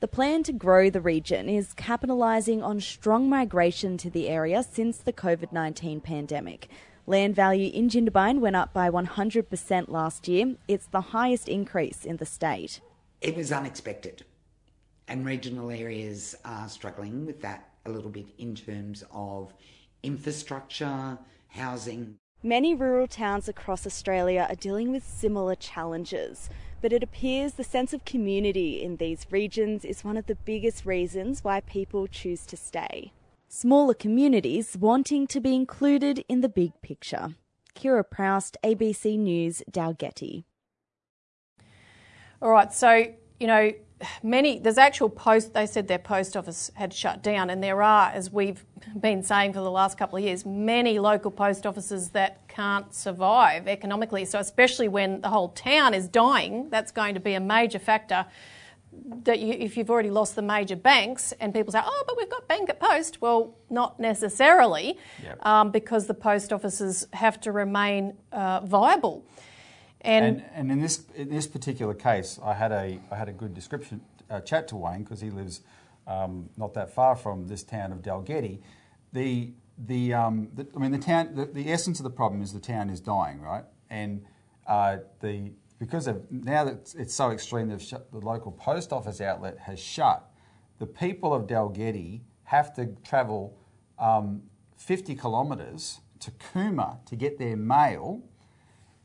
The 0.00 0.06
plan 0.06 0.44
to 0.44 0.52
grow 0.52 0.90
the 0.90 1.00
region 1.00 1.48
is 1.48 1.74
capitalising 1.74 2.62
on 2.62 2.80
strong 2.80 3.28
migration 3.28 3.96
to 3.98 4.08
the 4.08 4.28
area 4.28 4.62
since 4.62 4.98
the 4.98 5.12
COVID 5.12 5.50
19 5.50 6.00
pandemic. 6.00 6.68
Land 7.04 7.34
value 7.34 7.72
in 7.74 7.88
Jindabyne 7.88 8.38
went 8.38 8.54
up 8.54 8.72
by 8.72 8.90
100% 8.90 9.88
last 9.88 10.28
year. 10.28 10.54
It's 10.68 10.86
the 10.86 11.00
highest 11.00 11.48
increase 11.48 12.04
in 12.04 12.18
the 12.18 12.26
state. 12.26 12.80
It 13.20 13.36
was 13.36 13.50
unexpected, 13.50 14.24
and 15.08 15.26
regional 15.26 15.68
areas 15.68 16.36
are 16.44 16.68
struggling 16.68 17.26
with 17.26 17.40
that 17.42 17.68
a 17.84 17.90
little 17.90 18.10
bit 18.10 18.26
in 18.38 18.54
terms 18.54 19.02
of 19.10 19.52
infrastructure, 20.04 21.18
housing. 21.48 22.18
Many 22.44 22.72
rural 22.72 23.08
towns 23.08 23.48
across 23.48 23.84
Australia 23.84 24.46
are 24.48 24.54
dealing 24.54 24.92
with 24.92 25.02
similar 25.02 25.56
challenges, 25.56 26.48
but 26.80 26.92
it 26.92 27.02
appears 27.02 27.54
the 27.54 27.64
sense 27.64 27.92
of 27.92 28.04
community 28.04 28.82
in 28.82 28.96
these 28.96 29.26
regions 29.30 29.84
is 29.84 30.04
one 30.04 30.16
of 30.16 30.26
the 30.26 30.34
biggest 30.34 30.86
reasons 30.86 31.42
why 31.42 31.60
people 31.60 32.06
choose 32.06 32.46
to 32.46 32.56
stay. 32.56 33.12
Smaller 33.48 33.94
communities 33.94 34.76
wanting 34.78 35.26
to 35.26 35.40
be 35.40 35.54
included 35.54 36.24
in 36.28 36.40
the 36.40 36.48
big 36.48 36.72
picture. 36.82 37.34
Kira 37.74 38.04
Proust, 38.08 38.56
ABC 38.62 39.18
News, 39.18 39.62
Dalgety. 39.70 40.44
All 42.42 42.50
right, 42.50 42.72
so 42.72 43.06
you 43.40 43.46
know, 43.46 43.72
many 44.22 44.58
there's 44.58 44.78
actual 44.78 45.08
post. 45.08 45.54
They 45.54 45.66
said 45.66 45.88
their 45.88 45.98
post 45.98 46.36
office 46.36 46.70
had 46.74 46.92
shut 46.92 47.22
down, 47.22 47.50
and 47.50 47.62
there 47.62 47.82
are, 47.82 48.10
as 48.10 48.32
we've 48.32 48.64
been 48.98 49.22
saying 49.22 49.52
for 49.52 49.60
the 49.60 49.70
last 49.70 49.98
couple 49.98 50.18
of 50.18 50.24
years, 50.24 50.46
many 50.46 50.98
local 50.98 51.30
post 51.30 51.66
offices 51.66 52.10
that 52.10 52.46
can't 52.48 52.94
survive 52.94 53.66
economically. 53.68 54.24
So 54.24 54.38
especially 54.38 54.88
when 54.88 55.20
the 55.20 55.28
whole 55.28 55.48
town 55.50 55.94
is 55.94 56.08
dying, 56.08 56.70
that's 56.70 56.92
going 56.92 57.14
to 57.14 57.20
be 57.20 57.34
a 57.34 57.40
major 57.40 57.78
factor. 57.78 58.26
That 59.24 59.38
you, 59.38 59.52
if 59.52 59.76
you've 59.76 59.90
already 59.90 60.10
lost 60.10 60.34
the 60.34 60.42
major 60.42 60.74
banks, 60.74 61.32
and 61.40 61.52
people 61.52 61.72
say, 61.72 61.80
"Oh, 61.84 62.04
but 62.06 62.16
we've 62.16 62.30
got 62.30 62.48
bank 62.48 62.70
at 62.70 62.80
post," 62.80 63.20
well, 63.20 63.54
not 63.68 64.00
necessarily, 64.00 64.98
Yep. 65.22 65.46
um, 65.46 65.70
because 65.70 66.06
the 66.06 66.14
post 66.14 66.52
offices 66.52 67.06
have 67.12 67.38
to 67.42 67.52
remain 67.52 68.16
uh, 68.32 68.60
viable. 68.60 69.24
And, 70.00 70.44
and 70.54 70.70
in 70.70 70.80
this 70.80 71.04
in 71.14 71.28
this 71.28 71.46
particular 71.46 71.94
case, 71.94 72.38
I 72.42 72.54
had 72.54 72.72
a 72.72 73.00
I 73.10 73.16
had 73.16 73.28
a 73.28 73.32
good 73.32 73.54
description 73.54 74.00
uh, 74.30 74.40
chat 74.40 74.68
to 74.68 74.76
Wayne 74.76 75.02
because 75.02 75.20
he 75.20 75.30
lives 75.30 75.60
um, 76.06 76.48
not 76.56 76.74
that 76.74 76.94
far 76.94 77.16
from 77.16 77.48
this 77.48 77.62
town 77.62 77.92
of 77.92 78.02
Dalgety. 78.02 78.60
The 79.12 79.52
the, 79.86 80.12
um, 80.12 80.48
the 80.54 80.66
I 80.74 80.78
mean 80.78 80.92
the 80.92 80.98
town 80.98 81.34
the, 81.34 81.46
the 81.46 81.72
essence 81.72 82.00
of 82.00 82.04
the 82.04 82.10
problem 82.10 82.42
is 82.42 82.52
the 82.52 82.60
town 82.60 82.90
is 82.90 83.00
dying, 83.00 83.40
right? 83.40 83.64
And 83.90 84.24
uh, 84.66 84.98
the 85.20 85.52
because 85.78 86.06
of 86.06 86.30
now 86.30 86.64
that 86.64 86.94
it's, 86.96 87.14
so 87.14 87.30
extreme, 87.30 87.68
the 87.68 88.02
local 88.12 88.52
post 88.52 88.92
office 88.92 89.20
outlet 89.20 89.58
has 89.58 89.78
shut. 89.78 90.28
The 90.78 90.86
people 90.86 91.32
of 91.32 91.46
Dalgety 91.46 92.20
have 92.44 92.74
to 92.74 92.86
travel 93.04 93.56
um, 93.98 94.42
50 94.76 95.14
kilometres 95.14 96.00
to 96.20 96.30
Cooma 96.32 97.04
to 97.06 97.16
get 97.16 97.38
their 97.38 97.56
mail 97.56 98.22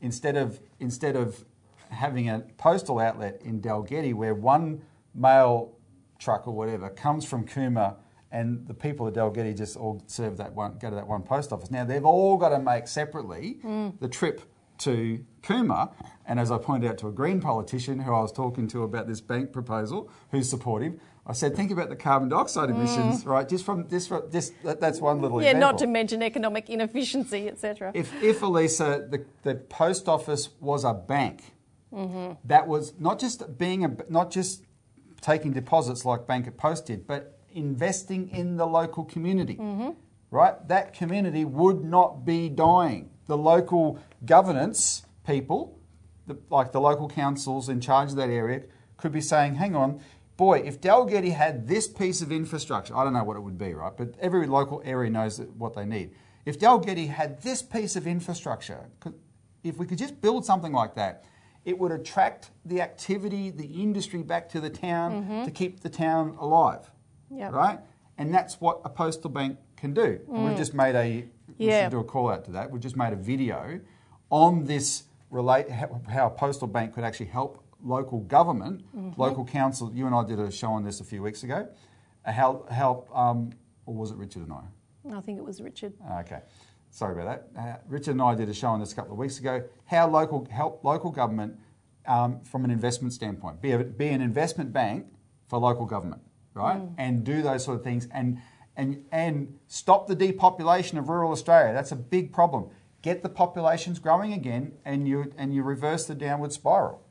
instead 0.04 0.36
of 0.36 0.60
instead 0.78 1.16
of 1.16 1.44
having 1.88 2.28
a 2.28 2.40
postal 2.58 2.98
outlet 2.98 3.40
in 3.42 3.60
Dalgety 3.60 4.12
where 4.14 4.34
one 4.34 4.82
mail 5.14 5.76
truck 6.18 6.46
or 6.46 6.54
whatever 6.54 6.90
comes 6.90 7.24
from 7.24 7.46
Cooma 7.46 7.96
and 8.30 8.66
the 8.66 8.74
people 8.74 9.06
of 9.06 9.14
Dalgety 9.14 9.56
just 9.56 9.76
all 9.76 10.02
serve 10.06 10.36
that 10.36 10.52
one 10.52 10.76
go 10.78 10.90
to 10.90 10.96
that 10.96 11.08
one 11.08 11.22
post 11.22 11.52
office. 11.52 11.70
Now 11.70 11.84
they've 11.84 12.04
all 12.04 12.36
got 12.36 12.50
to 12.50 12.58
make 12.58 12.86
separately 12.86 13.58
mm. 13.64 13.98
the 13.98 14.08
trip 14.08 14.42
to 14.78 15.24
Cooma 15.42 15.92
and 16.26 16.38
as 16.38 16.50
I 16.50 16.58
pointed 16.58 16.90
out 16.90 16.98
to 16.98 17.08
a 17.08 17.12
Green 17.12 17.40
politician 17.40 18.00
who 18.00 18.12
I 18.14 18.20
was 18.20 18.32
talking 18.32 18.68
to 18.68 18.82
about 18.82 19.06
this 19.06 19.20
bank 19.20 19.52
proposal 19.52 20.10
who's 20.30 20.50
supportive, 20.50 21.00
I 21.26 21.32
said 21.32 21.56
think 21.56 21.70
about 21.70 21.88
the 21.88 21.96
carbon 21.96 22.28
dioxide 22.28 22.68
mm. 22.68 22.76
emissions, 22.76 23.24
right? 23.24 23.48
Just 23.48 23.64
from 23.64 23.88
this, 23.88 24.08
that, 24.08 24.80
that's 24.80 25.00
one 25.00 25.20
little 25.22 25.40
Yeah, 25.40 25.50
example. 25.50 25.70
not 25.72 25.78
to 25.78 25.86
mention 25.86 26.22
economic 26.22 26.68
inefficiency, 26.68 27.48
etc. 27.48 27.92
If, 27.94 28.12
if 28.22 28.42
Elisa, 28.42 29.06
the, 29.08 29.24
the 29.42 29.54
post 29.54 30.06
office 30.06 30.50
was 30.60 30.84
a 30.84 30.92
bank, 30.92 31.54
mm-hmm. 31.92 32.34
that 32.44 32.66
was 32.66 32.92
not 32.98 33.18
just 33.18 33.56
being 33.56 33.84
a, 33.84 33.96
not 34.10 34.30
just 34.30 34.64
taking 35.22 35.52
deposits 35.52 36.04
like 36.04 36.26
Bank 36.26 36.46
at 36.46 36.58
Post 36.58 36.86
did, 36.86 37.06
but 37.06 37.38
investing 37.54 38.28
in 38.28 38.56
the 38.56 38.66
local 38.66 39.04
community, 39.04 39.54
mm-hmm. 39.54 39.90
right? 40.30 40.68
That 40.68 40.92
community 40.92 41.46
would 41.46 41.82
not 41.82 42.26
be 42.26 42.50
dying. 42.50 43.10
The 43.26 43.38
local 43.38 43.98
governance 44.26 45.06
people, 45.26 45.78
the, 46.26 46.36
like 46.50 46.72
the 46.72 46.80
local 46.80 47.08
councils 47.08 47.70
in 47.70 47.80
charge 47.80 48.10
of 48.10 48.16
that 48.16 48.28
area, 48.28 48.64
could 48.98 49.12
be 49.12 49.20
saying, 49.20 49.54
hang 49.54 49.74
on, 49.74 50.00
boy, 50.36 50.60
if 50.60 50.80
Dalgety 50.80 51.32
had 51.32 51.66
this 51.66 51.86
piece 51.88 52.20
of 52.22 52.32
infrastructure, 52.32 52.96
I 52.96 53.04
don't 53.04 53.12
know 53.12 53.24
what 53.24 53.36
it 53.36 53.40
would 53.40 53.58
be, 53.58 53.74
right? 53.74 53.92
But 53.96 54.14
every 54.20 54.46
local 54.46 54.82
area 54.84 55.10
knows 55.10 55.40
what 55.58 55.74
they 55.74 55.84
need. 55.84 56.10
If 56.44 56.58
Dalgety 56.58 57.08
had 57.08 57.40
this 57.42 57.62
piece 57.62 57.96
of 57.96 58.06
infrastructure, 58.06 58.86
if 59.62 59.78
we 59.78 59.86
could 59.86 59.98
just 59.98 60.20
build 60.20 60.44
something 60.44 60.72
like 60.72 60.94
that, 60.96 61.24
it 61.64 61.78
would 61.78 61.92
attract 61.92 62.50
the 62.66 62.82
activity, 62.82 63.50
the 63.50 63.64
industry 63.66 64.22
back 64.22 64.48
to 64.50 64.60
the 64.60 64.68
town 64.70 65.22
Mm-hmm. 65.24 65.44
to 65.44 65.50
keep 65.50 65.80
the 65.80 65.88
town 65.88 66.36
alive. 66.38 66.90
Yep. 67.30 67.52
Right? 67.52 67.78
And 68.18 68.32
that's 68.34 68.60
what 68.60 68.80
a 68.84 68.90
postal 68.90 69.30
bank 69.30 69.56
can 69.76 69.94
do. 69.94 70.20
And 70.30 70.44
we've 70.44 70.56
just 70.56 70.74
made 70.74 70.94
a, 70.94 71.08
we 71.08 71.22
Mm. 71.22 71.54
Yeah. 71.56 71.84
should 71.84 71.92
do 71.92 72.00
a 72.00 72.04
call 72.04 72.28
out 72.30 72.44
to 72.46 72.50
that. 72.52 72.70
We've 72.70 72.82
just 72.82 72.96
made 72.96 73.12
a 73.12 73.16
video 73.16 73.80
on 74.30 74.64
this 74.64 75.04
relate 75.30 75.68
how 75.70 76.26
a 76.26 76.30
postal 76.30 76.68
bank 76.68 76.94
could 76.94 77.04
actually 77.04 77.26
help 77.26 77.63
local 77.84 78.20
government, 78.20 78.82
Mm-hmm. 78.96 79.20
local 79.20 79.44
council. 79.44 79.92
You 79.94 80.06
and 80.06 80.14
I 80.14 80.24
did 80.24 80.38
a 80.40 80.50
show 80.50 80.70
on 80.72 80.84
this 80.84 81.00
a 81.00 81.04
few 81.04 81.22
weeks 81.22 81.42
ago. 81.42 81.68
How 82.24 82.64
help, 82.70 83.08
um, 83.16 83.50
or 83.86 83.94
was 83.94 84.10
it 84.10 84.16
Richard 84.16 84.42
and 84.48 84.52
I? 84.52 85.16
I 85.16 85.20
think 85.20 85.38
it 85.38 85.44
was 85.44 85.60
Richard. 85.60 85.92
Okay, 86.20 86.40
sorry 86.90 87.20
about 87.20 87.52
that. 87.54 87.60
Uh, 87.60 87.76
Richard 87.86 88.12
and 88.12 88.22
I 88.22 88.34
did 88.34 88.48
a 88.48 88.54
show 88.54 88.68
on 88.68 88.80
this 88.80 88.92
a 88.92 88.94
couple 88.96 89.12
of 89.12 89.18
weeks 89.18 89.38
ago. 89.38 89.62
How 89.84 90.08
local 90.08 90.46
help 90.50 90.82
local 90.82 91.10
government 91.10 91.58
um, 92.06 92.40
from 92.40 92.64
an 92.64 92.70
investment 92.70 93.12
standpoint, 93.12 93.60
be, 93.60 93.72
a, 93.72 93.78
be 93.78 94.08
an 94.08 94.22
investment 94.22 94.72
bank 94.72 95.06
for 95.48 95.58
local 95.58 95.84
government, 95.84 96.22
right? 96.54 96.80
And 96.96 97.22
do 97.24 97.42
those 97.42 97.64
sort 97.64 97.76
of 97.78 97.84
things, 97.84 98.08
and 98.12 98.38
and 98.76 99.04
and 99.12 99.58
stop 99.66 100.06
the 100.06 100.14
depopulation 100.14 100.96
of 100.96 101.10
rural 101.10 101.32
Australia. 101.32 101.74
That's 101.74 101.92
a 101.92 101.96
big 101.96 102.32
problem. 102.32 102.70
Get 103.02 103.22
the 103.22 103.28
populations 103.28 103.98
growing 103.98 104.32
again, 104.32 104.72
and 104.86 105.06
you 105.06 105.30
and 105.36 105.54
you 105.54 105.62
reverse 105.62 106.06
the 106.06 106.14
downward 106.14 106.52
spiral. 106.54 107.02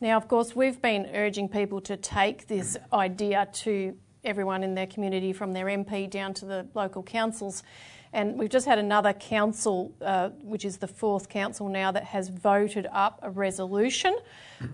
Now, 0.00 0.16
of 0.16 0.28
course, 0.28 0.54
we've 0.54 0.80
been 0.80 1.10
urging 1.12 1.48
people 1.48 1.80
to 1.82 1.96
take 1.96 2.46
this 2.46 2.76
idea 2.92 3.48
to 3.52 3.96
everyone 4.22 4.62
in 4.62 4.74
their 4.74 4.86
community, 4.86 5.32
from 5.32 5.52
their 5.52 5.66
MP 5.66 6.08
down 6.08 6.34
to 6.34 6.44
the 6.44 6.68
local 6.74 7.02
councils. 7.02 7.64
And 8.12 8.38
we've 8.38 8.48
just 8.48 8.66
had 8.66 8.78
another 8.78 9.12
council, 9.12 9.92
uh, 10.00 10.30
which 10.42 10.64
is 10.64 10.78
the 10.78 10.86
fourth 10.86 11.28
council 11.28 11.68
now, 11.68 11.90
that 11.90 12.04
has 12.04 12.28
voted 12.28 12.86
up 12.92 13.18
a 13.22 13.30
resolution 13.30 14.16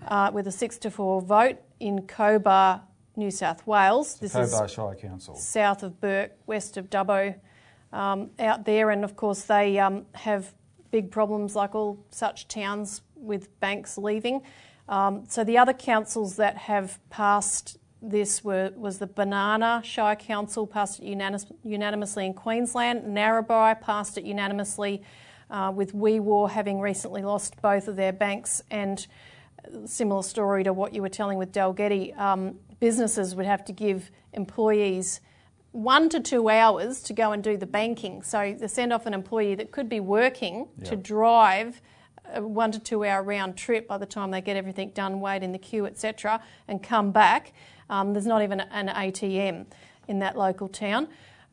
uh, 0.07 0.29
with 0.31 0.47
a 0.47 0.51
six 0.51 0.77
to 0.79 0.91
four 0.91 1.21
vote 1.21 1.57
in 1.79 2.03
Cobar, 2.03 2.81
New 3.15 3.31
South 3.31 3.65
Wales. 3.65 4.19
This 4.19 4.35
is 4.35 4.51
Cobar 4.51 4.67
Shire 4.67 4.95
Council. 4.95 5.35
south 5.35 5.81
of 5.81 5.99
Bourke, 5.99 6.37
west 6.45 6.77
of 6.77 6.89
Dubbo, 6.91 7.35
um, 7.91 8.29
out 8.37 8.63
there. 8.63 8.91
And 8.91 9.03
of 9.03 9.15
course, 9.15 9.41
they 9.43 9.79
um, 9.79 10.05
have 10.13 10.53
big 10.91 11.09
problems 11.09 11.55
like 11.55 11.73
all 11.73 12.05
such 12.11 12.47
towns 12.47 13.01
with 13.15 13.59
banks 13.59 13.97
leaving. 13.97 14.41
Um, 14.87 15.23
so 15.27 15.43
the 15.43 15.57
other 15.57 15.73
councils 15.73 16.35
that 16.35 16.57
have 16.57 16.99
passed 17.09 17.77
this 18.01 18.43
were 18.43 18.71
was 18.75 18.99
the 18.99 19.07
Banana 19.07 19.81
Shire 19.83 20.15
Council 20.15 20.67
passed 20.67 20.99
it 20.99 21.05
unanimous, 21.05 21.45
unanimously 21.63 22.25
in 22.25 22.33
Queensland. 22.33 23.03
Narrabri 23.03 23.81
passed 23.81 24.17
it 24.17 24.23
unanimously, 24.25 25.01
uh, 25.49 25.71
with 25.73 25.93
Wee 25.93 26.19
Waa 26.19 26.47
having 26.47 26.79
recently 26.79 27.23
lost 27.23 27.59
both 27.61 27.87
of 27.87 27.95
their 27.95 28.13
banks 28.13 28.61
and 28.69 29.07
similar 29.85 30.23
story 30.23 30.63
to 30.63 30.73
what 30.73 30.93
you 30.93 31.01
were 31.01 31.09
telling 31.09 31.37
with 31.37 31.51
Dalgety, 31.51 32.17
um, 32.19 32.59
businesses 32.79 33.35
would 33.35 33.45
have 33.45 33.65
to 33.65 33.73
give 33.73 34.11
employees 34.33 35.21
one 35.71 36.07
to 36.09 36.19
two 36.19 36.47
hours 36.49 37.01
to 37.01 37.13
go 37.13 37.31
and 37.31 37.43
do 37.43 37.57
the 37.57 37.65
banking. 37.65 38.21
So 38.21 38.55
they 38.57 38.67
send 38.67 38.93
off 38.93 39.05
an 39.05 39.13
employee 39.13 39.55
that 39.55 39.71
could 39.71 39.89
be 39.89 39.99
working 39.99 40.67
to 40.85 40.95
drive 40.95 41.81
a 42.33 42.41
one 42.41 42.71
to 42.71 42.79
two 42.79 43.03
hour 43.03 43.23
round 43.23 43.57
trip 43.57 43.87
by 43.87 43.97
the 43.97 44.05
time 44.05 44.31
they 44.31 44.41
get 44.41 44.57
everything 44.57 44.89
done, 44.89 45.19
wait 45.19 45.43
in 45.43 45.51
the 45.51 45.59
queue, 45.59 45.85
etc., 45.85 46.41
and 46.67 46.81
come 46.81 47.11
back. 47.11 47.53
Um, 47.89 48.13
there's 48.13 48.25
not 48.25 48.41
even 48.41 48.59
an 48.59 48.87
ATM 48.87 49.65
in 50.07 50.19
that 50.19 50.37
local 50.37 50.67
town. 50.67 51.07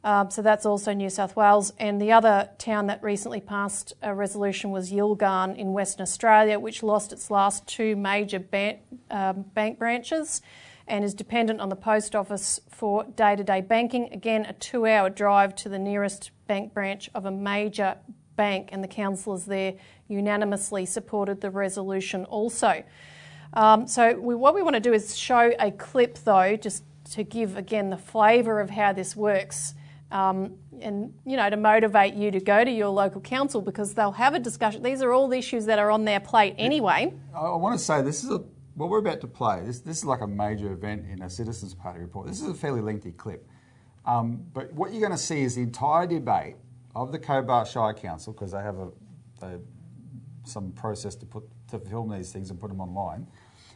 Um, 0.04 0.30
so 0.30 0.42
that's 0.42 0.66
also 0.66 0.92
New 0.92 1.10
South 1.10 1.36
Wales. 1.36 1.72
And 1.78 2.00
the 2.00 2.10
other 2.10 2.50
town 2.58 2.88
that 2.88 3.02
recently 3.02 3.40
passed 3.40 3.92
a 4.02 4.14
resolution 4.14 4.70
was 4.70 4.90
Yilgarn 4.90 5.56
in 5.56 5.72
Western 5.72 6.02
Australia, 6.02 6.58
which 6.58 6.82
lost 6.82 7.12
its 7.12 7.30
last 7.30 7.66
two 7.68 7.94
major 7.94 8.40
ban- 8.40 8.78
um, 9.10 9.42
bank 9.54 9.78
branches 9.78 10.42
and 10.88 11.04
is 11.04 11.14
dependent 11.14 11.60
on 11.60 11.68
the 11.68 11.76
post 11.76 12.16
office 12.16 12.60
for 12.68 13.04
day 13.04 13.36
to 13.36 13.44
day 13.44 13.60
banking. 13.60 14.12
Again, 14.12 14.44
a 14.44 14.52
two 14.52 14.86
hour 14.86 15.08
drive 15.08 15.54
to 15.56 15.68
the 15.68 15.78
nearest 15.78 16.32
bank 16.48 16.74
branch 16.74 17.08
of 17.14 17.24
a 17.24 17.30
major 17.30 17.96
bank, 18.36 18.68
and 18.72 18.82
the 18.82 18.88
councillors 18.88 19.44
there 19.44 19.74
unanimously 20.08 20.86
supported 20.86 21.40
the 21.40 21.50
resolution 21.50 22.24
also. 22.26 22.82
Um, 23.54 23.86
so, 23.86 24.18
we, 24.18 24.34
what 24.34 24.54
we 24.54 24.62
want 24.62 24.74
to 24.74 24.80
do 24.80 24.92
is 24.92 25.16
show 25.16 25.52
a 25.58 25.70
clip, 25.72 26.18
though, 26.18 26.56
just 26.56 26.84
to 27.12 27.24
give 27.24 27.56
again 27.56 27.90
the 27.90 27.96
flavour 27.96 28.60
of 28.60 28.70
how 28.70 28.92
this 28.92 29.14
works. 29.14 29.74
Um, 30.10 30.58
and 30.80 31.14
you 31.24 31.36
know 31.36 31.48
to 31.48 31.56
motivate 31.56 32.14
you 32.14 32.30
to 32.30 32.40
go 32.40 32.64
to 32.64 32.70
your 32.70 32.88
local 32.88 33.20
council 33.20 33.62
because 33.62 33.94
they'll 33.94 34.12
have 34.12 34.34
a 34.34 34.38
discussion. 34.38 34.82
These 34.82 35.00
are 35.02 35.12
all 35.12 35.28
the 35.28 35.38
issues 35.38 35.64
that 35.66 35.78
are 35.78 35.90
on 35.90 36.04
their 36.04 36.20
plate 36.20 36.54
anyway. 36.58 37.14
I, 37.34 37.54
want 37.56 37.78
to 37.78 37.84
say 37.84 38.02
this 38.02 38.24
is 38.24 38.30
a 38.30 38.42
what 38.74 38.88
we're 38.88 38.98
about 38.98 39.20
to 39.22 39.26
play. 39.26 39.62
This 39.64 39.80
this 39.80 39.98
is 39.98 40.04
like 40.04 40.20
a 40.20 40.26
major 40.26 40.72
event 40.72 41.06
in 41.10 41.22
a 41.22 41.30
Citizens 41.30 41.74
Party 41.74 42.00
report. 42.00 42.26
This 42.26 42.40
is 42.40 42.48
a 42.48 42.54
fairly 42.54 42.80
lengthy 42.80 43.12
clip, 43.12 43.48
um, 44.04 44.44
but 44.52 44.72
what 44.72 44.92
you're 44.92 45.00
going 45.00 45.12
to 45.12 45.18
see 45.18 45.42
is 45.42 45.54
the 45.54 45.62
entire 45.62 46.06
debate 46.06 46.56
of 46.94 47.12
the 47.12 47.18
Cobar 47.18 47.66
Shire 47.66 47.94
Council 47.94 48.32
because 48.32 48.52
they 48.52 48.62
have 48.62 48.76
a, 48.78 49.58
some 50.44 50.72
process 50.72 51.14
to 51.16 51.26
put 51.26 51.44
to 51.68 51.78
film 51.78 52.10
these 52.10 52.32
things 52.32 52.50
and 52.50 52.60
put 52.60 52.68
them 52.68 52.80
online. 52.80 53.26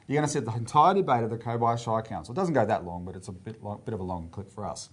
You're 0.06 0.16
going 0.16 0.26
to 0.26 0.32
see 0.32 0.40
the 0.40 0.52
entire 0.52 0.94
debate 0.94 1.24
of 1.24 1.30
the 1.30 1.38
Cobar 1.38 1.78
Shire 1.78 2.02
Council. 2.02 2.32
It 2.32 2.36
doesn't 2.36 2.54
go 2.54 2.64
that 2.64 2.84
long, 2.84 3.04
but 3.04 3.16
it's 3.16 3.28
a 3.28 3.32
bit 3.32 3.62
long, 3.62 3.80
bit 3.84 3.94
of 3.94 4.00
a 4.00 4.04
long 4.04 4.28
clip 4.28 4.50
for 4.50 4.64
us. 4.64 4.90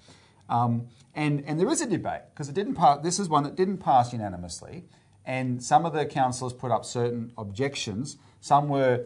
Um, 0.49 0.87
and 1.15 1.43
and 1.45 1.59
there 1.59 1.69
is 1.69 1.81
a 1.81 1.85
debate 1.85 2.21
because 2.33 2.49
it 2.49 2.55
didn't 2.55 2.75
pass. 2.75 2.99
This 3.03 3.19
is 3.19 3.29
one 3.29 3.43
that 3.43 3.55
didn't 3.55 3.77
pass 3.77 4.13
unanimously, 4.13 4.85
and 5.25 5.63
some 5.63 5.85
of 5.85 5.93
the 5.93 6.05
councillors 6.05 6.53
put 6.53 6.71
up 6.71 6.85
certain 6.85 7.31
objections. 7.37 8.17
Some 8.41 8.67
were 8.67 9.05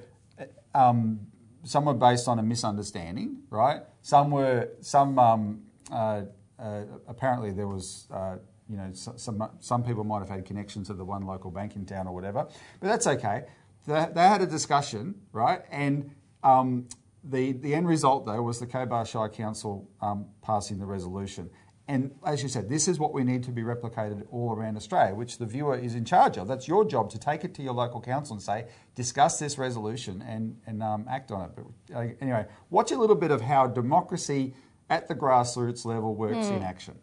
um, 0.74 1.20
some 1.64 1.86
were 1.86 1.94
based 1.94 2.28
on 2.28 2.40
a 2.40 2.44
misunderstanding, 2.44 3.44
right? 3.50 3.82
Some 4.02 4.32
were 4.32 4.70
some 4.82 5.20
um, 5.20 5.64
uh, 5.92 6.24
uh, 6.58 6.84
apparently 7.08 7.52
there 7.52 7.68
was 7.68 8.08
uh, 8.12 8.38
you 8.70 8.78
know 8.78 8.90
some 8.94 9.50
some 9.60 9.84
people 9.84 10.04
might 10.04 10.20
have 10.20 10.30
had 10.30 10.46
connections 10.46 10.88
to 10.88 10.94
the 10.94 11.06
one 11.06 11.24
local 11.26 11.52
bank 11.52 11.76
in 11.76 11.86
town 11.86 12.08
or 12.08 12.14
whatever, 12.14 12.48
but 12.80 12.88
that's 12.88 13.08
okay. 13.08 13.44
They, 13.86 14.08
they 14.14 14.22
had 14.22 14.42
a 14.42 14.48
discussion, 14.48 15.16
right? 15.32 15.62
And 15.72 16.12
um, 16.44 16.88
the 17.24 17.54
the 17.54 17.74
end 17.74 17.88
result 17.88 18.26
though 18.26 18.42
was 18.42 18.60
the 18.60 18.68
Cobar 18.68 19.06
Shire 19.06 19.30
Council 19.30 19.90
um, 20.02 20.26
passing 20.42 20.80
the 20.80 20.86
resolution. 20.86 21.50
And 21.90 22.12
as 22.26 22.44
you 22.44 22.50
said, 22.50 22.68
this 22.68 22.90
is 22.90 23.00
what 23.00 23.14
we 23.14 23.24
need 23.24 23.44
to 23.44 23.52
be 23.52 23.62
replicated 23.62 24.26
all 24.30 24.52
around 24.54 24.76
Australia, 24.76 25.16
which 25.16 25.38
the 25.38 25.46
viewer 25.46 25.78
is 25.78 25.96
in 25.96 26.04
charge 26.04 26.38
of. 26.38 26.46
That's 26.46 26.68
your 26.68 26.84
job 26.84 27.10
to 27.12 27.18
take 27.18 27.46
it 27.46 27.54
to 27.56 27.64
your 27.64 27.74
local 27.74 28.02
council 28.02 28.34
and 28.34 28.44
say, 28.44 28.66
discuss 28.94 29.40
this 29.40 29.58
resolution 29.58 30.22
and, 30.28 30.60
and 30.68 30.84
um, 30.84 31.06
act 31.10 31.32
on 31.32 31.46
it. 31.46 31.52
But 31.56 31.96
uh, 31.96 32.08
anyway, 32.20 32.46
watch 32.70 32.92
a 32.92 32.98
little 32.98 33.16
bit 33.16 33.32
of 33.32 33.40
how 33.40 33.68
democracy 33.68 34.54
at 34.90 35.08
the 35.08 35.16
grassroots 35.16 35.86
level 35.86 36.14
works 36.14 36.48
in 36.48 36.62
action. 36.62 37.00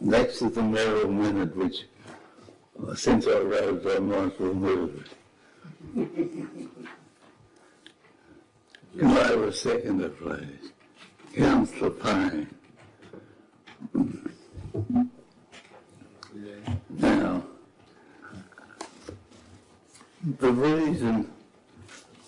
Next 0.00 0.42
is 0.42 0.52
the 0.52 0.62
mayoral 0.62 1.10
minute, 1.10 1.56
which 1.56 1.86
uh, 2.86 2.94
since 2.94 3.26
I 3.26 3.32
arrived, 3.32 3.86
I 3.86 3.98
might 3.98 4.40
remove 4.40 5.04
it. 5.04 5.10
Can 8.98 9.06
I 9.06 9.26
have 9.28 9.40
a 9.40 9.52
seconder, 9.52 10.08
please? 10.08 10.72
Councillor 11.34 11.90
Payne. 11.90 12.48
Now, 16.90 17.42
the 20.38 20.52
reason 20.52 21.30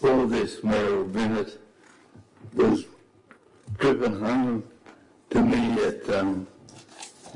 for 0.00 0.26
this 0.26 0.62
mayoral 0.62 1.06
minute 1.06 1.60
was 2.54 2.84
driven 3.78 4.20
home 4.20 4.64
to 5.30 5.40
me 5.40 5.82
at 5.84 6.08
um, 6.10 6.46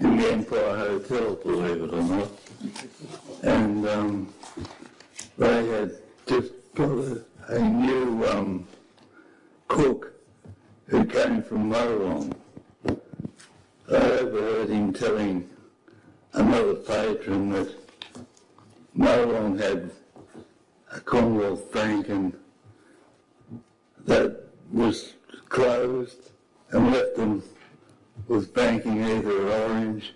in 0.00 0.16
the 0.16 0.32
Empire 0.32 0.76
Hotel, 0.76 1.34
believe 1.36 1.82
it 1.82 1.92
or 1.92 2.02
not. 2.02 2.30
And 3.42 3.86
um, 3.86 4.34
they 5.36 5.66
had 5.66 5.92
just 6.26 6.52
got 6.74 6.90
a, 6.90 7.24
a 7.48 7.58
new 7.58 8.24
um, 8.26 8.66
cook 9.68 10.14
who 10.86 11.04
came 11.04 11.42
from 11.42 11.70
Molong. 11.70 12.34
I 12.86 13.94
overheard 13.94 14.70
him 14.70 14.92
telling 14.92 15.48
another 16.32 16.74
patron 16.74 17.50
that 17.50 17.74
Molong 18.96 19.60
had 19.60 19.90
a 20.92 21.00
Commonwealth 21.00 21.70
Bank 21.72 22.08
and 22.08 22.32
that 24.06 24.44
was 24.72 25.14
closed 25.48 26.30
and 26.70 26.90
left 26.90 27.16
them 27.16 27.42
with 28.30 28.54
banking 28.54 29.02
either 29.02 29.48
at 29.48 29.70
Orange 29.70 30.14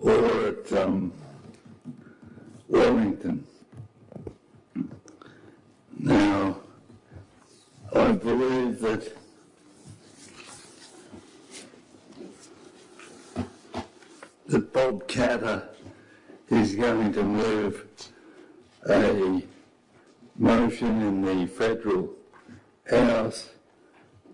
or 0.00 0.46
at 0.46 0.72
um, 0.72 1.12
Wellington. 2.66 3.46
Now, 5.98 6.56
I 7.94 8.12
believe 8.12 8.80
that 8.80 9.12
that 14.46 14.72
Bob 14.72 15.06
Katter 15.06 15.68
is 16.48 16.74
going 16.74 17.12
to 17.12 17.22
move 17.22 17.84
a 18.88 19.42
motion 20.38 21.02
in 21.02 21.20
the 21.20 21.46
federal 21.46 22.14
House 22.88 23.50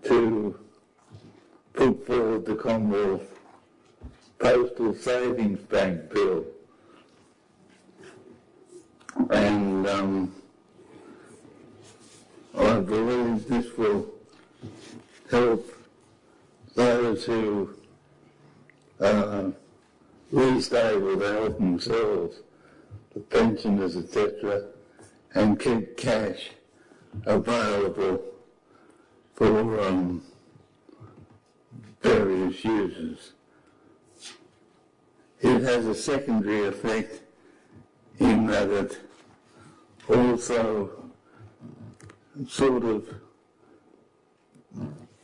to 0.05 0.62
put 1.83 2.07
forward 2.07 2.45
the 2.45 2.55
Commonwealth 2.55 3.39
Postal 4.39 4.95
Savings 4.95 5.59
Bank 5.63 6.13
bill. 6.13 6.45
And 9.29 9.85
um, 9.87 10.35
I 12.57 12.79
believe 12.79 13.47
this 13.49 13.77
will 13.77 14.07
help 15.29 15.69
those 16.73 17.25
who 17.25 17.75
uh, 19.01 19.51
least 20.31 20.73
able 20.73 21.19
to 21.19 21.25
help 21.25 21.57
themselves, 21.57 22.37
the 23.13 23.19
pensioners, 23.19 23.97
etc., 23.97 24.67
and 25.35 25.59
keep 25.59 25.97
cash 25.97 26.51
available 27.25 28.23
for 29.35 29.81
um, 29.81 30.23
various 32.03 32.63
uses. 32.63 33.33
It 35.41 35.61
has 35.61 35.85
a 35.85 35.95
secondary 35.95 36.67
effect 36.67 37.21
in 38.19 38.45
that 38.47 38.69
it 38.69 38.99
also 40.07 40.91
sort 42.47 42.83
of 42.83 43.07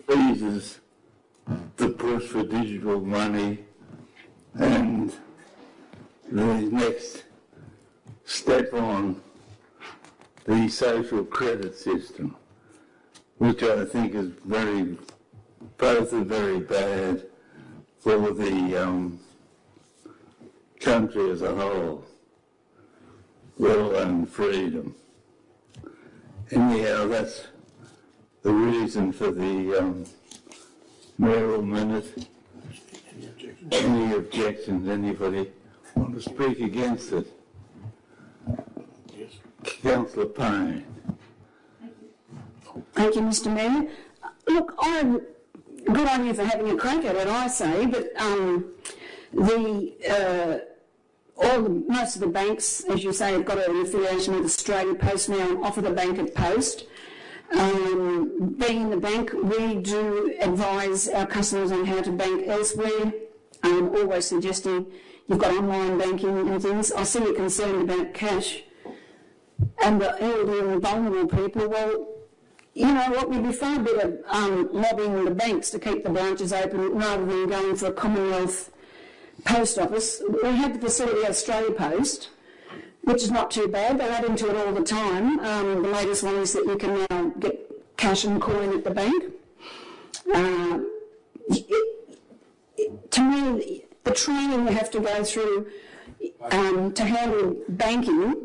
eases 0.10 0.80
the 1.78 1.90
push 1.90 2.24
for 2.24 2.44
digital 2.44 3.00
money 3.02 3.60
and 4.56 5.14
the 6.32 6.44
next 6.44 7.24
step 8.26 8.74
on 8.74 9.22
the 10.46 10.68
social 10.68 11.24
credit 11.26 11.76
system, 11.76 12.36
which 13.38 13.64
I 13.64 13.86
think 13.86 14.16
is 14.16 14.32
very, 14.46 14.98
both 15.78 16.14
are 16.14 16.24
very 16.24 16.60
bad 16.60 17.26
for 18.00 18.32
the 18.32 18.84
um, 18.84 19.20
country 20.80 21.30
as 21.32 21.42
a 21.42 21.54
whole, 21.54 22.06
will 23.58 23.96
and 23.98 24.30
freedom. 24.30 24.96
Anyhow, 26.52 27.08
that's 27.08 27.48
the 28.42 28.52
reason 28.52 29.12
for 29.12 29.32
the 29.32 29.80
um, 29.80 30.06
mayoral 31.18 31.62
minute. 31.62 32.28
Any 33.72 34.16
objections? 34.16 34.88
Anybody 34.88 35.52
want 35.96 36.16
to 36.16 36.22
speak 36.22 36.60
against 36.60 37.12
it? 37.12 37.28
Councillor 39.64 40.26
Payne. 40.26 40.86
Thank 42.94 43.16
you, 43.16 43.22
Mr 43.22 43.54
Mayor. 43.54 43.90
Look, 44.48 44.74
I'm 44.80 45.22
good 45.94 46.08
on 46.08 46.26
you 46.26 46.34
for 46.34 46.44
having 46.44 46.70
a 46.70 46.76
crack 46.76 47.04
at 47.06 47.16
it, 47.16 47.28
I 47.28 47.48
say, 47.48 47.86
but 47.86 48.10
um, 48.20 48.72
the 49.34 49.94
uh, 50.10 50.60
all 51.42 51.62
the, 51.62 51.70
most 51.70 52.16
of 52.16 52.22
the 52.22 52.28
banks, 52.28 52.84
as 52.86 53.04
you 53.04 53.14
say, 53.14 53.32
have 53.32 53.46
got 53.46 53.58
an 53.58 53.82
affiliation 53.82 54.36
with 54.36 54.46
Australia 54.46 54.96
Post 54.96 55.30
now 55.30 55.50
and 55.50 55.64
offer 55.64 55.82
the 55.82 55.92
bank 55.92 56.20
at 56.20 56.36
post. 56.36 56.86
Um, 57.52 58.56
being 58.60 58.82
in 58.82 58.90
the 58.90 58.98
bank, 58.98 59.32
we 59.34 59.76
do 59.76 60.36
advise 60.40 61.08
our 61.08 61.26
customers 61.26 61.72
on 61.72 61.86
how 61.86 62.02
to 62.02 62.12
bank 62.12 62.48
elsewhere, 62.48 63.14
I'm 63.64 63.90
always 63.96 64.26
suggesting 64.26 64.86
you've 65.28 65.40
got 65.40 65.54
online 65.54 65.98
banking 65.98 66.50
and 66.50 66.62
things. 66.62 66.92
I 66.92 67.04
see 67.04 67.20
you're 67.20 67.34
concerned 67.34 67.90
about 67.90 68.14
cash 68.14 68.64
and 69.84 70.02
the 70.02 70.22
elderly 70.22 70.60
and 70.60 70.82
vulnerable 70.82 71.28
people. 71.28 71.68
Well, 71.68 72.08
you 72.80 72.94
know 72.94 73.10
what, 73.10 73.30
we'd 73.30 73.44
be 73.44 73.52
far 73.52 73.78
better 73.78 74.20
um, 74.30 74.70
lobbying 74.72 75.26
the 75.26 75.32
banks 75.32 75.70
to 75.72 75.80
keep 75.80 76.06
the 76.06 76.10
branches 76.10 76.54
open 76.54 76.94
rather 76.96 77.26
than 77.26 77.50
going 77.50 77.76
for 77.76 77.88
a 77.88 77.92
Commonwealth 77.92 78.72
post 79.44 79.78
office. 79.78 80.22
We 80.44 80.50
have 80.52 80.74
the 80.74 80.88
facility 80.88 81.26
at 81.26 81.32
Australia 81.32 81.72
Post, 81.72 82.30
which 83.02 83.22
is 83.22 83.32
not 83.32 83.52
too 83.52 83.68
bad. 83.68 84.00
They 84.00 84.08
add 84.08 84.24
into 84.24 84.50
it 84.50 84.56
all 84.56 84.74
the 84.74 84.86
time. 84.86 85.42
Um, 85.42 85.84
the 85.84 85.90
latest 85.90 86.24
one 86.24 86.36
is 86.36 86.54
that 86.54 86.66
you 86.66 86.78
can 86.78 87.06
now 87.10 87.34
get 87.38 87.70
cash 87.98 88.24
and 88.24 88.42
coin 88.42 88.74
at 88.74 88.86
the 88.86 88.92
bank. 88.92 89.26
Uh, 90.34 90.80
it, 91.50 91.66
it, 92.78 93.12
to 93.12 93.22
me, 93.22 93.84
the 94.06 94.12
training 94.12 94.68
you 94.68 94.74
have 94.74 94.90
to 94.92 95.02
go 95.02 95.22
through 95.26 95.68
um, 96.52 96.94
to 96.94 97.04
handle 97.04 97.58
banking 97.68 98.38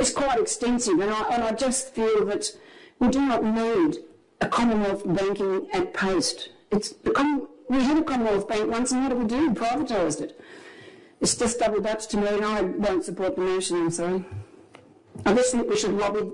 is 0.00 0.12
quite 0.12 0.38
extensive, 0.38 1.00
and 1.00 1.10
I, 1.10 1.34
and 1.34 1.42
I 1.42 1.52
just 1.52 1.92
feel 1.92 2.24
that 2.26 2.52
we 3.00 3.08
do 3.08 3.20
not 3.20 3.42
need 3.42 3.98
a 4.40 4.48
Commonwealth 4.48 5.02
banking 5.06 5.68
at 5.72 5.92
post. 5.92 6.50
It's 6.70 6.92
become, 6.92 7.48
we 7.68 7.82
had 7.82 7.98
a 7.98 8.02
Commonwealth 8.02 8.46
bank 8.46 8.70
once, 8.70 8.92
and 8.92 9.02
what 9.02 9.08
did 9.08 9.18
we 9.18 9.26
do? 9.26 9.54
Privatised 9.54 10.20
it. 10.20 10.40
It's 11.20 11.36
just 11.36 11.58
double 11.58 11.80
Dutch 11.80 12.06
to 12.08 12.16
me, 12.16 12.28
and 12.28 12.44
I 12.44 12.62
won't 12.62 13.04
support 13.04 13.36
the 13.36 13.42
motion, 13.42 13.76
I'm 13.78 13.90
sorry. 13.90 14.24
I 15.26 15.34
just 15.34 15.52
think 15.52 15.68
we 15.68 15.76
should 15.76 15.92
lobby 15.92 16.30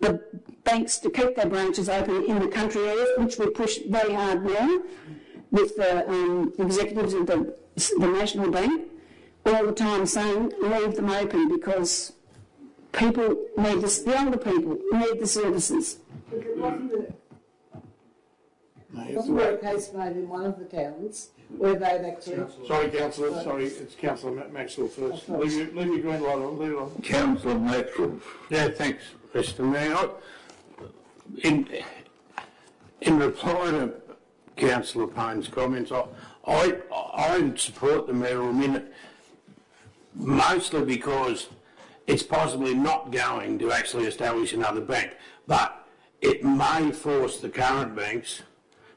the 0.00 0.22
banks 0.64 0.98
to 0.98 1.10
keep 1.10 1.34
their 1.34 1.48
branches 1.48 1.88
open 1.88 2.24
in 2.24 2.38
the 2.38 2.48
country 2.48 2.82
areas, 2.82 3.08
which 3.18 3.38
we 3.38 3.50
push 3.50 3.78
very 3.88 4.14
hard 4.14 4.44
now 4.44 4.80
with 5.50 5.76
the 5.76 6.08
um, 6.08 6.52
executives 6.58 7.14
of 7.14 7.26
the, 7.26 7.54
the 7.98 8.06
National 8.06 8.50
Bank 8.50 8.88
all 9.46 9.64
the 9.66 9.72
time 9.72 10.04
saying 10.04 10.52
leave 10.60 10.94
them 10.96 11.08
open 11.10 11.48
because 11.48 12.12
people 12.92 13.36
need 13.56 13.80
this, 13.80 14.00
the 14.00 14.18
older 14.22 14.38
people 14.38 14.78
need 14.92 15.20
the 15.20 15.26
services. 15.26 15.98
Wasn't 18.92 19.36
there 19.36 19.54
a 19.54 19.58
case 19.58 19.92
made 19.92 20.16
in 20.16 20.28
one 20.28 20.44
of 20.44 20.58
the 20.58 20.64
towns 20.64 21.30
where 21.56 21.74
they'd 21.74 22.04
actually... 22.06 22.44
Sorry, 22.66 22.90
councillor, 22.90 23.42
sorry, 23.42 23.64
it's 23.66 23.94
councillor 23.94 24.32
Ma- 24.32 24.48
Maxwell 24.48 24.88
first. 24.88 25.28
Leave 25.28 25.52
your, 25.52 25.66
leave 25.68 25.86
your 25.86 25.98
green 26.00 26.22
light 26.22 26.38
on, 26.38 26.58
leave 26.58 26.72
it 26.72 26.76
on. 26.78 26.90
Councillor 27.02 27.58
Maxwell. 27.58 28.20
Yeah, 28.50 28.68
thanks, 28.68 29.04
Mr 29.34 29.64
Mayor. 29.70 29.94
I- 29.94 30.10
In, 31.44 31.68
in 33.02 33.18
reply 33.18 33.70
to 33.70 33.92
councillor 34.56 35.06
Payne's 35.06 35.48
comments, 35.48 35.92
I, 35.92 36.04
I, 36.46 36.76
I 36.92 37.52
support 37.56 38.06
the 38.06 38.12
mayoral 38.14 38.52
minute 38.52 38.92
mostly 40.14 40.84
because 40.84 41.48
it's 42.08 42.22
possibly 42.22 42.74
not 42.74 43.12
going 43.12 43.58
to 43.58 43.70
actually 43.70 44.06
establish 44.06 44.54
another 44.54 44.80
bank, 44.80 45.14
but 45.46 45.86
it 46.22 46.42
may 46.42 46.90
force 46.90 47.38
the 47.38 47.50
current 47.50 47.94
banks 47.94 48.42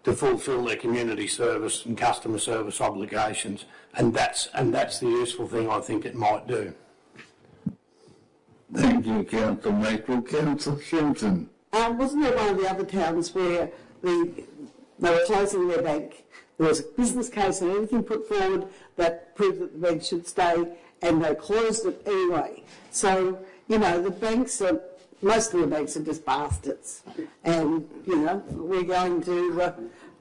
to 0.03 0.13
fulfil 0.13 0.63
their 0.63 0.77
community 0.77 1.27
service 1.27 1.85
and 1.85 1.97
customer 1.97 2.39
service 2.39 2.81
obligations, 2.81 3.65
and 3.95 4.13
that's 4.13 4.47
and 4.55 4.73
that's 4.73 4.99
the 4.99 5.07
useful 5.07 5.47
thing 5.47 5.69
I 5.69 5.81
think 5.81 6.05
it 6.05 6.15
might 6.15 6.47
do. 6.47 6.73
Thank 8.73 9.05
you, 9.05 9.23
Councillor 9.25 9.75
Maxwell. 9.75 10.21
Councillor 10.21 10.81
Simpson. 10.81 11.49
Um, 11.73 11.97
wasn't 11.97 12.23
there 12.23 12.35
one 12.35 12.49
of 12.49 12.57
the 12.57 12.69
other 12.69 12.85
towns 12.85 13.35
where 13.35 13.69
the, 14.01 14.43
they 14.99 15.09
were 15.09 15.23
closing 15.25 15.67
their 15.67 15.81
bank? 15.81 16.23
There 16.57 16.67
was 16.67 16.79
a 16.79 16.83
business 16.83 17.27
case 17.27 17.61
and 17.61 17.71
everything 17.71 18.03
put 18.03 18.27
forward 18.27 18.67
that 18.95 19.35
proved 19.35 19.59
that 19.59 19.73
the 19.73 19.87
bank 19.87 20.03
should 20.03 20.27
stay, 20.27 20.65
and 21.01 21.23
they 21.23 21.35
closed 21.35 21.85
it 21.85 22.01
anyway. 22.05 22.63
So, 22.91 23.39
you 23.67 23.79
know, 23.79 24.01
the 24.01 24.11
banks 24.11 24.61
are, 24.61 24.81
most 25.21 25.53
of 25.53 25.61
the 25.61 25.67
banks 25.67 25.97
are 25.97 26.03
just 26.03 26.25
bastards. 26.25 27.03
And, 27.43 27.87
you 28.05 28.17
know, 28.17 28.43
we're 28.49 28.83
going 28.83 29.21
to, 29.23 29.61
uh, 29.61 29.73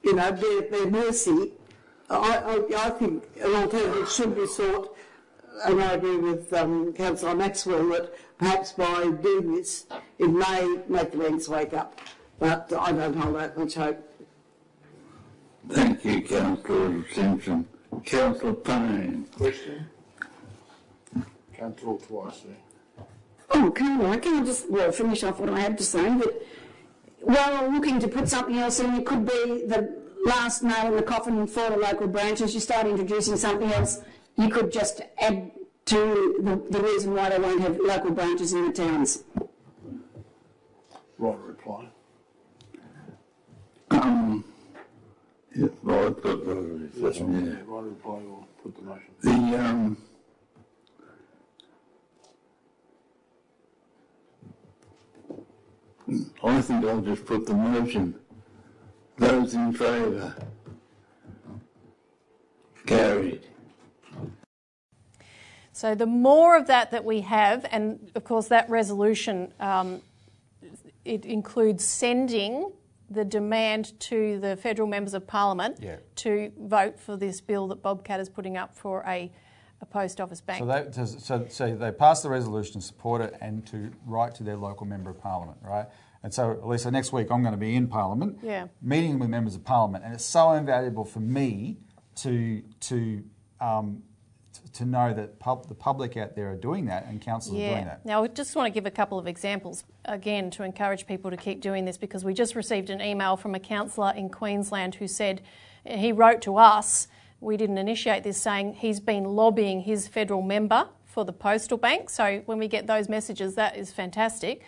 you 0.03 0.15
know, 0.15 0.33
be 0.33 0.59
at 0.59 0.71
their 0.71 0.91
mercy. 0.91 1.53
I, 2.09 2.65
I, 2.75 2.87
I 2.87 2.91
think 2.91 3.25
an 3.41 3.55
alternative 3.55 4.11
should 4.11 4.35
be 4.35 4.47
sought, 4.47 4.97
and 5.65 5.81
I 5.81 5.93
agree 5.93 6.17
with 6.17 6.53
um, 6.53 6.93
Councillor 6.93 7.35
Maxwell 7.35 7.89
that 7.91 8.15
perhaps 8.39 8.73
by 8.73 9.11
doing 9.23 9.55
this, 9.55 9.87
it 10.19 10.29
may 10.29 10.79
make 10.89 11.13
the 11.13 11.19
banks 11.19 11.49
wake 11.49 11.75
up. 11.75 11.99
But 12.39 12.73
I 12.73 12.93
don't 12.93 13.15
hold 13.15 13.37
that 13.37 13.57
much 13.57 13.75
hope. 13.75 14.07
Thank 15.69 16.05
you, 16.05 16.23
Councillor 16.23 17.05
Simpson. 17.13 17.69
Councillor 18.05 18.55
Payne. 18.55 19.27
Question? 19.37 19.87
Can't 21.61 21.77
talk 21.77 22.09
twice 22.09 22.41
there. 22.41 23.07
Oh, 23.51 23.71
can 23.71 24.01
I? 24.07 24.17
Can 24.17 24.43
I 24.43 24.47
just 24.47 24.71
well, 24.71 24.91
finish 24.93 25.23
off 25.23 25.39
what 25.41 25.51
I 25.51 25.61
had 25.61 25.77
to 25.77 25.85
say? 25.85 26.03
That 26.03 26.43
while 27.21 27.71
looking 27.71 28.01
to 28.01 28.09
put 28.09 28.31
something 28.31 28.57
else 28.57 28.81
in, 28.81 28.95
it 28.95 29.05
could 29.05 29.27
be 29.27 29.67
the 29.67 29.95
last 30.25 30.63
nail 30.63 30.87
in 30.87 30.97
the 30.97 31.03
coffin 31.03 31.47
for 31.47 31.69
the 31.69 31.77
local 31.77 32.07
branches. 32.07 32.55
You 32.55 32.61
start 32.61 32.87
introducing 32.87 33.37
something 33.37 33.71
else, 33.73 34.01
you 34.39 34.49
could 34.49 34.73
just 34.73 35.03
add 35.19 35.51
to 35.85 36.37
the, 36.41 36.79
the 36.79 36.83
reason 36.83 37.13
why 37.15 37.29
they 37.29 37.39
won't 37.39 37.61
have 37.61 37.77
local 37.79 38.13
branches 38.13 38.55
in 38.55 38.69
the 38.69 38.73
towns. 38.73 39.23
Right 41.19 41.39
reply. 41.41 41.89
Um, 43.91 44.45
yeah, 45.55 45.67
right, 45.83 46.23
but, 46.23 46.31
uh, 46.47 46.63
Yes, 46.97 47.19
yeah. 47.19 47.57
right 47.67 47.85
reply 47.85 48.21
or 48.31 48.47
put 48.63 48.75
the 48.77 48.83
motion. 48.83 49.11
The, 49.21 49.59
um, 49.59 49.97
I 56.61 56.63
think 56.63 56.85
I'll 56.85 57.01
just 57.01 57.25
put 57.25 57.47
the 57.47 57.55
motion. 57.55 58.15
Those 59.17 59.55
in 59.55 59.73
favour? 59.73 60.35
Carried. 62.85 63.47
So 65.73 65.95
the 65.95 66.05
more 66.05 66.59
of 66.59 66.67
that 66.67 66.91
that 66.91 67.03
we 67.03 67.23
have, 67.23 67.65
and 67.71 68.13
of 68.15 68.25
course 68.25 68.49
that 68.49 68.69
resolution, 68.69 69.55
um, 69.59 70.03
it 71.07 71.25
includes 71.25 71.83
sending 71.83 72.71
the 73.09 73.25
demand 73.25 73.99
to 74.01 74.39
the 74.41 74.55
federal 74.57 74.87
members 74.87 75.15
of 75.15 75.27
parliament 75.27 75.79
Yeah. 75.81 75.97
to 76.17 76.53
vote 76.59 77.01
for 77.01 77.17
this 77.17 77.41
bill 77.41 77.69
that 77.69 77.81
Bob 77.81 78.05
Katter 78.05 78.21
is 78.21 78.29
putting 78.29 78.59
up 78.59 78.77
for 78.77 79.03
a, 79.07 79.33
a 79.81 79.87
post 79.87 80.21
office 80.21 80.43
bank. 80.43 80.59
So 80.59 80.67
they, 80.67 81.07
so, 81.07 81.47
so 81.49 81.75
they 81.75 81.91
pass 81.91 82.23
the 82.23 82.29
resolution, 82.29 82.83
support 82.83 83.23
it, 83.23 83.35
and 83.41 83.67
to 83.69 83.91
write 84.05 84.35
to 84.35 84.43
their 84.43 84.57
local 84.57 84.85
member 84.87 85.09
of 85.09 85.19
parliament, 85.19 85.57
right? 85.63 85.87
And 86.23 86.35
so, 86.35 86.61
Lisa, 86.65 86.91
next 86.91 87.13
week 87.13 87.31
I'm 87.31 87.43
going 87.43 87.55
to 87.55 87.59
be 87.59 87.75
in 87.75 87.87
parliament, 87.89 88.39
Yeah. 88.43 88.69
meeting 88.83 89.19
with 89.19 89.31
members 89.31 89.55
of 89.55 89.65
parliament, 89.65 90.05
and 90.05 90.13
it's 90.15 90.25
so 90.25 90.53
invaluable 90.53 91.05
for 91.05 91.21
me 91.21 91.79
to 92.17 92.63
to 92.81 93.25
um, 93.61 94.03
to 94.73 94.85
know 94.85 95.13
that 95.15 95.39
pub, 95.39 95.67
the 95.69 95.75
public 95.75 96.17
out 96.17 96.37
there 96.37 96.51
are 96.53 96.57
doing 96.57 96.87
that 96.87 97.07
and 97.07 97.21
councils 97.21 97.57
are 97.57 97.59
doing 97.59 97.85
that. 97.87 98.05
Now, 98.05 98.23
I 98.25 98.29
just 98.29 98.55
want 98.55 98.67
to 98.67 98.71
give 98.71 98.87
a 98.87 98.91
couple 98.91 99.19
of 99.19 99.27
examples 99.27 99.85
again 100.05 100.51
to 100.53 100.63
encourage 100.63 101.07
people 101.07 101.31
to 101.31 101.37
keep 101.37 101.61
doing 101.61 101.85
this 101.85 101.97
because 101.97 102.25
we 102.25 102.35
just 102.35 102.55
received 102.55 102.91
an 102.91 103.01
email 103.01 103.37
from 103.37 103.55
a 103.55 103.61
councillor 103.61 104.13
in 104.15 104.29
Queensland 104.29 104.97
who 104.97 105.09
said 105.09 105.43
he 105.85 106.13
wrote 106.13 106.41
to 106.43 106.57
us. 106.57 107.09
We 107.41 107.57
didn't 107.57 107.79
initiate 107.79 108.23
this, 108.23 108.41
saying 108.41 108.75
he's 108.75 109.01
been 109.01 109.25
lobbying 109.25 109.81
his 109.81 110.07
federal 110.09 110.43
member 110.43 110.89
for 111.05 111.25
the 111.25 111.33
postal 111.33 111.79
bank. 111.79 112.11
So 112.11 112.43
when 112.47 112.59
we 112.59 112.69
get 112.69 112.87
those 112.87 113.09
messages, 113.09 113.55
that 113.57 113.77
is 113.77 113.93
fantastic. 113.93 114.63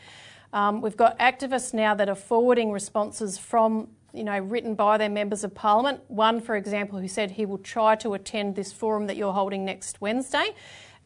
Um, 0.52 0.82
we've 0.82 0.96
got 0.96 1.18
activists 1.18 1.72
now 1.72 1.94
that 1.94 2.08
are 2.08 2.14
forwarding 2.14 2.72
responses 2.72 3.38
from, 3.38 3.88
you 4.12 4.22
know, 4.22 4.38
written 4.38 4.74
by 4.74 4.98
their 4.98 5.08
members 5.08 5.44
of 5.44 5.54
parliament. 5.54 6.02
One, 6.08 6.40
for 6.40 6.56
example, 6.56 6.98
who 6.98 7.08
said 7.08 7.30
he 7.30 7.46
will 7.46 7.58
try 7.58 7.96
to 7.96 8.12
attend 8.12 8.54
this 8.54 8.72
forum 8.72 9.06
that 9.06 9.16
you're 9.16 9.32
holding 9.32 9.64
next 9.64 10.02
Wednesday, 10.02 10.54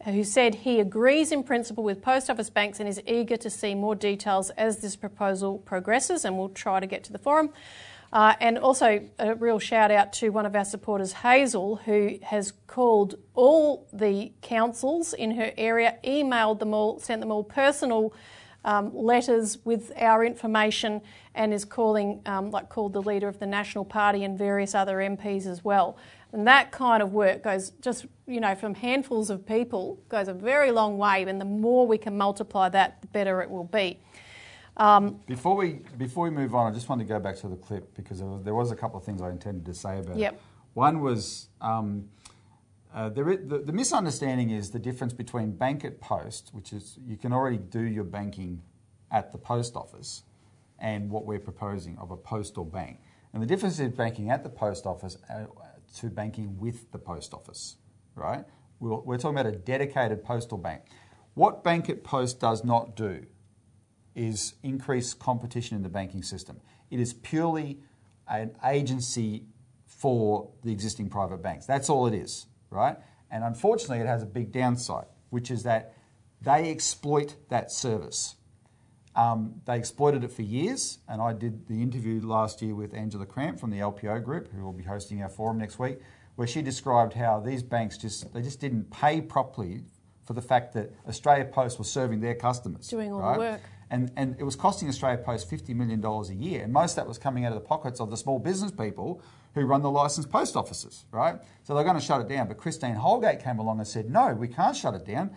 who 0.04 0.24
said 0.24 0.56
he 0.56 0.80
agrees 0.80 1.30
in 1.30 1.44
principle 1.44 1.84
with 1.84 2.02
post 2.02 2.28
office 2.28 2.50
banks 2.50 2.80
and 2.80 2.88
is 2.88 3.00
eager 3.06 3.36
to 3.36 3.48
see 3.48 3.74
more 3.74 3.94
details 3.94 4.50
as 4.50 4.78
this 4.78 4.96
proposal 4.96 5.58
progresses, 5.58 6.24
and 6.24 6.36
will 6.36 6.48
try 6.48 6.80
to 6.80 6.86
get 6.86 7.04
to 7.04 7.12
the 7.12 7.18
forum. 7.18 7.50
Uh, 8.12 8.34
and 8.40 8.58
also 8.58 9.00
a 9.18 9.34
real 9.34 9.58
shout 9.58 9.90
out 9.90 10.12
to 10.12 10.30
one 10.30 10.46
of 10.46 10.56
our 10.56 10.64
supporters, 10.64 11.12
Hazel, 11.12 11.76
who 11.76 12.18
has 12.22 12.52
called 12.66 13.16
all 13.34 13.86
the 13.92 14.32
councils 14.42 15.12
in 15.12 15.32
her 15.32 15.52
area, 15.56 15.98
emailed 16.04 16.58
them 16.58 16.72
all, 16.74 16.98
sent 16.98 17.20
them 17.20 17.30
all 17.30 17.44
personal 17.44 18.12
um, 18.66 18.94
letters 18.94 19.58
with 19.64 19.92
our 19.96 20.24
information, 20.24 21.00
and 21.34 21.54
is 21.54 21.64
calling, 21.64 22.20
um, 22.26 22.50
like, 22.50 22.68
called 22.68 22.92
the 22.92 23.00
leader 23.00 23.28
of 23.28 23.38
the 23.38 23.46
National 23.46 23.84
Party 23.84 24.24
and 24.24 24.36
various 24.36 24.74
other 24.74 24.96
MPs 24.96 25.46
as 25.46 25.64
well. 25.64 25.96
And 26.32 26.46
that 26.48 26.72
kind 26.72 27.02
of 27.02 27.12
work 27.12 27.44
goes 27.44 27.70
just, 27.80 28.06
you 28.26 28.40
know, 28.40 28.54
from 28.56 28.74
handfuls 28.74 29.30
of 29.30 29.46
people, 29.46 29.98
goes 30.08 30.26
a 30.28 30.34
very 30.34 30.72
long 30.72 30.98
way. 30.98 31.22
And 31.22 31.40
the 31.40 31.44
more 31.44 31.86
we 31.86 31.96
can 31.96 32.18
multiply 32.18 32.68
that, 32.70 33.00
the 33.00 33.06
better 33.06 33.40
it 33.40 33.48
will 33.48 33.64
be. 33.64 34.00
Um, 34.76 35.20
Before 35.26 35.56
we 35.56 35.80
before 35.96 36.24
we 36.24 36.30
move 36.30 36.54
on, 36.54 36.70
I 36.70 36.74
just 36.74 36.88
want 36.88 37.00
to 37.00 37.06
go 37.06 37.18
back 37.18 37.36
to 37.36 37.48
the 37.48 37.56
clip 37.56 37.94
because 37.94 38.18
there 38.18 38.28
was, 38.28 38.42
there 38.42 38.54
was 38.54 38.70
a 38.72 38.76
couple 38.76 38.98
of 38.98 39.04
things 39.04 39.22
I 39.22 39.30
intended 39.30 39.64
to 39.64 39.72
say 39.72 40.00
about 40.00 40.18
Yep. 40.18 40.34
it. 40.34 40.40
One 40.74 41.00
was 41.00 41.48
um, 41.62 42.10
uh, 42.96 43.10
the, 43.10 43.22
the 43.64 43.72
misunderstanding 43.72 44.50
is 44.50 44.70
the 44.70 44.78
difference 44.78 45.12
between 45.12 45.52
bank 45.52 45.84
at 45.84 46.00
post, 46.00 46.50
which 46.52 46.72
is 46.72 46.98
you 47.06 47.16
can 47.16 47.32
already 47.32 47.58
do 47.58 47.82
your 47.82 48.04
banking 48.04 48.62
at 49.12 49.30
the 49.32 49.38
post 49.38 49.76
office, 49.76 50.22
and 50.78 51.10
what 51.10 51.26
we're 51.26 51.38
proposing 51.38 51.96
of 51.98 52.10
a 52.10 52.16
postal 52.16 52.64
bank. 52.64 52.98
And 53.32 53.42
the 53.42 53.46
difference 53.46 53.78
is 53.78 53.92
banking 53.92 54.30
at 54.30 54.42
the 54.42 54.48
post 54.48 54.86
office 54.86 55.18
uh, 55.30 55.44
to 55.98 56.06
banking 56.08 56.58
with 56.58 56.90
the 56.90 56.98
post 56.98 57.34
office, 57.34 57.76
right? 58.14 58.44
We're, 58.80 58.96
we're 58.96 59.18
talking 59.18 59.38
about 59.38 59.52
a 59.52 59.56
dedicated 59.56 60.24
postal 60.24 60.58
bank. 60.58 60.82
What 61.34 61.62
Bank 61.62 61.90
at 61.90 62.02
Post 62.02 62.40
does 62.40 62.64
not 62.64 62.96
do 62.96 63.26
is 64.14 64.54
increase 64.62 65.12
competition 65.12 65.76
in 65.76 65.82
the 65.82 65.90
banking 65.90 66.22
system. 66.22 66.62
It 66.90 66.98
is 66.98 67.12
purely 67.12 67.80
an 68.26 68.56
agency 68.64 69.44
for 69.84 70.50
the 70.64 70.72
existing 70.72 71.10
private 71.10 71.42
banks. 71.42 71.66
That's 71.66 71.90
all 71.90 72.06
it 72.06 72.14
is, 72.14 72.46
right? 72.70 72.96
And 73.30 73.44
unfortunately, 73.44 73.98
it 73.98 74.06
has 74.06 74.22
a 74.22 74.26
big 74.26 74.52
downside, 74.52 75.06
which 75.30 75.50
is 75.50 75.62
that 75.64 75.94
they 76.40 76.70
exploit 76.70 77.36
that 77.48 77.72
service. 77.72 78.36
Um, 79.14 79.62
they 79.64 79.78
exploited 79.78 80.24
it 80.24 80.30
for 80.30 80.42
years, 80.42 80.98
and 81.08 81.22
I 81.22 81.32
did 81.32 81.66
the 81.68 81.82
interview 81.82 82.20
last 82.20 82.60
year 82.60 82.74
with 82.74 82.92
Angela 82.92 83.24
Cramp 83.24 83.58
from 83.58 83.70
the 83.70 83.78
LPO 83.78 84.22
Group, 84.22 84.52
who 84.52 84.62
will 84.62 84.74
be 84.74 84.84
hosting 84.84 85.22
our 85.22 85.30
forum 85.30 85.58
next 85.58 85.78
week, 85.78 86.00
where 86.34 86.46
she 86.46 86.60
described 86.60 87.14
how 87.14 87.40
these 87.40 87.62
banks 87.62 87.96
just 87.96 88.32
they 88.34 88.42
just 88.42 88.60
didn't 88.60 88.90
pay 88.90 89.22
properly 89.22 89.84
for 90.26 90.34
the 90.34 90.42
fact 90.42 90.74
that 90.74 90.92
Australia 91.08 91.44
Post 91.44 91.78
was 91.78 91.90
serving 91.90 92.20
their 92.20 92.34
customers, 92.34 92.88
Doing 92.88 93.12
all 93.12 93.32
the 93.32 93.38
work. 93.38 93.60
And, 93.88 94.10
and 94.16 94.34
it 94.38 94.42
was 94.42 94.56
costing 94.56 94.88
Australia 94.88 95.18
Post 95.18 95.48
$50 95.48 95.74
million 95.74 96.04
a 96.04 96.32
year. 96.32 96.64
And 96.64 96.72
most 96.72 96.92
of 96.92 96.96
that 96.96 97.06
was 97.06 97.18
coming 97.18 97.44
out 97.44 97.52
of 97.52 97.62
the 97.62 97.66
pockets 97.66 98.00
of 98.00 98.10
the 98.10 98.16
small 98.16 98.40
business 98.40 98.72
people 98.72 99.22
who 99.56 99.66
run 99.66 99.82
the 99.82 99.90
licensed 99.90 100.30
post 100.30 100.54
offices, 100.54 101.06
right? 101.10 101.40
So 101.64 101.74
they're 101.74 101.82
going 101.82 101.98
to 101.98 102.04
shut 102.04 102.20
it 102.20 102.28
down. 102.28 102.46
But 102.46 102.58
Christine 102.58 102.94
Holgate 102.94 103.42
came 103.42 103.58
along 103.58 103.78
and 103.78 103.88
said, 103.88 104.08
no, 104.08 104.32
we 104.34 104.46
can't 104.46 104.76
shut 104.76 104.94
it 104.94 105.04
down. 105.04 105.30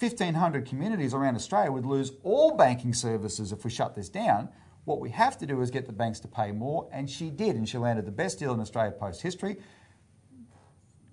1,500 0.00 0.66
communities 0.66 1.12
around 1.12 1.34
Australia 1.34 1.70
would 1.70 1.84
lose 1.84 2.12
all 2.22 2.56
banking 2.56 2.94
services 2.94 3.52
if 3.52 3.64
we 3.64 3.70
shut 3.70 3.94
this 3.94 4.08
down. 4.08 4.48
What 4.86 5.00
we 5.00 5.10
have 5.10 5.36
to 5.38 5.46
do 5.46 5.60
is 5.60 5.70
get 5.70 5.86
the 5.86 5.92
banks 5.92 6.20
to 6.20 6.28
pay 6.28 6.52
more. 6.52 6.88
And 6.90 7.10
she 7.10 7.28
did. 7.28 7.56
And 7.56 7.68
she 7.68 7.76
landed 7.76 8.06
the 8.06 8.12
best 8.12 8.38
deal 8.38 8.54
in 8.54 8.60
Australia 8.60 8.92
Post 8.92 9.20
history 9.20 9.58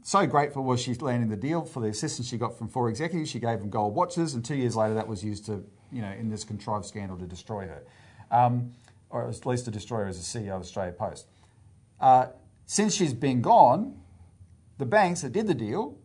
so 0.06 0.28
grateful 0.28 0.64
was 0.64 0.80
she 0.80 0.94
landing 0.94 1.30
the 1.30 1.36
deal 1.36 1.66
for 1.66 1.80
the 1.80 1.88
assistance 1.88 2.28
she 2.28 2.38
got 2.38 2.56
from 2.56 2.68
four 2.68 2.90
executives. 2.90 3.28
She 3.28 3.40
gave 3.40 3.58
them 3.58 3.72
gold 3.72 3.96
watches, 3.96 4.36
and 4.36 4.46
two 4.46 4.54
years 4.54 4.76
later, 4.76 4.94
that 4.94 5.08
was 5.08 5.24
used 5.24 5.48
to, 5.48 5.66
you 5.92 6.04
know, 6.04 6.12
in 6.12 6.30
this 6.30 6.44
contrived 6.44 6.86
scandal 6.86 7.18
to 7.18 7.26
destroy 7.26 7.66
her, 7.68 7.84
um, 8.30 8.72
or 9.10 9.28
at 9.28 9.46
least 9.48 9.66
to 9.66 9.72
destroy 9.72 10.02
her 10.02 10.08
as 10.08 10.18
the 10.20 10.40
CEO 10.40 10.52
of 10.52 10.62
Australia 10.62 10.92
Post. 10.92 11.26
Uh, 12.00 12.28
since 12.66 12.96
she's 12.96 13.14
been 13.14 13.42
gone, 13.42 14.00
the 14.78 14.86
banks 14.86 15.22
that 15.22 15.32
did 15.32 15.48
the 15.48 15.54
deal 15.54 15.98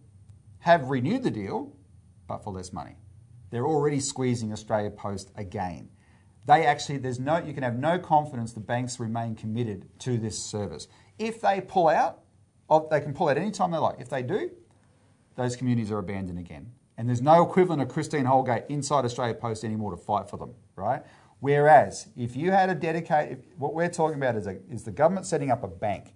have 0.60 0.90
renewed 0.90 1.22
the 1.22 1.30
deal, 1.30 1.74
but 2.26 2.44
for 2.44 2.52
less 2.52 2.72
money. 2.72 2.96
They're 3.50 3.66
already 3.66 3.98
squeezing 4.00 4.52
Australia 4.52 4.90
Post 4.90 5.30
again. 5.34 5.88
They 6.46 6.64
actually, 6.64 6.98
there's 6.98 7.18
no, 7.20 7.38
you 7.38 7.52
can 7.52 7.62
have 7.62 7.78
no 7.78 7.98
confidence 7.98 8.52
the 8.52 8.60
banks 8.60 9.00
remain 9.00 9.34
committed 9.34 9.88
to 10.00 10.18
this 10.18 10.38
service. 10.38 10.88
If 11.18 11.40
they 11.40 11.60
pull 11.60 11.88
out, 11.88 12.20
they 12.90 13.00
can 13.00 13.12
pull 13.12 13.28
out 13.28 13.36
any 13.36 13.50
time 13.50 13.72
they 13.72 13.78
like. 13.78 14.00
If 14.00 14.08
they 14.08 14.22
do, 14.22 14.50
those 15.36 15.56
communities 15.56 15.90
are 15.90 15.98
abandoned 15.98 16.38
again. 16.38 16.72
And 16.96 17.08
there's 17.08 17.22
no 17.22 17.42
equivalent 17.42 17.82
of 17.82 17.88
Christine 17.88 18.26
Holgate 18.26 18.64
inside 18.68 19.04
Australia 19.04 19.34
Post 19.34 19.64
anymore 19.64 19.90
to 19.90 19.96
fight 19.96 20.28
for 20.28 20.36
them, 20.36 20.54
right? 20.76 21.02
Whereas 21.40 22.08
if 22.16 22.36
you 22.36 22.50
had 22.50 22.70
a 22.70 22.74
dedicated, 22.74 23.42
what 23.58 23.74
we're 23.74 23.88
talking 23.88 24.16
about 24.16 24.36
is, 24.36 24.46
a, 24.46 24.58
is 24.70 24.84
the 24.84 24.90
government 24.90 25.26
setting 25.26 25.50
up 25.50 25.64
a 25.64 25.68
bank, 25.68 26.14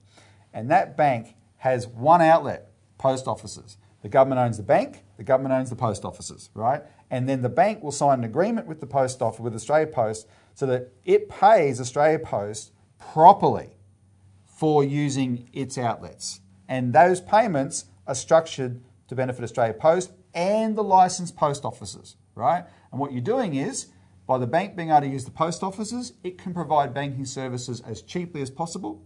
and 0.52 0.70
that 0.70 0.96
bank 0.96 1.34
has 1.56 1.86
one 1.86 2.22
outlet, 2.22 2.70
post 2.98 3.26
offices. 3.26 3.78
The 4.02 4.08
government 4.10 4.38
owns 4.38 4.58
the 4.58 4.62
bank, 4.62 5.02
the 5.16 5.24
government 5.24 5.54
owns 5.54 5.70
the 5.70 5.76
post 5.76 6.04
offices, 6.04 6.50
right? 6.54 6.82
And 7.10 7.26
then 7.26 7.40
the 7.40 7.48
bank 7.48 7.82
will 7.82 7.90
sign 7.90 8.18
an 8.18 8.24
agreement 8.24 8.66
with 8.66 8.80
the 8.80 8.86
post 8.86 9.22
office, 9.22 9.40
with 9.40 9.54
Australia 9.54 9.86
Post, 9.86 10.28
so 10.54 10.66
that 10.66 10.92
it 11.04 11.28
pays 11.30 11.80
Australia 11.80 12.18
Post 12.18 12.72
properly 12.98 13.76
for 14.44 14.84
using 14.84 15.48
its 15.52 15.78
outlets. 15.78 16.40
And 16.68 16.92
those 16.92 17.20
payments 17.20 17.86
are 18.06 18.14
structured 18.14 18.82
to 19.08 19.14
benefit 19.14 19.42
Australia 19.42 19.74
Post 19.74 20.12
and 20.34 20.76
the 20.76 20.84
licensed 20.84 21.36
post 21.36 21.64
offices, 21.64 22.16
right? 22.34 22.64
And 22.90 23.00
what 23.00 23.12
you're 23.12 23.22
doing 23.22 23.54
is, 23.54 23.86
by 24.26 24.38
the 24.38 24.46
bank 24.46 24.74
being 24.76 24.90
able 24.90 25.02
to 25.02 25.08
use 25.08 25.24
the 25.24 25.30
post 25.30 25.62
offices, 25.62 26.14
it 26.22 26.38
can 26.38 26.54
provide 26.54 26.94
banking 26.94 27.26
services 27.26 27.80
as 27.82 28.00
cheaply 28.02 28.40
as 28.40 28.50
possible. 28.50 29.02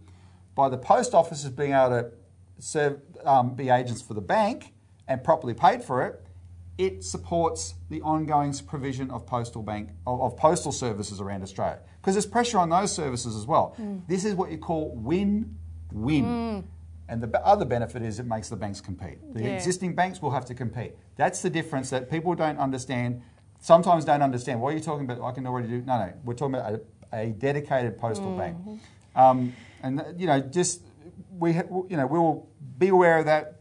By 0.55 0.69
the 0.69 0.77
post 0.77 1.13
offices 1.13 1.49
being 1.49 1.73
able 1.73 1.89
to 1.89 2.11
serve, 2.59 3.01
um, 3.25 3.55
be 3.55 3.69
agents 3.69 4.01
for 4.01 4.13
the 4.13 4.21
bank 4.21 4.73
and 5.07 5.23
properly 5.23 5.53
paid 5.53 5.83
for 5.83 6.05
it, 6.05 6.23
it 6.77 7.03
supports 7.03 7.75
the 7.89 8.01
ongoing 8.01 8.53
provision 8.65 9.11
of 9.11 9.25
postal 9.25 9.61
bank 9.61 9.89
of, 10.07 10.21
of 10.21 10.37
postal 10.37 10.71
services 10.71 11.19
around 11.19 11.43
Australia 11.43 11.79
because 11.99 12.13
there's 12.15 12.25
pressure 12.25 12.57
on 12.57 12.69
those 12.69 12.93
services 12.93 13.35
as 13.35 13.45
well. 13.45 13.75
This 14.07 14.23
is 14.23 14.33
what 14.35 14.49
you 14.49 14.57
call 14.57 14.95
win-win. 14.95 16.63
And 17.09 17.21
the 17.23 17.45
other 17.45 17.65
benefit 17.65 18.03
is 18.03 18.19
it 18.19 18.27
makes 18.27 18.49
the 18.49 18.55
banks 18.55 18.79
compete. 18.79 19.33
The 19.33 19.41
Yeah. 19.43 19.49
existing 19.55 19.95
banks 19.95 20.21
will 20.21 20.31
have 20.31 20.45
to 20.45 20.53
compete. 20.53 20.95
That's 21.15 21.41
the 21.41 21.49
difference 21.49 21.89
that 21.89 22.09
people 22.09 22.35
don't 22.35 22.57
understand. 22.59 23.21
Sometimes 23.59 24.05
don't 24.05 24.21
understand. 24.21 24.61
What 24.61 24.73
are 24.73 24.77
you 24.77 24.83
talking 24.83 25.09
about? 25.09 25.21
I 25.21 25.31
can 25.31 25.45
already 25.45 25.67
do. 25.67 25.81
No, 25.81 25.97
no. 25.97 26.13
We're 26.23 26.33
talking 26.33 26.55
about 26.55 26.81
a, 27.11 27.17
a 27.17 27.29
dedicated 27.31 27.97
postal 27.97 28.37
bank. 28.37 28.57
Um, 29.15 29.53
and 29.83 30.01
you 30.17 30.27
know, 30.27 30.39
just 30.39 30.81
we, 31.37 31.53
ha- 31.53 31.63
you 31.89 31.97
know, 31.97 32.07
we 32.07 32.17
will 32.17 32.49
be 32.77 32.87
aware 32.87 33.17
of 33.17 33.25
that. 33.25 33.59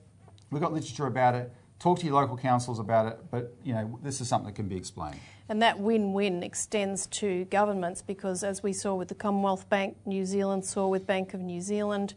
We've 0.51 0.62
got 0.62 0.72
literature 0.72 1.07
about 1.07 1.34
it. 1.34 1.53
Talk 1.78 1.99
to 2.01 2.07
your 2.07 2.14
local 2.14 2.36
councils 2.36 2.78
about 2.78 3.07
it. 3.07 3.18
But 3.30 3.55
you 3.64 3.74
know, 3.74 3.99
this 4.03 4.20
is 4.20 4.28
something 4.28 4.46
that 4.46 4.57
can 4.57 4.68
be 4.68 4.76
explained. 4.76 5.18
And 5.49 5.62
that 5.62 5.80
win 5.80 6.12
win 6.12 6.42
extends 6.42 7.07
to 7.07 7.44
governments 7.46 8.03
because, 8.03 8.44
as 8.44 8.62
we 8.62 8.72
saw 8.72 8.94
with 8.94 9.09
the 9.09 9.14
Commonwealth 9.14 9.68
Bank, 9.68 9.96
New 10.07 10.24
Zealand 10.26 10.64
saw 10.64 10.86
with 10.86 11.07
Bank 11.07 11.34
of 11.34 11.40
New 11.40 11.61
Zealand, 11.61 12.14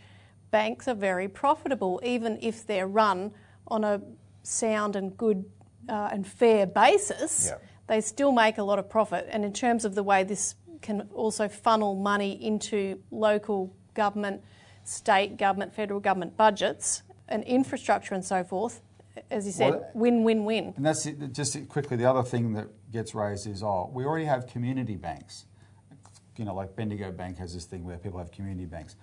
banks 0.52 0.88
are 0.88 0.94
very 0.94 1.28
profitable, 1.28 2.00
even 2.04 2.38
if 2.42 2.68
they're 2.68 2.88
run 2.88 3.32
on 3.68 3.84
a 3.84 4.02
sound 4.44 4.96
and 4.96 5.18
good 5.18 5.46
uh, 5.88 6.10
and 6.12 6.28
fair 6.28 6.68
basis. 6.68 7.48
Yep. 7.48 7.64
They 7.92 8.00
still 8.00 8.32
make 8.32 8.58
a 8.58 8.64
lot 8.64 8.80
of 8.80 8.90
profit. 8.90 9.28
And 9.30 9.44
in 9.44 9.52
terms 9.52 9.84
of 9.84 9.96
the 9.96 10.04
way 10.04 10.24
this 10.24 10.56
can 10.82 11.10
also 11.14 11.50
funnel 11.50 11.94
money 11.94 12.42
into 12.42 13.04
local 13.12 13.76
government, 13.96 14.42
state 14.86 15.36
government, 15.36 15.76
federal 15.76 16.00
government 16.00 16.38
budgets, 16.38 17.04
and 17.28 17.44
infrastructure 17.44 18.16
and 18.16 18.24
so 18.24 18.46
forth, 18.46 18.82
as 19.30 19.46
you 19.46 19.52
said, 19.52 19.72
Well, 19.72 19.90
win 19.94 20.24
win 20.24 20.46
win. 20.46 20.74
And 20.78 20.86
that's 20.86 21.06
it, 21.06 21.34
just 21.34 21.68
quickly. 21.68 21.98
The 21.98 22.10
other 22.10 22.24
thing 22.24 22.54
that 22.54 22.70
gets 22.94 23.14
raised 23.14 23.46
is, 23.46 23.62
oh, 23.62 23.92
we 23.94 24.06
already 24.06 24.24
have 24.24 24.48
community 24.48 24.96
banks. 24.96 25.44
You 26.38 26.46
know, 26.46 26.56
like 26.56 26.78
Bendigo 26.78 27.12
Bank 27.12 27.40
has 27.40 27.54
this 27.54 27.66
thing 27.66 27.84
where 27.84 27.98
people 27.98 28.20
have 28.20 28.32
community 28.32 28.68
banks. 28.68 28.96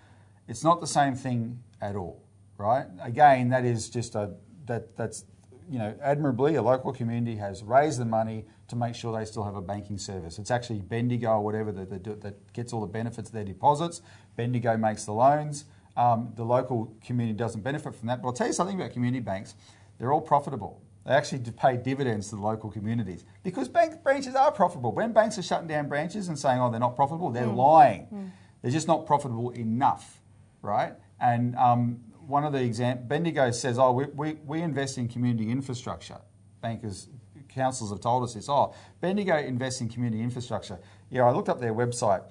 It's 0.48 0.64
not 0.64 0.80
the 0.80 0.86
same 0.86 1.14
thing 1.14 1.62
at 1.82 1.94
all, 1.94 2.22
right? 2.56 2.86
Again, 3.02 3.50
that 3.50 3.66
is 3.66 3.90
just 3.90 4.14
a 4.14 4.30
that 4.64 4.96
that's 4.96 5.26
you 5.68 5.78
know 5.78 5.94
admirably 6.02 6.54
a 6.54 6.62
local 6.62 6.94
community 6.94 7.36
has 7.36 7.62
raised 7.62 8.00
the 8.00 8.06
money 8.06 8.46
to 8.68 8.76
make 8.76 8.94
sure 8.94 9.18
they 9.18 9.24
still 9.24 9.44
have 9.44 9.56
a 9.56 9.62
banking 9.62 9.98
service. 9.98 10.38
It's 10.38 10.50
actually 10.50 10.80
Bendigo 10.80 11.30
or 11.30 11.44
whatever 11.44 11.72
that 11.72 11.90
that, 11.90 12.02
do, 12.02 12.14
that 12.16 12.52
gets 12.52 12.72
all 12.72 12.80
the 12.80 12.86
benefits 12.86 13.30
of 13.30 13.34
their 13.34 13.44
deposits. 13.44 14.02
Bendigo 14.36 14.76
makes 14.76 15.04
the 15.04 15.12
loans. 15.12 15.64
Um, 15.96 16.32
the 16.36 16.44
local 16.44 16.94
community 17.04 17.36
doesn't 17.36 17.62
benefit 17.62 17.94
from 17.94 18.08
that. 18.08 18.22
But 18.22 18.28
I'll 18.28 18.34
tell 18.34 18.46
you 18.46 18.52
something 18.52 18.76
about 18.76 18.92
community 18.92 19.20
banks. 19.20 19.54
They're 19.98 20.12
all 20.12 20.20
profitable. 20.20 20.80
They 21.04 21.12
actually 21.14 21.40
pay 21.52 21.76
dividends 21.78 22.28
to 22.28 22.36
the 22.36 22.42
local 22.42 22.70
communities 22.70 23.24
because 23.42 23.66
bank 23.68 24.02
branches 24.02 24.34
are 24.34 24.52
profitable. 24.52 24.92
When 24.92 25.12
banks 25.12 25.38
are 25.38 25.42
shutting 25.42 25.66
down 25.66 25.88
branches 25.88 26.28
and 26.28 26.38
saying, 26.38 26.60
"Oh, 26.60 26.70
they're 26.70 26.78
not 26.78 26.94
profitable," 26.94 27.30
they're 27.30 27.46
lying. 27.46 28.32
They're 28.60 28.70
just 28.70 28.86
not 28.86 29.06
profitable 29.06 29.50
enough, 29.50 30.20
right? 30.60 30.92
And 31.18 31.56
um, 31.56 32.00
one 32.26 32.44
of 32.44 32.52
the 32.52 32.62
exam 32.62 33.06
Bendigo 33.08 33.50
says, 33.52 33.78
"Oh, 33.78 33.92
we, 33.92 34.04
we, 34.14 34.32
we 34.44 34.60
invest 34.60 34.98
in 34.98 35.08
community 35.08 35.50
infrastructure." 35.50 36.18
Bankers, 36.60 37.08
councils 37.48 37.90
have 37.90 38.00
told 38.00 38.24
us 38.24 38.34
this. 38.34 38.48
Oh, 38.48 38.74
Bendigo 39.00 39.36
invests 39.36 39.80
in 39.80 39.88
community 39.88 40.22
infrastructure. 40.22 40.78
Yeah, 41.10 41.24
I 41.24 41.32
looked 41.32 41.48
up 41.48 41.60
their 41.60 41.74
website. 41.74 42.22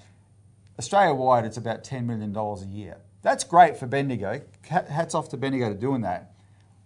Australia 0.79 1.13
wide, 1.13 1.45
it's 1.45 1.57
about 1.57 1.83
$10 1.83 2.05
million 2.05 2.35
a 2.35 2.65
year. 2.67 2.97
That's 3.23 3.43
great 3.43 3.77
for 3.77 3.87
Bendigo. 3.87 4.41
Hats 4.69 5.15
off 5.15 5.29
to 5.29 5.37
Bendigo 5.37 5.69
to 5.69 5.75
doing 5.75 6.01
that. 6.01 6.33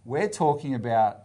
We're 0.06 0.30
talking 0.30 0.74
about 0.74 1.24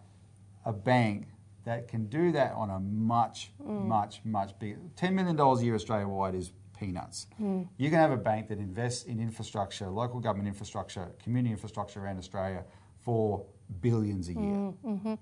a 0.65 0.73
bank 0.73 1.29
that 1.65 1.89
can 1.89 2.07
do 2.07 2.33
that 2.33 2.53
on 2.53 2.71
a 2.71 2.79
much, 2.79 3.51
mm. 3.63 3.87
much, 3.87 4.21
much 4.25 4.59
bigger. 4.59 4.79
$10 4.97 5.13
million 5.13 5.39
a 5.39 5.63
year 5.63 5.75
Australia 5.75 6.07
wide 6.07 6.35
is 6.35 6.53
peanuts. 6.79 7.27
Mm. 7.41 7.69
You 7.77 7.91
can 7.91 7.99
have 7.99 8.13
a 8.13 8.17
bank 8.17 8.49
that 8.49 8.59
invests 8.59 9.05
in 9.05 9.21
infrastructure, 9.21 9.89
local 9.89 10.21
government 10.21 10.49
infrastructure, 10.49 11.09
community 11.23 11.53
infrastructure 11.53 12.01
around 12.01 12.19
Australia 12.19 12.65
for 13.01 13.45
billions 13.81 14.29
a 14.29 14.33
year. 14.35 14.73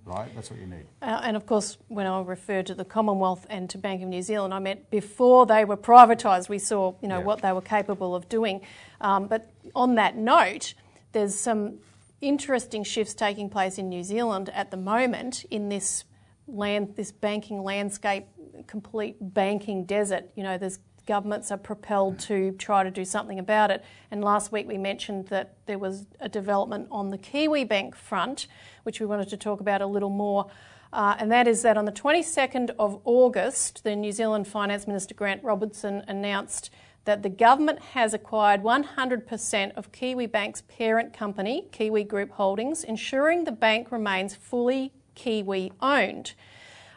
Right? 0.05 0.29
That's 0.35 0.51
what 0.51 0.61
you 0.61 0.67
need. 0.67 0.87
Uh, 1.03 1.21
and 1.25 1.37
of 1.37 1.47
course, 1.47 1.77
when 1.89 2.07
I 2.07 2.21
referred 2.23 2.67
to 2.67 2.75
the 2.75 2.85
Commonwealth 2.85 3.47
and 3.51 3.69
to 3.71 3.79
Bank 3.79 4.03
of 4.03 4.09
New 4.09 4.23
Zealand, 4.23 4.53
I 4.55 4.59
meant 4.59 4.91
before 4.91 5.47
they 5.47 5.65
were 5.65 5.77
privatised, 5.77 6.49
we 6.49 6.59
saw 6.59 6.95
you 7.03 7.09
know 7.09 7.19
Yeah. 7.19 7.25
what 7.25 7.43
they 7.43 7.53
were 7.53 7.63
capable 7.63 8.15
of 8.15 8.29
doing. 8.29 8.61
Um, 9.01 9.27
but 9.27 9.51
on 9.75 9.95
that 9.97 10.17
note, 10.17 10.75
there's 11.13 11.35
some 11.35 11.79
interesting 12.21 12.85
shifts 12.85 13.15
taking 13.15 13.49
place 13.51 13.79
in 13.79 13.89
New 13.89 14.03
Zealand 14.03 14.51
at 14.55 14.71
the 14.71 14.77
moment 14.77 15.45
in 15.51 15.69
this 15.69 16.05
land, 16.47 16.95
this 16.97 17.13
banking 17.13 17.63
landscape, 17.63 18.27
complete 18.67 19.17
banking 19.21 19.85
desert. 19.85 20.31
You 20.35 20.43
know, 20.43 20.59
there's 20.59 20.79
governments 21.07 21.51
are 21.51 21.59
propelled 21.59 22.19
to 22.19 22.53
try 22.53 22.83
to 22.83 22.91
do 22.91 23.05
something 23.05 23.39
about 23.39 23.71
it. 23.71 23.85
And 24.11 24.23
last 24.23 24.53
week 24.53 24.67
we 24.67 24.79
mentioned 24.79 25.29
that 25.29 25.55
there 25.67 25.79
was 25.79 26.07
a 26.21 26.29
development 26.29 26.89
on 26.91 27.11
the 27.11 27.19
Kiwi 27.19 27.65
Bank 27.65 27.95
front, 27.95 28.47
which 28.85 29.01
we 29.01 29.07
wanted 29.07 29.29
to 29.29 29.37
talk 29.37 29.61
about 29.61 29.81
a 29.81 29.87
little 29.87 30.11
more. 30.11 30.51
Uh, 30.93 31.17
and 31.19 31.31
that 31.31 31.49
is 31.49 31.63
that 31.63 31.77
on 31.77 31.85
the 31.85 31.93
22nd 31.93 32.71
of 32.79 33.01
August, 33.05 33.83
the 33.83 33.97
New 33.97 34.13
Zealand 34.13 34.47
Finance 34.47 34.87
Minister 34.87 35.15
Grant 35.15 35.43
Robertson 35.43 36.05
announced 36.07 36.71
that 37.05 37.23
the 37.23 37.29
government 37.29 37.81
has 37.81 38.15
acquired 38.15 38.63
100% 38.63 39.73
of 39.77 39.93
Kiwi 39.93 40.27
Bank's 40.27 40.63
parent 40.63 41.13
company, 41.13 41.67
Kiwi 41.73 42.05
Group 42.05 42.31
Holdings, 42.33 42.85
ensuring 42.85 43.45
the 43.45 43.53
bank 43.53 43.93
remains 43.93 44.35
fully 44.35 44.93
Kiwi 45.15 45.73
owned. 45.81 46.35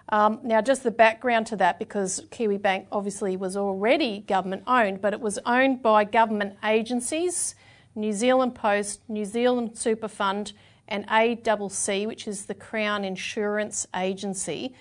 Um, 0.09 0.39
now, 0.43 0.61
just 0.61 0.83
the 0.83 0.91
background 0.91 1.47
to 1.47 1.57
that, 1.57 1.79
because 1.79 2.25
Kiwi 2.31 2.57
Bank 2.57 2.87
obviously 2.91 3.35
was 3.35 3.57
already 3.57 4.21
government 4.21 4.63
owned, 4.65 5.01
but 5.01 5.13
it 5.13 5.19
was 5.19 5.37
owned 5.45 5.81
by 5.81 6.05
government 6.05 6.55
agencies, 6.63 7.55
New 7.93 8.13
Zealand 8.13 8.55
Post, 8.55 9.01
New 9.09 9.25
Zealand 9.25 9.77
Super 9.77 10.07
Fund, 10.07 10.53
and 10.87 11.03
ACC, 11.09 12.07
which 12.07 12.27
is 12.27 12.45
the 12.45 12.53
Crown 12.53 13.03
Insurance 13.03 13.85
Agency. 13.93 14.73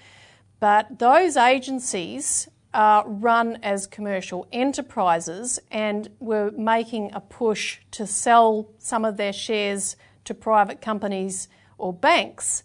But 0.61 1.01
those 1.01 1.37
agencies 1.37 2.49
are 2.72 3.09
run 3.09 3.59
as 3.62 3.87
commercial 3.87 4.47
enterprises 4.53 5.59
and 5.70 6.09
were 6.20 6.51
making 6.53 7.11
a 7.14 7.20
push 7.20 7.79
to 7.91 8.07
sell 8.07 8.68
some 8.79 9.05
of 9.05 9.16
their 9.16 9.33
shares 9.33 9.97
to 10.24 10.35
private 10.35 10.81
companies 10.81 11.49
or 11.79 11.93
banks. 11.93 12.62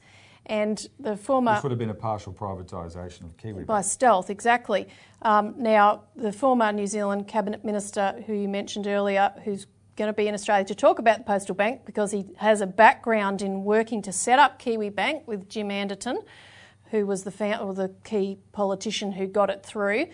And 0.52 0.86
the 1.00 1.16
former 1.16 1.54
This 1.54 1.64
would 1.64 1.72
have 1.72 1.80
been 1.80 1.92
a 1.92 1.94
partial 1.94 2.34
privatisation 2.34 3.24
of 3.24 3.38
Kiwi 3.38 3.64
by 3.64 3.80
stealth, 3.80 4.30
exactly. 4.30 4.90
Um, 5.22 5.56
now, 5.58 6.04
the 6.18 6.34
former 6.34 6.74
New 6.74 6.88
Zealand 6.88 7.30
Cabinet 7.30 7.64
Minister, 7.64 8.22
who 8.28 8.34
you 8.34 8.50
mentioned 8.50 8.86
earlier, 8.86 9.32
who's 9.46 9.66
going 9.96 10.10
to 10.10 10.14
be 10.14 10.28
in 10.28 10.34
Australia 10.34 10.66
to 10.66 10.76
talk 10.76 11.00
about 11.00 11.20
the 11.20 11.24
Postal 11.24 11.56
Bank 11.56 11.86
because 11.86 12.12
he 12.12 12.26
has 12.36 12.60
a 12.60 12.68
background 12.68 13.42
in 13.42 13.64
working 13.64 14.02
to 14.02 14.12
set 14.12 14.40
up 14.40 14.60
Kiwi 14.60 14.90
Bank 14.90 15.26
with 15.26 15.48
Jim 15.48 15.72
Anderton, 15.72 16.20
who 16.90 17.06
was 17.06 17.24
the, 17.24 17.32
found, 17.32 17.62
or 17.62 17.74
the 17.74 17.96
key 18.04 18.38
politician 18.52 19.14
who 19.14 19.28
got 19.28 19.50
it 19.50 19.66
through. 19.66 20.08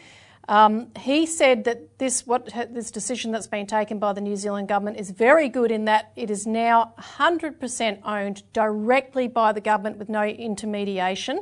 Um, 0.50 0.92
he 0.98 1.26
said 1.26 1.66
that 1.66 2.00
this 2.00 2.26
what 2.26 2.46
this 2.72 2.90
decision 2.90 3.32
that's 3.32 3.48
been 3.48 3.68
taken 3.68 4.00
by 4.00 4.14
the 4.14 4.22
New 4.22 4.38
Zealand 4.38 4.70
government 4.70 4.98
is 4.98 5.12
very 5.12 5.50
good 5.50 5.72
in 5.72 5.86
that 5.86 6.12
it 6.16 6.32
is 6.32 6.48
now 6.48 6.94
100% 6.98 8.00
owned 8.06 8.44
directly 8.54 9.28
by 9.28 9.52
the 9.52 9.60
government 9.60 9.98
with 9.98 10.08
no 10.08 10.24
intermediation. 10.24 11.42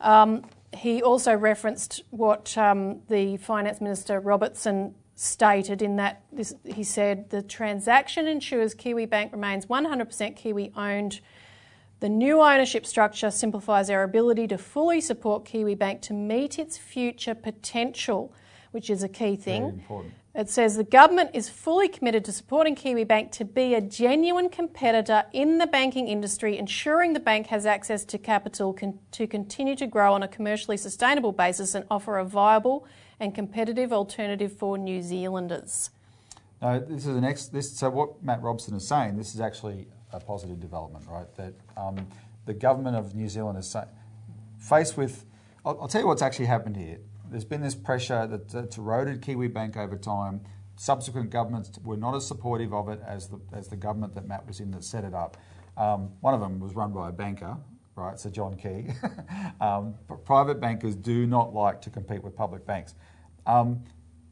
Um, 0.00 0.44
he 0.72 1.02
also 1.02 1.34
referenced 1.34 2.02
what 2.10 2.56
um, 2.56 3.00
the 3.08 3.38
Finance 3.38 3.80
Minister 3.80 4.20
Robertson 4.20 4.94
stated 5.16 5.82
in 5.82 5.96
that 5.96 6.22
this, 6.30 6.54
he 6.64 6.84
said 6.84 7.30
the 7.30 7.42
transaction 7.42 8.28
ensures 8.28 8.72
Kiwi 8.72 9.06
Bank 9.06 9.32
remains 9.32 9.66
100% 9.66 10.36
Kiwi 10.36 10.72
owned. 10.76 11.20
The 12.00 12.08
new 12.08 12.40
ownership 12.40 12.86
structure 12.86 13.30
simplifies 13.30 13.90
our 13.90 14.04
ability 14.04 14.46
to 14.48 14.58
fully 14.58 15.00
support 15.00 15.44
Kiwi 15.44 15.74
Bank 15.74 16.00
to 16.02 16.12
meet 16.12 16.58
its 16.58 16.78
future 16.78 17.34
potential, 17.34 18.32
which 18.70 18.88
is 18.88 19.02
a 19.02 19.08
key 19.08 19.34
thing. 19.34 19.62
Very 19.62 19.74
important. 19.74 20.14
It 20.34 20.48
says 20.48 20.76
the 20.76 20.84
government 20.84 21.30
is 21.34 21.48
fully 21.48 21.88
committed 21.88 22.24
to 22.26 22.32
supporting 22.32 22.76
Kiwi 22.76 23.02
Bank 23.02 23.32
to 23.32 23.44
be 23.44 23.74
a 23.74 23.80
genuine 23.80 24.48
competitor 24.48 25.24
in 25.32 25.58
the 25.58 25.66
banking 25.66 26.06
industry, 26.06 26.56
ensuring 26.56 27.14
the 27.14 27.20
bank 27.20 27.48
has 27.48 27.66
access 27.66 28.04
to 28.04 28.18
capital 28.18 28.72
con- 28.72 29.00
to 29.10 29.26
continue 29.26 29.74
to 29.74 29.86
grow 29.88 30.14
on 30.14 30.22
a 30.22 30.28
commercially 30.28 30.76
sustainable 30.76 31.32
basis 31.32 31.74
and 31.74 31.84
offer 31.90 32.18
a 32.18 32.24
viable 32.24 32.86
and 33.18 33.34
competitive 33.34 33.92
alternative 33.92 34.52
for 34.52 34.78
New 34.78 35.02
Zealanders. 35.02 35.90
No, 36.62 36.78
this 36.78 37.06
is 37.06 37.16
an 37.16 37.24
ex. 37.24 37.46
This, 37.46 37.76
so 37.76 37.90
what 37.90 38.22
Matt 38.22 38.40
Robson 38.40 38.76
is 38.76 38.86
saying, 38.86 39.16
this 39.16 39.34
is 39.34 39.40
actually 39.40 39.88
a 40.12 40.20
positive 40.20 40.60
development, 40.60 41.06
right? 41.08 41.26
That 41.36 41.54
um, 41.76 42.06
the 42.46 42.54
government 42.54 42.96
of 42.96 43.14
New 43.14 43.28
Zealand 43.28 43.58
is 43.58 43.74
faced 44.58 44.96
with. 44.96 45.24
I'll, 45.64 45.78
I'll 45.82 45.88
tell 45.88 46.00
you 46.00 46.06
what's 46.06 46.22
actually 46.22 46.46
happened 46.46 46.76
here. 46.76 46.98
There's 47.30 47.44
been 47.44 47.60
this 47.60 47.74
pressure 47.74 48.26
that, 48.26 48.48
that's 48.48 48.78
eroded 48.78 49.20
Kiwi 49.22 49.48
Bank 49.48 49.76
over 49.76 49.96
time. 49.96 50.40
Subsequent 50.76 51.30
governments 51.30 51.78
were 51.84 51.96
not 51.96 52.14
as 52.14 52.26
supportive 52.26 52.72
of 52.72 52.88
it 52.88 53.00
as 53.06 53.28
the 53.28 53.40
as 53.52 53.68
the 53.68 53.76
government 53.76 54.14
that 54.14 54.26
Matt 54.26 54.46
was 54.46 54.60
in 54.60 54.70
that 54.70 54.84
set 54.84 55.04
it 55.04 55.14
up. 55.14 55.36
Um, 55.76 56.10
one 56.20 56.34
of 56.34 56.40
them 56.40 56.58
was 56.60 56.74
run 56.74 56.92
by 56.92 57.08
a 57.08 57.12
banker, 57.12 57.56
right? 57.96 58.18
So 58.18 58.30
John 58.30 58.56
Key. 58.56 58.86
um, 59.60 59.94
private 60.24 60.60
bankers 60.60 60.96
do 60.96 61.26
not 61.26 61.52
like 61.52 61.82
to 61.82 61.90
compete 61.90 62.22
with 62.22 62.36
public 62.36 62.66
banks. 62.66 62.94
Um, 63.46 63.82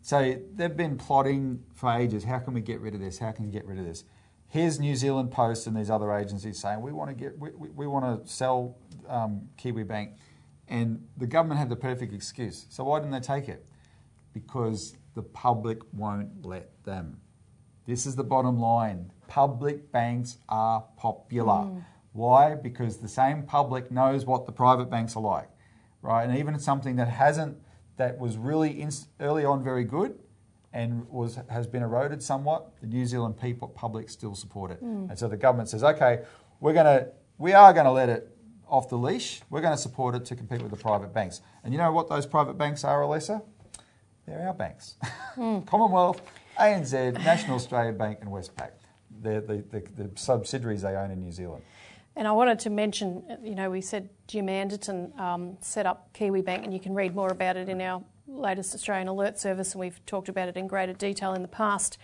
so 0.03 0.41
they've 0.55 0.77
been 0.77 0.97
plotting 0.97 1.65
for 1.75 1.91
ages. 1.91 2.23
How 2.23 2.39
can 2.39 2.55
we 2.55 2.61
get 2.61 2.81
rid 2.81 2.95
of 2.95 3.01
this? 3.01 3.19
How 3.19 3.33
can 3.33 3.47
we 3.47 3.51
get 3.51 3.67
rid 3.67 3.79
of 3.79 3.85
this? 3.85 4.05
Here's 4.49 4.79
New 4.79 4.95
Zealand 4.97 5.31
Post 5.31 5.67
and 5.67 5.77
these 5.77 5.91
other 5.91 6.13
agencies 6.13 6.59
saying 6.59 6.81
we 6.81 6.93
want 6.93 7.11
to 7.11 7.15
get 7.17 7.39
we, 7.39 7.51
we, 7.51 7.69
we 7.71 7.87
want 7.87 8.25
to 8.25 8.33
sell 8.33 8.77
um, 9.09 9.49
Kiwi 9.57 9.83
Bank, 9.85 10.13
and 10.69 11.05
the 11.17 11.27
government 11.27 11.59
had 11.59 11.69
the 11.69 11.77
perfect 11.77 12.13
excuse. 12.13 12.67
So 12.69 12.85
why 12.85 13.01
didn't 13.01 13.13
they 13.13 13.21
take 13.21 13.49
it? 13.49 13.67
Because 14.33 14.97
the 15.15 15.23
public 15.23 15.79
won't 15.93 16.45
let 16.45 16.71
them. 16.85 17.21
This 17.87 18.07
is 18.07 18.17
the 18.17 18.25
bottom 18.25 18.59
line. 18.59 19.13
Public 19.29 19.91
banks 19.93 20.39
are 20.49 20.85
popular. 20.97 21.69
Why? 22.13 22.55
Because 22.55 22.99
the 22.99 23.09
same 23.09 23.43
public 23.43 23.91
knows 23.91 24.25
what 24.25 24.47
the 24.47 24.53
private 24.53 24.91
banks 24.91 25.17
are 25.17 25.23
like 25.23 25.51
right? 26.07 26.29
And 26.29 26.39
even 26.39 26.59
something 26.59 26.97
that 26.97 27.09
hasn't, 27.09 27.59
that 27.97 28.19
was 28.19 28.37
really 28.37 28.81
inst- 28.81 29.09
early 29.21 29.45
on 29.45 29.63
very 29.63 29.85
good 29.85 30.19
and 30.77 31.09
was 31.09 31.39
has 31.49 31.67
been 31.67 31.83
eroded 31.83 32.23
somewhat, 32.23 32.71
the 32.83 32.87
New 32.87 33.07
Zealand 33.07 33.41
people 33.41 33.67
public 33.67 34.11
still 34.11 34.35
support 34.35 34.71
it. 34.71 34.83
And 34.83 35.19
so 35.19 35.27
the 35.27 35.37
government 35.37 35.71
says, 35.71 35.83
okay, 35.83 36.21
we're 36.61 36.75
going 36.75 36.85
to, 36.85 37.09
we 37.39 37.55
are 37.55 37.73
going 37.73 37.87
to 37.87 37.93
let 37.93 38.11
it 38.11 38.31
off 38.69 38.91
the 38.91 38.99
leash. 38.99 39.41
We're 39.49 39.63
going 39.63 39.75
to 39.75 39.81
support 39.81 40.15
it 40.15 40.27
to 40.27 40.37
compete 40.37 40.61
with 40.61 40.71
the 40.71 40.77
private 40.77 41.15
banks. 41.15 41.41
And 41.65 41.73
you 41.73 41.79
know 41.79 41.91
what 41.93 42.11
those 42.11 42.27
private 42.27 42.59
banks 42.59 42.85
are, 42.85 43.01
Elisa? 43.01 43.43
They're 44.27 44.49
our 44.49 44.53
banks. 44.53 44.97
Commonwealth, 45.35 46.21
ANZ, 46.61 47.15
National 47.25 47.57
Australia 47.57 47.93
Bank, 47.93 48.19
and 48.21 48.31
Westpac. 48.31 48.73
They're 49.23 49.41
the, 49.41 49.65
the, 49.71 49.81
the 49.97 50.11
subsidiaries 50.15 50.83
they 50.83 50.95
own 50.95 51.11
in 51.11 51.23
New 51.23 51.33
Zealand. 51.33 51.63
And 52.17 52.29
I 52.29 52.33
wanted 52.33 52.59
to 52.61 52.71
mention, 52.71 53.23
you 53.43 53.55
know, 53.55 53.71
we 53.71 53.81
said 53.81 54.11
Jim 54.27 54.51
Anderton 54.51 55.13
um, 55.19 55.57
set 55.61 55.87
up 55.87 56.13
Kiwi 56.13 56.43
Bank, 56.43 56.65
and 56.65 56.75
you 56.75 56.81
can 56.81 56.95
read 56.95 57.15
more 57.15 57.31
about 57.31 57.57
it 57.57 57.71
in 57.71 57.81
our 57.81 58.03
latest 58.27 58.75
Australian 58.75 59.09
Alert 59.09 59.39
Service, 59.39 59.73
and 59.73 59.81
we've 59.81 60.05
talked 60.07 60.29
about 60.29 60.49
it 60.49 60.57
in 60.57 60.67
greater 60.67 60.93
detail 60.93 61.35
in 61.35 61.43
the 61.43 61.49
past. 61.49 61.99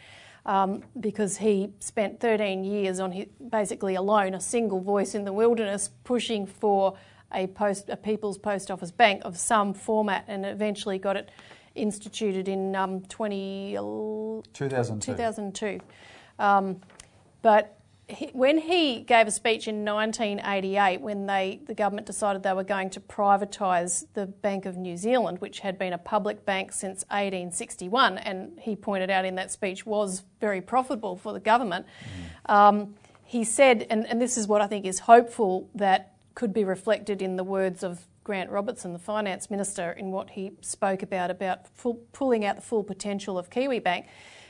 Um, 0.45 0.83
because 0.99 1.37
he 1.37 1.71
spent 1.79 2.19
13 2.19 2.65
years 2.65 2.99
on 2.99 3.13
his, 3.13 3.27
basically 3.49 3.95
alone, 3.95 4.35
a 4.35 4.41
single 4.41 4.81
voice 4.81 5.15
in 5.15 5.25
the 5.25 5.33
wilderness, 5.33 5.91
pushing 6.03 6.47
for 6.47 6.97
a 7.33 7.47
post, 7.47 7.89
a 7.89 7.97
People's 7.97 8.39
Post 8.39 8.71
Office 8.71 8.91
Bank 8.91 9.23
of 9.25 9.39
some 9.39 9.73
format, 9.73 10.25
and 10.27 10.45
eventually 10.45 10.99
got 10.99 11.17
it 11.17 11.31
instituted 11.77 12.49
in 12.49 12.75
um, 12.75 13.03
20, 13.03 13.75
2002. 14.53 15.13
2002. 15.13 15.81
Um, 16.41 16.81
but 17.43 17.79
he, 18.09 18.27
when 18.33 18.59
he 18.59 19.01
gave 19.01 19.27
a 19.27 19.31
speech 19.31 19.69
in 19.69 19.85
1988, 19.85 21.01
when 21.01 21.27
they, 21.27 21.61
the 21.67 21.75
government 21.75 22.07
decided 22.07 22.43
they 22.43 22.53
were 22.53 22.65
going 22.65 22.91
to 22.91 23.01
privatise 23.01 24.07
the 24.15 24.27
Bank 24.27 24.67
of 24.67 24.77
New 24.77 24.97
Zealand, 24.97 25.41
which 25.41 25.61
had 25.61 25.79
been 25.79 25.93
a 25.93 25.99
public 25.99 26.45
bank 26.45 26.73
since 26.73 27.05
1861, 27.09 28.19
and 28.19 28.59
he 28.61 28.77
pointed 28.77 29.11
out 29.11 29.25
in 29.25 29.37
that 29.37 29.51
speech 29.51 29.87
was 29.87 30.25
very 30.41 30.61
profitable 30.61 31.17
for 31.17 31.33
the 31.33 31.41
government, 31.41 31.87
um, 32.47 32.95
he 33.25 33.45
said, 33.45 33.87
and, 33.89 34.07
and 34.07 34.21
this 34.21 34.37
is 34.37 34.47
what 34.47 34.61
I 34.61 34.67
think 34.67 34.85
is 34.85 34.99
hopeful 35.01 35.71
that 35.75 36.13
could 36.35 36.53
be 36.53 36.65
reflected 36.65 37.23
in 37.23 37.37
the 37.37 37.45
words 37.45 37.83
of 37.83 38.07
Grant 38.25 38.51
Robertson, 38.51 38.93
the 38.93 38.99
finance 38.99 39.51
minister, 39.51 39.91
in 39.93 40.11
what 40.11 40.31
he 40.31 40.53
spoke 40.61 41.03
about 41.03 41.31
about 41.31 41.67
full, 41.69 41.95
pulling 42.13 42.45
out 42.45 42.57
the 42.57 42.63
full 42.63 42.85
potential 42.85 43.39
of 43.39 43.51
Kiwi 43.51 43.81
Bank. 43.81 44.07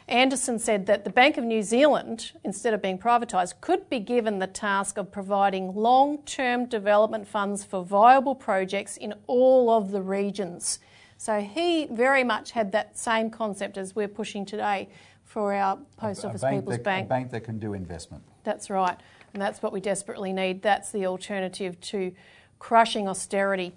Anderton 0.09 0.59
said 0.59 0.87
that 0.87 1.05
the 1.05 1.11
Bank 1.11 1.37
of 1.37 1.45
New 1.45 1.63
Zealand, 1.63 2.33
instead 2.45 2.75
of 2.75 2.83
being 2.83 2.99
privatised, 2.99 3.61
could 3.61 3.89
be 3.89 4.01
given 4.01 4.39
the 4.39 4.47
task 4.47 4.99
of 4.99 5.13
providing 5.13 5.75
long 5.75 6.19
term 6.19 6.67
development 6.67 7.27
funds 7.29 7.65
for 7.65 7.85
viable 7.85 8.35
projects 8.35 8.97
in 8.97 9.15
all 9.27 9.71
of 9.71 9.91
the 9.91 10.03
regions. 10.03 10.79
So 11.17 11.41
he 11.41 11.87
very 11.87 12.25
much 12.25 12.51
had 12.51 12.73
that 12.73 12.99
same 12.99 13.31
concept 13.31 13.79
as 13.79 13.95
we're 13.95 14.09
pushing 14.09 14.45
today 14.45 14.89
for 15.25 15.55
our 15.55 15.79
Post 15.97 16.25
Office 16.25 16.43
bank 16.43 16.63
People's 16.63 16.77
that, 16.79 16.85
Bank. 16.85 17.07
A 17.07 17.09
bank 17.09 17.31
that 17.31 17.45
can 17.45 17.59
do 17.59 17.75
investment. 17.75 18.25
That's 18.43 18.69
right. 18.69 18.99
And 19.33 19.41
that's 19.41 19.63
what 19.63 19.73
we 19.73 19.81
desperately 19.81 20.33
need. 20.33 20.63
That's 20.63 20.91
the 20.91 21.07
alternative 21.07 21.81
to 21.81 22.13
crushing 22.59 23.09
austerity. 23.09 23.73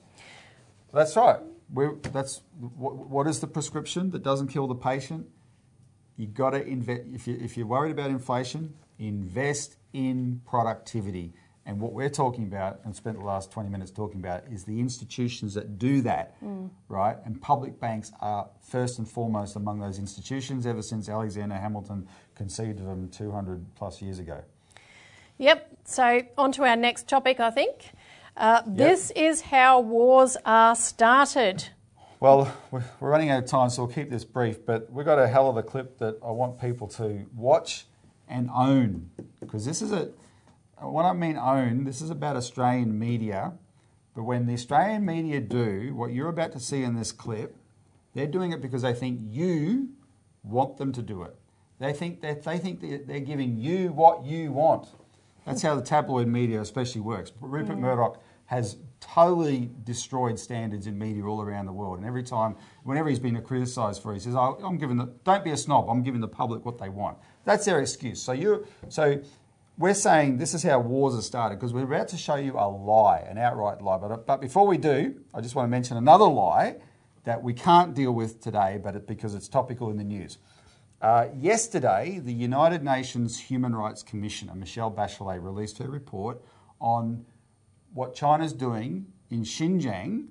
That's 0.91 1.15
right. 1.15 1.39
We're, 1.71 1.95
that's 1.95 2.41
what, 2.59 2.95
what 2.95 3.27
is 3.27 3.39
the 3.39 3.47
prescription 3.47 4.11
that 4.11 4.23
doesn't 4.23 4.47
kill 4.47 4.67
the 4.67 4.75
patient? 4.75 5.27
You 6.17 6.27
got 6.27 6.51
to 6.51 6.65
invest. 6.65 7.01
If 7.13 7.27
you 7.27 7.37
if 7.41 7.57
you're 7.57 7.67
worried 7.67 7.91
about 7.91 8.09
inflation, 8.09 8.73
invest 8.99 9.77
in 9.93 10.41
productivity. 10.45 11.33
And 11.67 11.79
what 11.81 11.93
we're 11.93 12.09
talking 12.11 12.43
about, 12.43 12.79
and 12.85 12.95
spent 12.95 13.17
the 13.17 13.25
last 13.25 13.51
20 13.51 13.69
minutes 13.69 13.89
talking 13.89 14.19
about, 14.19 14.43
is 14.51 14.65
the 14.65 14.79
institutions 14.79 15.55
that 15.55 15.79
do 15.79 16.01
that, 16.01 16.35
right? 16.89 17.17
And 17.25 17.41
public 17.41 17.79
banks 17.79 18.11
are 18.21 18.47
first 18.61 18.99
and 18.99 19.09
foremost 19.09 19.55
among 19.55 19.79
those 19.79 19.97
institutions 19.97 20.67
ever 20.67 20.83
since 20.83 21.09
Alexander 21.09 21.55
Hamilton 21.55 22.07
conceived 22.35 22.79
of 22.79 22.85
them 22.85 23.09
200 23.09 23.65
plus 23.73 23.99
years 23.99 24.19
ago. 24.19 24.43
Yep. 25.39 25.77
So 25.85 26.21
on 26.37 26.51
to 26.51 26.65
our 26.65 26.75
next 26.75 27.07
topic, 27.07 27.39
I 27.39 27.49
think. 27.49 27.73
Uh, 28.37 28.61
This 28.67 29.11
is 29.15 29.41
how 29.41 29.79
wars 29.79 30.37
are 30.45 30.75
started. 30.75 31.69
Well, 32.19 32.55
we're 32.71 32.83
running 33.01 33.29
out 33.29 33.43
of 33.43 33.49
time, 33.49 33.69
so 33.69 33.83
we'll 33.83 33.93
keep 33.93 34.09
this 34.09 34.23
brief. 34.23 34.65
But 34.65 34.91
we've 34.91 35.05
got 35.05 35.19
a 35.19 35.27
hell 35.27 35.49
of 35.49 35.57
a 35.57 35.63
clip 35.63 35.97
that 35.99 36.17
I 36.25 36.31
want 36.31 36.59
people 36.59 36.87
to 36.89 37.25
watch 37.35 37.85
and 38.27 38.49
own 38.53 39.09
because 39.39 39.65
this 39.65 39.81
is 39.81 39.91
a. 39.91 40.11
When 40.81 41.05
I 41.05 41.13
mean 41.13 41.37
own, 41.37 41.83
this 41.83 42.01
is 42.01 42.09
about 42.09 42.35
Australian 42.35 42.97
media. 42.97 43.53
But 44.15 44.23
when 44.23 44.45
the 44.45 44.53
Australian 44.53 45.05
media 45.05 45.41
do 45.41 45.93
what 45.93 46.11
you're 46.11 46.29
about 46.29 46.53
to 46.53 46.59
see 46.59 46.83
in 46.83 46.95
this 46.95 47.11
clip, 47.11 47.55
they're 48.13 48.27
doing 48.27 48.53
it 48.53 48.61
because 48.61 48.81
they 48.81 48.93
think 48.93 49.19
you 49.23 49.89
want 50.43 50.77
them 50.77 50.93
to 50.93 51.01
do 51.01 51.23
it. 51.23 51.35
They 51.79 51.91
think 51.91 52.21
that 52.21 52.43
they 52.43 52.57
think 52.57 52.79
that 52.81 53.07
they're 53.07 53.19
giving 53.19 53.57
you 53.57 53.91
what 53.91 54.25
you 54.25 54.53
want. 54.53 54.87
That's 55.45 55.61
how 55.61 55.75
the 55.75 55.81
tabloid 55.81 56.27
media 56.27 56.61
especially 56.61 57.01
works. 57.01 57.33
Rupert 57.41 57.77
mm. 57.77 57.81
Murdoch 57.81 58.21
has 58.45 58.77
totally 59.13 59.69
destroyed 59.83 60.39
standards 60.39 60.87
in 60.87 60.97
media 60.97 61.23
all 61.23 61.41
around 61.41 61.65
the 61.65 61.73
world. 61.73 61.97
And 61.97 62.07
every 62.07 62.23
time, 62.23 62.55
whenever 62.83 63.09
he's 63.09 63.19
been 63.19 63.39
criticised 63.41 64.01
for 64.01 64.11
it, 64.11 64.15
he 64.15 64.19
says, 64.21 64.35
oh, 64.35 64.57
I'm 64.63 64.77
giving 64.77 64.97
the, 64.97 65.13
don't 65.23 65.43
be 65.43 65.51
a 65.51 65.57
snob, 65.57 65.89
I'm 65.89 66.03
giving 66.03 66.21
the 66.21 66.27
public 66.27 66.65
what 66.65 66.77
they 66.77 66.89
want. 66.89 67.17
That's 67.43 67.65
their 67.65 67.79
excuse. 67.79 68.21
So 68.21 68.31
you 68.31 68.65
so 68.89 69.21
we're 69.77 69.93
saying 69.93 70.37
this 70.37 70.53
is 70.53 70.63
how 70.63 70.79
wars 70.79 71.15
are 71.15 71.21
started 71.21 71.59
because 71.59 71.73
we're 71.73 71.83
about 71.83 72.07
to 72.09 72.17
show 72.17 72.35
you 72.35 72.53
a 72.53 72.67
lie, 72.67 73.19
an 73.19 73.37
outright 73.37 73.81
lie. 73.81 73.97
But, 73.97 74.25
but 74.25 74.41
before 74.41 74.65
we 74.65 74.77
do, 74.77 75.21
I 75.33 75.41
just 75.41 75.55
want 75.55 75.65
to 75.65 75.71
mention 75.71 75.97
another 75.97 76.25
lie 76.25 76.77
that 77.25 77.41
we 77.43 77.53
can't 77.53 77.93
deal 77.93 78.13
with 78.13 78.41
today, 78.41 78.79
but 78.81 78.95
it, 78.95 79.07
because 79.07 79.35
it's 79.35 79.47
topical 79.47 79.89
in 79.89 79.97
the 79.97 80.03
news. 80.03 80.37
Uh, 81.01 81.27
yesterday, 81.37 82.19
the 82.23 82.33
United 82.33 82.83
Nations 82.83 83.39
Human 83.39 83.75
Rights 83.75 84.01
Commissioner, 84.01 84.55
Michelle 84.55 84.91
Bachelet, 84.91 85.43
released 85.43 85.77
her 85.79 85.89
report 85.89 86.41
on 86.79 87.25
what 87.95 88.13
China's 88.13 88.51
doing 88.51 89.07
in 89.29 89.43
Xinjiang 89.43 90.27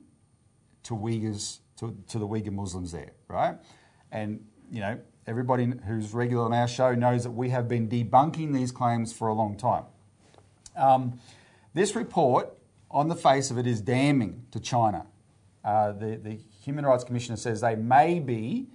to 0.84 0.94
Uyghurs, 0.94 1.60
to, 1.78 1.96
to 2.08 2.18
the 2.18 2.28
Uyghur 2.28 2.52
Muslims 2.52 2.92
there, 2.92 3.12
right? 3.26 3.56
And, 4.12 4.44
you 4.70 4.80
know, 4.80 5.00
everybody 5.26 5.72
who's 5.86 6.12
regular 6.12 6.44
on 6.44 6.52
our 6.52 6.68
show 6.68 6.94
knows 6.94 7.24
that 7.24 7.30
we 7.30 7.48
have 7.48 7.66
been 7.66 7.88
debunking 7.88 8.52
these 8.52 8.70
claims 8.70 9.14
for 9.14 9.28
a 9.28 9.32
long 9.32 9.56
time. 9.56 9.84
Um, 10.76 11.18
this 11.72 11.96
report, 11.96 12.50
on 12.90 13.08
the 13.08 13.16
face 13.16 13.50
of 13.50 13.56
it, 13.56 13.66
is 13.66 13.80
damning 13.80 14.44
to 14.50 14.60
China. 14.60 15.06
Uh, 15.64 15.92
the, 15.92 16.16
the 16.16 16.38
Human 16.64 16.84
Rights 16.84 17.02
Commissioner 17.02 17.38
says 17.38 17.62
they 17.62 17.76
may 17.76 18.20
be 18.20 18.68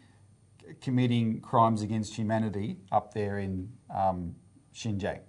committing 0.81 1.41
crimes 1.41 1.83
against 1.83 2.15
humanity 2.15 2.77
up 2.91 3.13
there 3.13 3.37
in 3.37 3.71
um, 3.95 4.33
Xinjiang. 4.73 5.19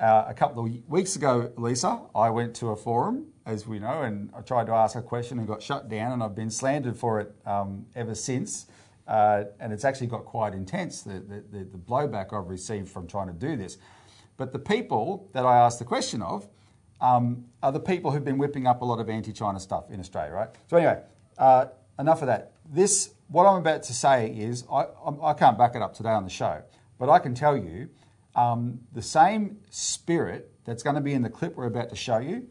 Uh, 0.00 0.24
a 0.26 0.34
couple 0.34 0.64
of 0.64 0.72
weeks 0.88 1.16
ago, 1.16 1.52
Lisa, 1.56 2.00
I 2.14 2.30
went 2.30 2.56
to 2.56 2.68
a 2.68 2.76
forum, 2.76 3.26
as 3.44 3.66
we 3.66 3.78
know, 3.78 4.02
and 4.02 4.30
I 4.36 4.40
tried 4.40 4.66
to 4.66 4.72
ask 4.72 4.96
a 4.96 5.02
question 5.02 5.38
and 5.38 5.46
got 5.46 5.62
shut 5.62 5.88
down, 5.88 6.12
and 6.12 6.22
I've 6.22 6.34
been 6.34 6.50
slandered 6.50 6.96
for 6.96 7.20
it 7.20 7.34
um, 7.44 7.86
ever 7.94 8.14
since. 8.14 8.66
Uh, 9.06 9.44
and 9.60 9.72
it's 9.72 9.84
actually 9.84 10.06
got 10.06 10.24
quite 10.24 10.54
intense, 10.54 11.02
the, 11.02 11.14
the, 11.50 11.64
the, 11.64 11.78
blowback 11.78 12.32
I've 12.32 12.48
received 12.48 12.88
from 12.88 13.06
trying 13.06 13.26
to 13.26 13.32
do 13.32 13.56
this. 13.56 13.76
But 14.36 14.52
the 14.52 14.60
people 14.60 15.28
that 15.32 15.44
I 15.44 15.58
asked 15.58 15.80
the 15.80 15.84
question 15.84 16.22
of 16.22 16.48
um, 17.00 17.44
are 17.62 17.72
the 17.72 17.80
people 17.80 18.12
who've 18.12 18.24
been 18.24 18.38
whipping 18.38 18.66
up 18.66 18.80
a 18.80 18.84
lot 18.84 19.00
of 19.00 19.10
anti-China 19.10 19.58
stuff 19.58 19.90
in 19.90 19.98
Australia, 19.98 20.32
right? 20.32 20.48
So 20.70 20.76
anyway, 20.76 21.02
uh, 21.36 21.66
enough 21.98 22.22
of 22.22 22.28
that. 22.28 22.52
This, 22.64 23.12
what 23.28 23.44
I'm 23.44 23.56
about 23.56 23.82
to 23.84 23.92
say 23.92 24.28
is, 24.30 24.64
I, 24.72 24.86
I 25.20 25.34
can't 25.34 25.58
back 25.58 25.74
it 25.74 25.82
up 25.82 25.94
today 25.94 26.10
on 26.10 26.22
the 26.22 26.30
show, 26.30 26.62
but 26.98 27.08
I 27.10 27.18
can 27.18 27.34
tell 27.34 27.56
you 27.56 27.88
um, 28.34 28.80
the 28.92 29.02
same 29.02 29.58
spirit 29.70 30.50
that's 30.64 30.82
going 30.82 30.96
to 30.96 31.02
be 31.02 31.12
in 31.12 31.22
the 31.22 31.30
clip 31.30 31.56
we're 31.56 31.66
about 31.66 31.90
to 31.90 31.96
show 31.96 32.18
you 32.18 32.46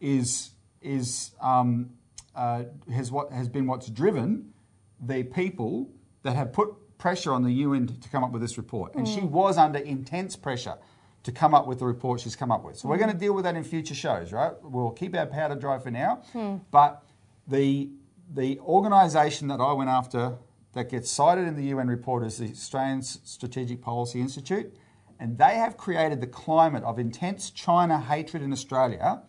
is 0.00 0.50
is 0.80 1.32
um, 1.40 1.90
uh, 2.34 2.64
has 2.92 3.12
what 3.12 3.30
has 3.32 3.48
been 3.48 3.66
what's 3.66 3.88
driven 3.88 4.52
the 5.00 5.22
people 5.22 5.90
that 6.22 6.36
have 6.36 6.52
put 6.52 6.74
pressure 6.98 7.32
on 7.32 7.42
the 7.42 7.50
UN 7.52 7.86
to 7.86 8.08
come 8.10 8.22
up 8.22 8.30
with 8.32 8.42
this 8.42 8.58
report, 8.58 8.94
and 8.94 9.08
she 9.08 9.20
was 9.20 9.56
under 9.56 9.78
intense 9.78 10.36
pressure 10.36 10.76
to 11.22 11.32
come 11.32 11.54
up 11.54 11.66
with 11.66 11.78
the 11.78 11.86
report 11.86 12.20
she's 12.20 12.36
come 12.36 12.50
up 12.50 12.64
with. 12.64 12.76
So 12.76 12.88
we're 12.88 12.98
going 12.98 13.12
to 13.12 13.16
deal 13.16 13.34
with 13.34 13.44
that 13.44 13.54
in 13.56 13.64
future 13.64 13.94
shows, 13.94 14.32
right? 14.32 14.52
We'll 14.62 14.90
keep 14.90 15.14
our 15.16 15.26
powder 15.26 15.54
dry 15.54 15.78
for 15.78 15.90
now, 15.90 16.22
but 16.70 17.02
the 17.46 17.90
the 18.32 18.58
organisation 18.60 19.48
that 19.48 19.60
I 19.60 19.72
went 19.72 19.90
after 19.90 20.34
that 20.72 20.88
gets 20.88 21.10
cited 21.10 21.48
in 21.48 21.56
the 21.56 21.64
UN 21.64 21.88
report 21.88 22.24
is 22.24 22.38
the 22.38 22.50
Australian 22.50 23.02
Strategic 23.02 23.82
Policy 23.82 24.20
Institute, 24.20 24.72
and 25.20 25.36
they 25.36 25.54
have 25.56 25.76
created 25.76 26.22
the 26.22 26.26
climate 26.26 26.82
of 26.82 26.98
intense 26.98 27.50
China 27.50 28.00
hatred 28.00 28.42
in 28.42 28.52
Australia 28.52 29.22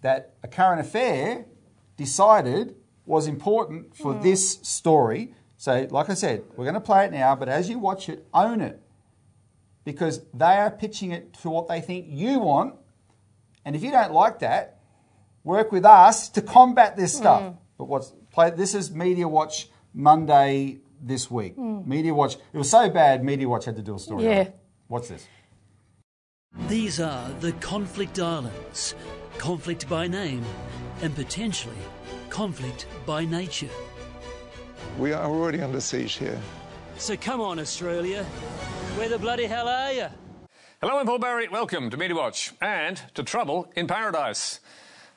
that 0.00 0.34
a 0.42 0.48
current 0.48 0.80
affair 0.80 1.46
decided 1.96 2.76
was 3.04 3.26
important 3.26 3.96
for 3.96 4.12
mm-hmm. 4.12 4.22
this 4.22 4.60
story. 4.62 5.34
So, 5.56 5.88
like 5.90 6.08
I 6.08 6.14
said, 6.14 6.44
we're 6.56 6.64
going 6.64 6.74
to 6.74 6.80
play 6.80 7.04
it 7.06 7.12
now, 7.12 7.34
but 7.34 7.48
as 7.48 7.68
you 7.68 7.80
watch 7.80 8.08
it, 8.08 8.24
own 8.32 8.60
it 8.60 8.80
because 9.84 10.22
they 10.32 10.44
are 10.44 10.70
pitching 10.70 11.10
it 11.10 11.34
to 11.42 11.50
what 11.50 11.66
they 11.66 11.80
think 11.80 12.06
you 12.08 12.38
want. 12.38 12.76
And 13.64 13.74
if 13.74 13.82
you 13.82 13.90
don't 13.90 14.12
like 14.12 14.38
that, 14.38 14.78
work 15.42 15.72
with 15.72 15.84
us 15.84 16.28
to 16.30 16.42
combat 16.42 16.96
this 16.96 17.14
mm. 17.14 17.18
stuff. 17.18 17.54
But 17.78 17.86
what's 17.86 18.12
play? 18.30 18.50
This 18.50 18.74
is 18.76 18.92
Media 18.92 19.26
Watch 19.26 19.68
Monday 19.92 20.78
this 21.00 21.28
week. 21.28 21.56
Mm. 21.56 21.84
Media 21.84 22.14
Watch. 22.14 22.36
It 22.52 22.58
was 22.58 22.70
so 22.70 22.88
bad. 22.90 23.24
Media 23.24 23.48
Watch 23.48 23.64
had 23.64 23.74
to 23.76 23.82
do 23.82 23.96
a 23.96 23.98
story. 23.98 24.24
on 24.24 24.30
Yeah. 24.30 24.48
It. 24.84 24.92
What's 24.92 25.08
this? 25.08 25.26
These 26.68 27.00
are 27.00 27.30
the 27.40 27.52
conflict 27.52 28.18
islands. 28.18 28.94
Conflict 29.38 29.88
by 29.88 30.06
name 30.06 30.44
and 31.02 31.14
potentially 31.14 31.76
conflict 32.28 32.86
by 33.06 33.24
nature. 33.24 33.68
We 34.98 35.12
are 35.12 35.24
already 35.24 35.60
under 35.62 35.80
siege 35.80 36.14
here. 36.14 36.40
So 36.98 37.16
come 37.16 37.40
on, 37.40 37.58
Australia. 37.58 38.24
Where 38.96 39.08
the 39.08 39.18
bloody 39.18 39.46
hell 39.46 39.68
are 39.68 39.92
you? 39.92 40.06
Hello, 40.80 40.98
I'm 40.98 41.06
Paul 41.06 41.18
Barry. 41.18 41.48
Welcome 41.48 41.90
to 41.90 41.96
Media 41.96 42.16
Watch 42.16 42.52
and 42.60 43.00
to 43.14 43.22
Trouble 43.22 43.70
in 43.76 43.86
Paradise. 43.86 44.60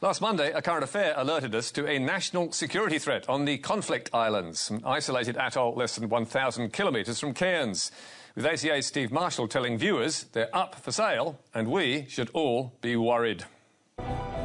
Last 0.02 0.22
Monday, 0.22 0.52
a 0.52 0.62
current 0.62 0.84
affair 0.84 1.14
alerted 1.18 1.56
us 1.56 1.72
to 1.72 1.88
a 1.88 1.98
national 2.00 2.52
security 2.52 3.00
threat 3.00 3.28
on 3.28 3.46
the 3.46 3.58
conflict 3.58 4.10
islands, 4.14 4.70
an 4.70 4.82
isolated 4.86 5.38
atoll 5.38 5.74
less 5.74 5.96
than 5.96 6.10
1,000 6.10 6.72
kilometres 6.72 7.20
from 7.20 7.34
Cairns. 7.34 7.92
With 8.36 8.46
ACA's 8.46 8.86
Steve 8.86 9.12
Marshall 9.12 9.48
telling 9.48 9.78
viewers 9.78 10.24
they're 10.34 10.54
up 10.56 10.76
for 10.76 10.92
sale 10.92 11.40
and 11.54 11.70
we 11.70 12.06
should 12.10 12.30
all 12.34 12.74
be 12.82 12.96
worried. 12.98 13.46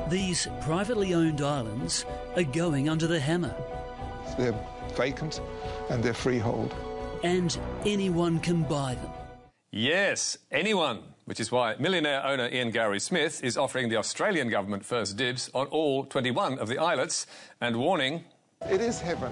These 0.08 0.48
privately 0.60 1.14
owned 1.14 1.40
islands 1.40 2.04
are 2.36 2.42
going 2.44 2.88
under 2.88 3.06
the 3.06 3.18
hammer, 3.18 3.54
They're 4.38 4.54
vacant 4.96 5.40
and 5.88 6.02
they're 6.02 6.14
freehold. 6.14 6.74
and 7.24 7.58
anyone 7.84 8.38
can 8.40 8.62
buy 8.62 8.94
them. 8.94 9.10
Yes, 9.72 10.38
anyone. 10.50 11.02
Which 11.26 11.38
is 11.38 11.52
why 11.52 11.76
millionaire 11.78 12.24
owner 12.26 12.48
Ian 12.48 12.72
Gowrie-Smith 12.72 13.44
is 13.44 13.56
offering 13.56 13.88
the 13.88 13.96
Australian 13.96 14.48
government 14.48 14.84
first 14.84 15.16
dibs 15.16 15.48
on 15.54 15.66
all 15.68 16.04
21 16.04 16.58
of 16.58 16.66
the 16.66 16.78
islets 16.78 17.26
and 17.60 17.76
warning. 17.76 18.24
It 18.68 18.80
is 18.80 19.00
heaven. 19.00 19.30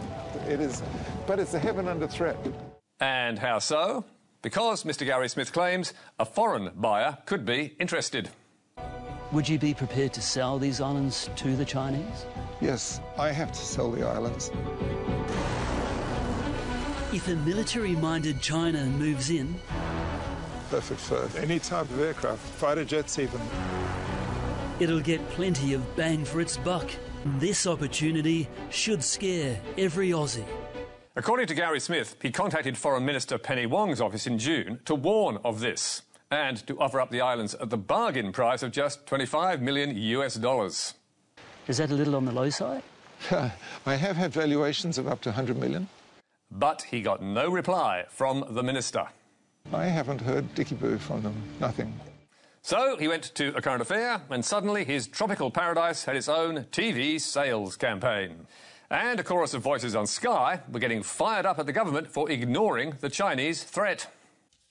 It 0.49 0.61
is, 0.61 0.81
but 1.27 1.41
it's 1.41 1.55
a 1.55 1.59
heaven 1.59 1.89
under 1.89 2.07
threat. 2.07 2.37
And 3.01 3.37
how 3.37 3.59
so? 3.59 4.05
Because, 4.43 4.85
Mr. 4.85 5.07
Gowrie-Smith 5.07 5.53
claims, 5.53 5.93
a 6.19 6.25
foreign 6.25 6.71
buyer 6.77 7.19
could 7.27 7.45
be 7.45 7.75
interested. 7.81 8.31
Would 9.33 9.49
you 9.49 9.59
be 9.59 9.75
prepared 9.75 10.13
to 10.15 10.23
sell 10.23 10.59
these 10.59 10.81
islands 10.81 11.29
to 11.37 11.57
the 11.57 11.65
Chinese? 11.65 12.25
Yes, 12.61 13.01
I 13.19 13.31
have 13.33 13.53
to 13.53 13.59
sell 13.59 13.91
the 13.91 14.07
islands. 14.07 14.51
If 17.13 17.27
a 17.29 17.35
military 17.37 17.93
minded 17.97 18.41
China 18.41 18.85
moves 18.85 19.31
in, 19.31 19.55
Perfect 20.71 21.01
for 21.01 21.29
any 21.39 21.59
type 21.59 21.89
of 21.91 21.99
aircraft, 21.99 22.41
fighter 22.41 22.85
jets 22.85 23.19
even. 23.19 23.41
it'll 24.81 25.01
get 25.01 25.27
plenty 25.31 25.73
of 25.73 25.97
bang 25.97 26.25
for 26.27 26.41
its 26.43 26.59
buck. 26.59 26.91
This 27.39 27.67
opportunity 27.67 28.49
should 28.71 29.03
scare 29.03 29.59
every 29.79 30.11
Aussie. 30.11 30.45
According 31.19 31.49
to 31.49 31.55
Gowrie-Smith, 31.57 32.15
he 32.23 32.31
contacted 32.31 32.79
Foreign 32.79 33.05
Minister 33.05 33.39
Penny 33.39 33.67
Wong's 33.67 34.01
office 34.01 34.29
in 34.29 34.39
June 34.39 34.79
to 34.85 34.95
warn 34.95 35.39
of 35.45 35.59
this 35.59 36.03
and 36.31 36.65
to 36.69 36.79
offer 36.79 37.01
up 37.01 37.11
the 37.11 37.21
islands 37.21 37.57
at 37.57 37.71
the 37.71 37.77
bargain 37.77 38.31
price 38.31 38.63
of 38.63 38.71
just 38.71 39.05
25 39.05 39.61
million 39.61 39.97
US 39.97 40.37
dollars. 40.37 40.95
Is 41.67 41.79
that 41.79 41.91
a 41.91 41.95
little 41.95 42.15
on 42.15 42.25
the 42.25 42.31
low 42.31 42.51
side? 42.51 42.85
I 43.33 43.97
have 43.97 44.15
had 44.15 44.33
valuations 44.33 44.97
of 44.97 45.09
up 45.09 45.21
to 45.23 45.31
100 45.31 45.57
million. 45.59 45.89
But 46.53 46.83
he 46.83 47.03
got 47.03 47.21
no 47.21 47.51
reply 47.51 48.05
from 48.09 48.45
the 48.51 48.63
minister. 48.63 49.05
I 49.73 49.87
haven't 49.87 50.21
heard 50.21 50.55
dicky 50.55 50.77
boo 50.77 50.99
from 50.99 51.25
them. 51.25 51.35
Nothing. 51.59 51.93
So 52.63 52.97
he 52.97 53.09
went 53.09 53.35
to 53.35 53.53
a 53.57 53.61
current 53.61 53.83
affair, 53.83 54.23
and 54.31 54.45
suddenly 54.45 54.85
his 54.85 55.09
tropical 55.09 55.51
paradise 55.51 56.05
had 56.05 56.15
its 56.15 56.29
own 56.29 56.67
TV 56.71 57.21
sales 57.21 57.75
campaign. 57.77 58.47
And 58.91 59.21
a 59.21 59.23
chorus 59.23 59.53
of 59.53 59.61
voices 59.61 59.95
on 59.95 60.07
Sky 60.07 60.61
were 60.73 60.81
getting 60.81 61.03
fired 61.03 61.45
up 61.45 61.59
at 61.59 61.67
the 61.67 61.75
government 61.75 62.09
for 62.09 62.31
ignoring 62.31 62.95
the 63.01 63.11
Chinese 63.11 63.63
threat. 63.63 64.11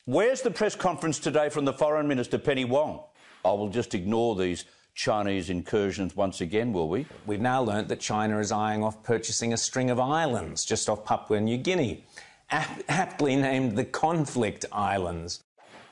Where's 0.06 0.42
the 0.42 0.50
press 0.50 0.76
conference 0.76 1.20
today 1.20 1.50
from 1.50 1.66
the 1.66 1.74
Foreign 1.74 2.08
Minister, 2.08 2.40
Penny 2.40 2.66
Wong? 2.66 3.04
I 3.46 3.50
will 3.50 3.70
just 3.70 3.94
ignore 3.94 4.36
these 4.36 4.66
Chinese 4.96 5.52
incursions 5.52 6.16
once 6.16 6.42
again, 6.42 6.74
will 6.74 6.90
we? 6.90 7.06
We've 7.28 7.40
now 7.40 7.62
learnt 7.62 7.90
that 7.90 8.00
China 8.00 8.40
is 8.40 8.52
eyeing 8.52 8.84
off 8.84 9.04
purchasing 9.04 9.54
a 9.54 9.58
string 9.58 9.92
of 9.92 10.00
islands 10.00 10.66
just 10.66 10.90
off 10.90 11.06
Papua 11.06 11.40
New 11.40 11.58
Guinea, 11.58 12.04
aptly 12.50 13.36
named 13.36 13.78
the 13.78 13.86
Conflict 13.86 14.66
Islands. 14.72 15.44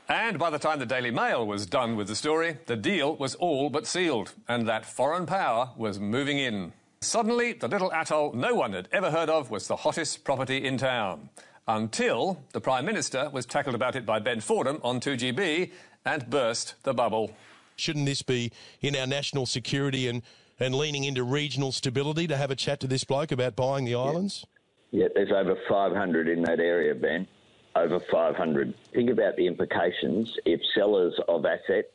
And 0.10 0.40
by 0.40 0.50
the 0.50 0.58
time 0.58 0.80
the 0.80 0.88
Daily 0.88 1.12
Mail 1.12 1.46
was 1.46 1.68
done 1.68 1.96
with 1.96 2.08
the 2.08 2.16
story, 2.16 2.58
the 2.66 2.76
deal 2.76 3.16
was 3.18 3.36
all 3.36 3.70
but 3.70 3.86
sealed, 3.86 4.34
and 4.48 4.68
that 4.68 4.84
foreign 4.84 5.28
power 5.28 5.70
was 5.78 6.00
moving 6.00 6.40
in. 6.40 6.74
Suddenly, 7.02 7.54
the 7.54 7.68
little 7.68 7.92
atoll 7.94 8.34
no 8.34 8.56
one 8.56 8.74
had 8.74 8.90
ever 8.92 9.12
heard 9.12 9.30
of 9.30 9.52
was 9.52 9.68
the 9.68 9.76
hottest 9.76 10.24
property 10.24 10.66
in 10.66 10.78
town. 10.78 11.30
Until 11.68 12.44
the 12.54 12.62
Prime 12.62 12.86
Minister 12.86 13.30
was 13.32 13.46
tackled 13.46 13.76
about 13.76 13.96
it 13.96 14.06
by 14.06 14.20
Ben 14.20 14.40
Fordham 14.40 14.80
on 14.84 15.00
2GB 15.00 15.72
and 16.06 16.30
burst 16.30 16.76
the 16.84 16.94
bubble. 16.94 17.32
Shouldn't 17.76 18.06
this 18.06 18.22
be 18.22 18.52
in 18.82 18.96
our 18.96 19.08
national 19.08 19.46
security 19.46 20.08
and, 20.08 20.22
and 20.60 20.76
leaning 20.76 21.04
into 21.04 21.24
regional 21.24 21.72
stability 21.72 22.28
to 22.28 22.38
have 22.38 22.52
a 22.52 22.56
chat 22.56 22.80
to 22.82 22.88
this 22.88 23.04
bloke 23.04 23.32
about 23.32 23.56
buying 23.56 23.86
the 23.86 23.96
islands? 23.96 24.46
Yeah, 24.92 25.08
there's 25.14 25.32
over 25.32 25.58
500 25.68 26.28
in 26.28 26.44
that 26.44 26.60
area, 26.60 26.96
Ben. 26.96 27.28
Over 27.76 28.00
500. 28.00 28.74
Think 28.94 29.10
about 29.10 29.36
the 29.36 29.48
implications 29.48 30.34
if 30.46 30.62
sellers 30.74 31.14
of 31.28 31.46
assets 31.46 31.92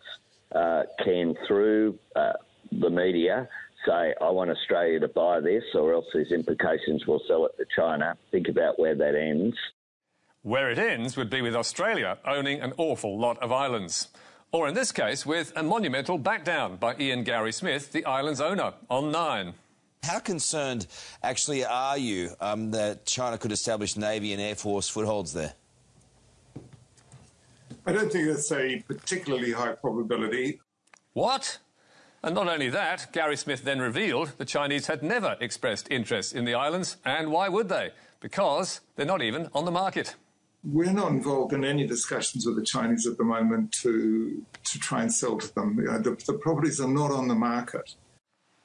uh, 0.52 0.82
can, 1.02 1.34
through 1.46 1.98
uh, 2.16 2.32
the 2.72 2.90
media, 2.90 3.48
say, 3.86 4.14
I 4.20 4.30
want 4.30 4.50
Australia 4.50 5.00
to 5.00 5.08
buy 5.08 5.40
this, 5.40 5.64
or 5.74 5.92
else 5.92 6.06
there's 6.12 6.32
implications 6.32 7.06
we'll 7.06 7.22
sell 7.26 7.46
it 7.46 7.52
to 7.58 7.66
China. 7.74 8.16
Think 8.30 8.48
about 8.48 8.78
where 8.78 8.94
that 8.94 9.14
ends. 9.14 9.56
Where 10.42 10.70
it 10.70 10.78
ends 10.78 11.16
would 11.16 11.30
be 11.30 11.42
with 11.42 11.54
Australia 11.54 12.18
owning 12.24 12.60
an 12.60 12.72
awful 12.76 13.18
lot 13.18 13.38
of 13.42 13.52
islands. 13.52 14.08
Or 14.52 14.66
in 14.66 14.74
this 14.74 14.90
case, 14.90 15.24
with 15.24 15.52
a 15.54 15.62
monumental 15.62 16.18
backdown 16.18 16.80
by 16.80 16.96
Ian 16.98 17.24
Gowrie-Smith, 17.24 17.92
the 17.92 18.04
island's 18.04 18.40
owner, 18.40 18.74
on 18.88 19.12
Nine. 19.12 19.54
How 20.02 20.18
concerned 20.18 20.86
actually 21.22 21.64
are 21.64 21.98
you 21.98 22.30
um, 22.40 22.70
that 22.70 23.04
China 23.04 23.36
could 23.38 23.52
establish 23.52 23.96
Navy 23.96 24.32
and 24.32 24.40
Air 24.40 24.54
Force 24.54 24.88
footholds 24.88 25.32
there? 25.34 25.52
I 27.86 27.92
don't 27.92 28.10
think 28.10 28.26
that's 28.26 28.50
a 28.50 28.82
particularly 28.88 29.52
high 29.52 29.72
probability. 29.72 30.60
What? 31.12 31.58
And 32.22 32.34
not 32.34 32.48
only 32.48 32.68
that, 32.68 33.12
Gowrie-Smith 33.12 33.64
then 33.64 33.80
revealed 33.80 34.34
the 34.36 34.44
Chinese 34.44 34.88
had 34.88 35.02
never 35.02 35.36
expressed 35.40 35.90
interest 35.90 36.34
in 36.34 36.44
the 36.44 36.54
islands, 36.54 36.98
and 37.04 37.30
why 37.30 37.48
would 37.48 37.68
they? 37.68 37.90
Because 38.20 38.80
they're 38.96 39.06
not 39.06 39.22
even 39.22 39.48
on 39.54 39.64
the 39.64 39.70
market. 39.70 40.16
We're 40.62 40.92
not 40.92 41.12
involved 41.12 41.54
in 41.54 41.64
any 41.64 41.86
discussions 41.86 42.44
with 42.44 42.56
the 42.56 42.64
Chinese 42.64 43.06
at 43.06 43.16
the 43.16 43.24
moment 43.24 43.72
to 43.82 44.44
to 44.64 44.78
try 44.78 45.00
and 45.00 45.10
sell 45.10 45.38
to 45.38 45.54
them. 45.54 45.76
The, 45.76 46.16
the 46.26 46.34
properties 46.34 46.80
are 46.80 46.88
not 46.88 47.10
on 47.10 47.28
the 47.28 47.34
market. 47.34 47.94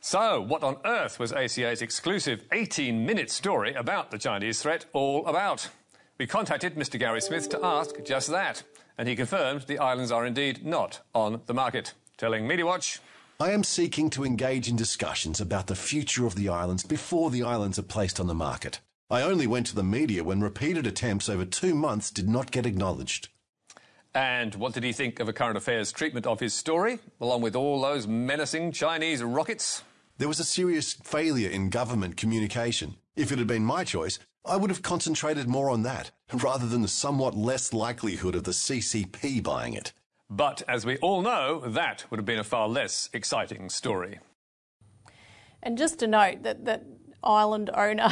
So, 0.01 0.41
what 0.41 0.61
on 0.61 0.75
earth 0.83 1.17
was 1.19 1.31
ACA's 1.31 1.81
exclusive 1.81 2.43
18 2.51 3.05
minute 3.05 3.31
story 3.31 3.73
about 3.73 4.11
the 4.11 4.17
Chinese 4.17 4.61
threat 4.61 4.85
all 4.91 5.25
about? 5.25 5.69
We 6.17 6.27
contacted 6.27 6.75
Mr. 6.75 6.99
Gowrie-Smith 6.99 7.49
to 7.49 7.65
ask 7.65 7.95
just 8.03 8.29
that, 8.29 8.63
and 8.97 9.07
he 9.07 9.15
confirmed 9.15 9.61
the 9.61 9.79
islands 9.79 10.11
are 10.11 10.25
indeed 10.25 10.65
not 10.65 10.99
on 11.13 11.41
the 11.45 11.53
market, 11.53 11.93
telling 12.17 12.45
MediaWatch. 12.45 12.99
I 13.37 13.51
am 13.51 13.65
seeking 13.65 14.09
to 14.11 14.23
engage 14.23 14.69
in 14.69 14.77
discussions 14.77 15.41
about 15.41 15.67
the 15.67 15.75
future 15.75 16.25
of 16.25 16.35
the 16.35 16.47
islands 16.47 16.83
before 16.83 17.29
the 17.29 17.43
islands 17.43 17.77
are 17.77 17.83
placed 17.83 18.17
on 18.17 18.27
the 18.27 18.33
market. 18.33 18.79
I 19.09 19.23
only 19.23 19.45
went 19.45 19.67
to 19.67 19.75
the 19.75 19.83
media 19.83 20.23
when 20.23 20.39
repeated 20.39 20.87
attempts 20.87 21.27
over 21.27 21.43
two 21.43 21.75
months 21.75 22.11
did 22.11 22.29
not 22.29 22.51
get 22.51 22.65
acknowledged. 22.65 23.27
And 24.13 24.55
what 24.55 24.73
did 24.73 24.85
he 24.85 24.93
think 24.93 25.19
of 25.19 25.27
a 25.27 25.33
current 25.33 25.57
affairs 25.57 25.91
treatment 25.91 26.25
of 26.25 26.39
his 26.39 26.53
story, 26.53 26.99
along 27.19 27.41
with 27.41 27.57
all 27.57 27.81
those 27.81 28.07
menacing 28.07 28.71
Chinese 28.71 29.21
rockets? 29.21 29.83
There 30.17 30.29
was 30.29 30.39
a 30.39 30.45
serious 30.45 30.93
failure 30.93 31.49
in 31.49 31.69
government 31.69 32.15
communication. 32.15 32.95
If 33.17 33.33
it 33.33 33.37
had 33.37 33.47
been 33.47 33.65
my 33.65 33.83
choice, 33.83 34.17
I 34.45 34.55
would 34.55 34.69
have 34.69 34.81
concentrated 34.81 35.49
more 35.49 35.69
on 35.69 35.83
that, 35.83 36.11
rather 36.33 36.67
than 36.67 36.83
the 36.83 36.87
somewhat 36.87 37.35
less 37.35 37.73
likelihood 37.73 38.35
of 38.35 38.45
the 38.45 38.51
CCP 38.51 39.43
buying 39.43 39.73
it. 39.73 39.91
But 40.29 40.63
as 40.67 40.85
we 40.85 40.97
all 40.97 41.21
know, 41.21 41.59
that 41.59 42.05
would 42.09 42.17
have 42.17 42.25
been 42.25 42.39
a 42.39 42.43
far 42.43 42.67
less 42.67 43.09
exciting 43.13 43.69
story. 43.69 44.19
And 45.61 45.77
just 45.77 45.99
to 45.99 46.07
note 46.07 46.43
that 46.43 46.65
that 46.65 46.83
island 47.23 47.69
owner 47.73 48.09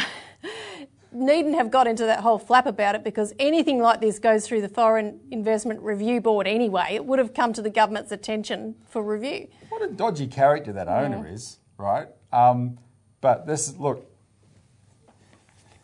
needn't 1.11 1.55
have 1.55 1.71
got 1.71 1.87
into 1.87 2.05
that 2.05 2.19
whole 2.19 2.37
flap 2.37 2.65
about 2.65 2.95
it 2.95 3.03
because 3.03 3.33
anything 3.39 3.79
like 3.79 4.01
this 4.01 4.19
goes 4.19 4.47
through 4.47 4.61
the 4.61 4.69
Foreign 4.69 5.19
Investment 5.31 5.81
Review 5.81 6.21
Board 6.21 6.47
anyway. 6.47 6.89
It 6.91 7.05
would 7.05 7.19
have 7.19 7.33
come 7.33 7.53
to 7.53 7.61
the 7.61 7.69
government's 7.69 8.11
attention 8.11 8.75
for 8.87 9.03
review. 9.03 9.47
What 9.69 9.81
a 9.83 9.87
dodgy 9.87 10.27
character 10.27 10.73
that 10.73 10.87
owner 10.87 11.27
is, 11.27 11.59
right? 11.77 12.07
Um, 12.31 12.79
but 13.21 13.45
this, 13.45 13.77
look, 13.77 14.09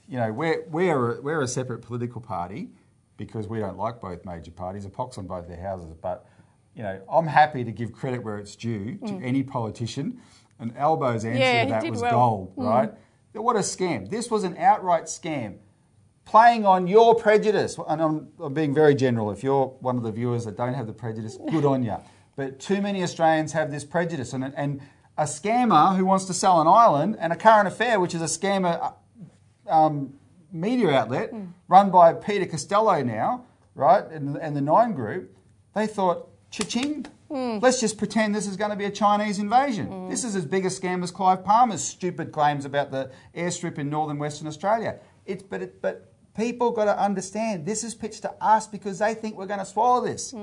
you 0.08 0.18
know, 0.18 0.32
we're, 0.32 0.64
we're, 0.70 1.18
a, 1.18 1.22
we're 1.22 1.42
a 1.42 1.48
separate 1.48 1.82
political 1.82 2.22
party 2.22 2.70
because 3.20 3.48
we 3.50 3.60
don't 3.60 3.78
like 3.78 4.00
both 4.00 4.26
major 4.26 4.50
parties. 4.50 4.86
A 4.86 4.90
pox 4.90 5.18
on 5.20 5.28
both 5.28 5.48
their 5.48 5.62
houses. 5.62 5.94
But, 6.02 6.26
you 6.74 6.82
know, 6.82 7.00
I'm 7.12 7.28
happy 7.28 7.64
to 7.66 7.72
give 7.72 7.92
credit 7.92 8.24
where 8.24 8.38
it's 8.40 8.56
due 8.56 8.96
to 8.96 9.14
Mm. 9.14 9.24
any 9.24 9.44
politician. 9.44 10.20
And 10.58 10.76
Albo's 10.78 11.26
answer 11.26 11.38
Yeah, 11.40 11.66
to 11.66 11.70
that 11.72 11.90
was 11.90 12.02
well. 12.02 12.12
gold, 12.12 12.56
Mm. 12.56 12.66
right? 12.66 12.94
What 13.34 13.56
a 13.58 13.60
scam. 13.60 14.10
This 14.10 14.32
was 14.32 14.44
an 14.44 14.56
outright 14.58 15.04
scam. 15.04 15.58
Playing 16.26 16.66
on 16.66 16.88
your 16.88 17.14
prejudice. 17.16 17.78
And 17.88 18.02
I'm, 18.02 18.28
I'm 18.40 18.54
being 18.54 18.74
very 18.74 18.96
general. 18.96 19.32
If 19.32 19.44
you're 19.44 19.68
one 19.82 19.98
of 19.98 20.04
the 20.04 20.12
viewers 20.12 20.46
that 20.46 20.56
don't 20.56 20.74
have 20.74 20.88
the 20.88 20.94
prejudice, 20.94 21.38
good 21.52 21.66
on 21.66 21.84
you. 21.84 21.98
But 22.38 22.60
too 22.60 22.82
many 22.82 23.04
Australians 23.04 23.52
have 23.52 23.70
this 23.70 23.84
prejudice. 23.84 24.32
And, 24.34 24.54
and 24.56 24.80
a 25.18 25.24
scammer 25.24 25.98
who 25.98 26.06
wants 26.06 26.24
to 26.26 26.34
sell 26.34 26.62
an 26.62 26.68
island 26.68 27.18
and 27.20 27.34
a 27.34 27.36
current 27.36 27.68
affair, 27.68 28.00
which 28.00 28.16
is 28.16 28.22
a 28.22 28.26
scammer 28.40 28.94
uh, 29.68 29.72
um, 29.74 30.14
media 30.52 30.90
outlet 30.92 31.34
run 31.68 31.90
by 31.92 32.14
Peter 32.14 32.46
Costello 32.46 33.02
now, 33.04 33.46
right, 33.76 34.06
and, 34.12 34.36
and 34.38 34.56
the 34.56 34.62
Nine 34.62 34.94
Group, 34.94 35.36
they 35.76 35.88
thought, 35.88 36.28
cha-ching, 36.52 37.06
let's 37.30 37.80
just 37.80 37.98
pretend 37.98 38.34
this 38.34 38.48
is 38.48 38.58
going 38.58 38.72
to 38.72 38.78
be 38.78 38.86
a 38.86 38.92
Chinese 38.92 39.40
invasion. 39.40 40.10
This 40.10 40.24
is 40.24 40.36
as 40.36 40.46
big 40.46 40.66
a 40.66 40.70
scam 40.70 41.04
as 41.04 41.12
Clive 41.12 41.44
Palmer's 41.44 41.84
stupid 41.84 42.32
claims 42.32 42.66
about 42.66 42.92
the 42.92 43.12
airstrip 43.36 43.78
in 43.78 43.90
northern 43.90 44.18
Western 44.18 44.48
Australia. 44.48 45.00
It's, 45.26 45.44
but, 45.44 45.62
it, 45.62 45.82
but 45.82 46.12
people 46.36 46.72
got 46.72 46.86
to 46.86 47.00
understand 47.00 47.66
this 47.66 47.84
is 47.84 47.94
pitched 47.94 48.24
to 48.24 48.34
us 48.42 48.68
because 48.68 48.98
they 49.00 49.14
think 49.14 49.38
we're 49.38 49.46
going 49.46 49.60
to 49.60 49.66
swallow 49.66 50.04
this. 50.06 50.34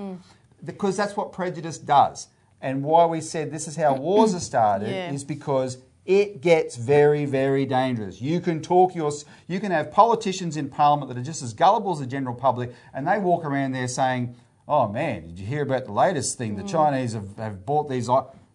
Because 0.64 0.96
that's 0.96 1.16
what 1.16 1.32
prejudice 1.32 1.76
does. 1.78 2.28
And 2.62 2.82
why 2.82 3.04
we 3.06 3.20
said 3.20 3.50
this 3.52 3.68
is 3.68 3.76
how 3.76 3.94
wars 3.94 4.34
are 4.34 4.40
started 4.40 4.88
Yeah. 4.88 5.12
is 5.12 5.22
because 5.24 5.78
it 6.06 6.40
gets 6.40 6.76
very, 6.76 7.24
very 7.24 7.66
dangerous. 7.66 8.20
You 8.20 8.40
can 8.40 8.62
talk 8.62 8.94
your, 8.94 9.12
you 9.48 9.58
can 9.60 9.72
have 9.72 9.90
politicians 9.90 10.56
in 10.56 10.68
Parliament 10.68 11.08
that 11.08 11.20
are 11.20 11.24
just 11.24 11.42
as 11.42 11.52
gullible 11.52 11.92
as 11.92 11.98
the 11.98 12.06
general 12.06 12.34
public, 12.34 12.72
and 12.94 13.06
they 13.06 13.18
walk 13.18 13.44
around 13.44 13.72
there 13.72 13.88
saying, 13.88 14.36
"Oh 14.68 14.88
man, 14.88 15.26
did 15.26 15.38
you 15.38 15.46
hear 15.46 15.62
about 15.62 15.84
the 15.84 15.92
latest 15.92 16.38
thing? 16.38 16.56
The 16.56 16.62
Chinese 16.62 17.12
have, 17.12 17.36
have 17.36 17.66
bought 17.66 17.88
these 17.88 18.08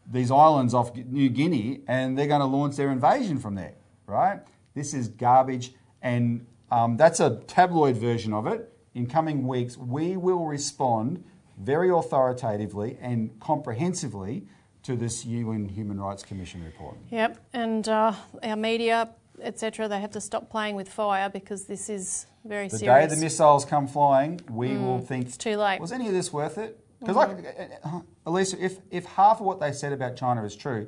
these 0.10 0.32
islands 0.32 0.74
off 0.74 0.95
New 0.95 1.30
Guinea, 1.30 1.82
and 1.88 2.18
they're 2.18 2.28
going 2.28 2.41
to 2.41 2.47
launch 2.47 2.78
their 2.78 2.91
invasion 2.91 3.38
from 3.38 3.56
there." 3.56 3.74
Right? 4.08 4.39
This 4.74 4.93
is 4.93 5.10
garbage, 5.10 5.74
and 6.02 6.45
um, 6.72 6.95
that's 6.95 7.20
a 7.20 7.41
tabloid 7.47 7.97
version 7.97 8.34
of 8.34 8.47
it. 8.47 8.68
In 8.93 9.08
coming 9.08 9.45
weeks, 9.45 9.78
we 9.78 10.16
will 10.18 10.45
respond 10.45 11.24
very 11.58 11.89
authoritatively 11.89 12.97
and 13.02 13.39
comprehensively 13.39 14.47
to 14.84 14.96
this 14.96 15.26
UN 15.26 15.68
Human 15.70 16.00
Rights 16.00 16.24
Commission 16.24 16.64
report. 16.64 16.98
Yep, 17.12 17.38
and 17.54 17.88
uh, 17.88 18.14
our 18.44 18.56
media, 18.56 19.10
etc., 19.42 19.88
they 19.88 20.00
have 20.00 20.12
to 20.12 20.22
stop 20.22 20.50
playing 20.50 20.76
with 20.76 20.90
fire 20.90 21.30
because 21.30 21.66
this 21.66 21.90
is 21.90 22.26
very 22.46 22.68
The 22.68 22.78
serious. 22.80 23.04
The 23.04 23.08
day 23.10 23.16
the 23.16 23.22
missiles 23.22 23.66
come 23.66 23.88
flying, 23.88 24.42
we 24.50 24.70
Mm, 24.70 24.82
will 24.84 25.00
think 25.00 25.28
it's 25.28 25.38
too 25.38 25.58
late. 25.58 25.80
Was 25.80 25.92
any 25.92 26.08
of 26.08 26.14
this 26.14 26.34
worth 26.34 26.58
it? 26.58 26.80
Because, 27.00 27.16
Mhm. 27.16 27.44
like, 27.44 27.80
uh, 27.84 27.88
uh, 27.98 28.02
Elisa, 28.26 28.64
if 28.64 28.80
if 28.92 29.06
half 29.06 29.40
of 29.40 29.46
what 29.46 29.60
they 29.60 29.72
said 29.72 29.94
about 29.94 30.16
China 30.16 30.44
is 30.44 30.56
true, 30.56 30.88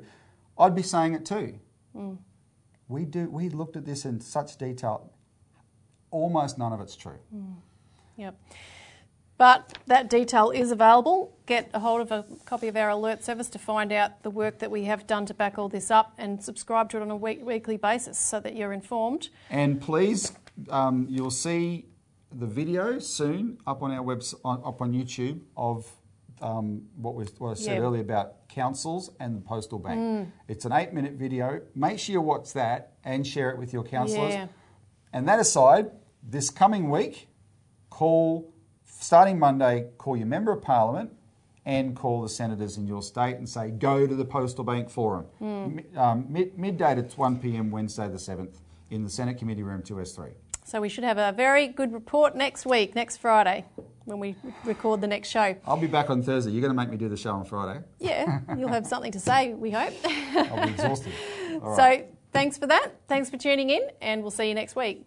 I'd 0.58 0.74
be 0.74 0.82
saying 0.82 1.14
it 1.14 1.24
too. 1.26 1.58
Mm. 1.96 2.18
We 2.88 3.04
do. 3.04 3.28
We 3.30 3.48
looked 3.48 3.76
at 3.76 3.84
this 3.84 4.04
in 4.04 4.20
such 4.20 4.56
detail. 4.58 5.10
Almost 6.10 6.58
none 6.58 6.72
of 6.72 6.80
it's 6.80 6.94
true. 6.96 7.18
Mm. 7.34 7.56
Yep. 8.16 8.36
But 9.36 9.78
that 9.86 10.08
detail 10.08 10.50
is 10.50 10.70
available. 10.70 11.36
Get 11.46 11.70
a 11.74 11.80
hold 11.80 12.00
of 12.00 12.12
a 12.12 12.24
copy 12.44 12.68
of 12.68 12.76
our 12.76 12.90
alert 12.90 13.24
service 13.24 13.48
to 13.50 13.58
find 13.58 13.92
out 13.92 14.22
the 14.22 14.30
work 14.30 14.60
that 14.60 14.70
we 14.70 14.84
have 14.84 15.06
done 15.06 15.26
to 15.26 15.34
back 15.34 15.58
all 15.58 15.68
this 15.68 15.90
up 15.90 16.14
and 16.18 16.42
subscribe 16.42 16.88
to 16.90 16.98
it 16.98 17.02
on 17.02 17.10
a 17.10 17.16
week, 17.16 17.44
weekly 17.44 17.76
basis 17.76 18.16
so 18.16 18.38
that 18.40 18.54
you're 18.54 18.72
informed. 18.72 19.28
And 19.50 19.80
please, 19.80 20.32
um, 20.70 21.06
you'll 21.10 21.30
see 21.32 21.86
the 22.32 22.46
video 22.46 22.98
soon 23.00 23.58
up 23.66 23.82
on 23.82 23.90
our 23.90 24.04
website, 24.04 24.40
up 24.44 24.80
on 24.80 24.92
YouTube 24.92 25.40
of 25.56 25.90
um, 26.40 26.82
what, 26.96 27.14
we, 27.14 27.24
what 27.38 27.50
I 27.50 27.54
said 27.54 27.78
Yeah. 27.78 27.82
earlier 27.84 28.02
about 28.02 28.48
councils 28.48 29.10
and 29.18 29.36
the 29.36 29.40
postal 29.40 29.78
bank. 29.80 30.00
Mm. 30.00 30.32
It's 30.46 30.64
an 30.64 30.72
eight-minute 30.72 31.14
video. 31.14 31.60
Make 31.74 31.98
sure 31.98 32.12
you 32.12 32.20
watch 32.20 32.52
that 32.52 32.92
and 33.04 33.26
share 33.26 33.50
it 33.50 33.58
with 33.58 33.72
your 33.72 33.82
councillors. 33.82 34.34
Yeah. 34.34 34.46
And 35.12 35.28
that 35.28 35.40
aside, 35.40 35.90
this 36.22 36.50
coming 36.50 36.90
week, 36.90 37.28
call 37.90 38.52
starting 39.04 39.38
Monday. 39.38 39.88
Call 39.98 40.16
your 40.16 40.26
member 40.26 40.50
of 40.52 40.62
parliament 40.62 41.10
and 41.66 41.94
call 41.94 42.22
the 42.22 42.28
senators 42.28 42.76
in 42.76 42.86
your 42.86 43.02
state 43.02 43.36
and 43.36 43.48
say 43.48 43.70
go 43.70 44.06
to 44.06 44.14
the 44.14 44.24
postal 44.24 44.64
bank 44.64 44.90
forum. 44.90 45.26
Mm. 45.40 45.96
Um, 45.96 46.26
mid, 46.28 46.58
midday 46.58 46.94
to 46.94 47.02
1 47.02 47.38
p.m. 47.38 47.70
Wednesday 47.70 48.08
the 48.08 48.16
7th 48.16 48.56
in 48.90 49.04
the 49.04 49.10
Senate 49.10 49.38
Committee 49.38 49.62
Room 49.62 49.82
2S3. 49.82 50.32
So 50.64 50.80
we 50.80 50.88
should 50.88 51.04
have 51.04 51.18
a 51.18 51.32
very 51.32 51.68
good 51.68 51.92
report 51.92 52.34
next 52.34 52.64
week, 52.64 52.94
next 52.94 53.18
Friday, 53.18 53.66
when 54.06 54.18
we 54.18 54.34
record 54.64 55.02
the 55.02 55.06
next 55.06 55.28
show. 55.28 55.54
I'll 55.66 55.76
be 55.76 55.86
back 55.86 56.08
on 56.08 56.22
Thursday. 56.22 56.52
You're 56.52 56.62
going 56.62 56.74
to 56.74 56.76
make 56.76 56.88
me 56.88 56.96
do 56.96 57.10
the 57.10 57.18
show 57.18 57.32
on 57.32 57.44
Friday. 57.44 57.80
Yeah, 57.98 58.40
you'll 58.56 58.70
have 58.70 58.86
something 58.86 59.12
to 59.12 59.20
say, 59.20 59.52
we 59.52 59.70
hope. 59.70 59.92
I'll 60.04 60.66
be 60.66 60.72
exhausted. 60.72 61.12
So 61.76 62.04
thanks 62.32 62.58
for 62.58 62.66
that. 62.66 62.88
Thanks 63.06 63.30
for 63.30 63.36
tuning 63.36 63.70
in, 63.70 63.88
and 64.02 64.22
we'll 64.22 64.32
see 64.32 64.48
you 64.48 64.54
next 64.54 64.74
week. 64.74 65.06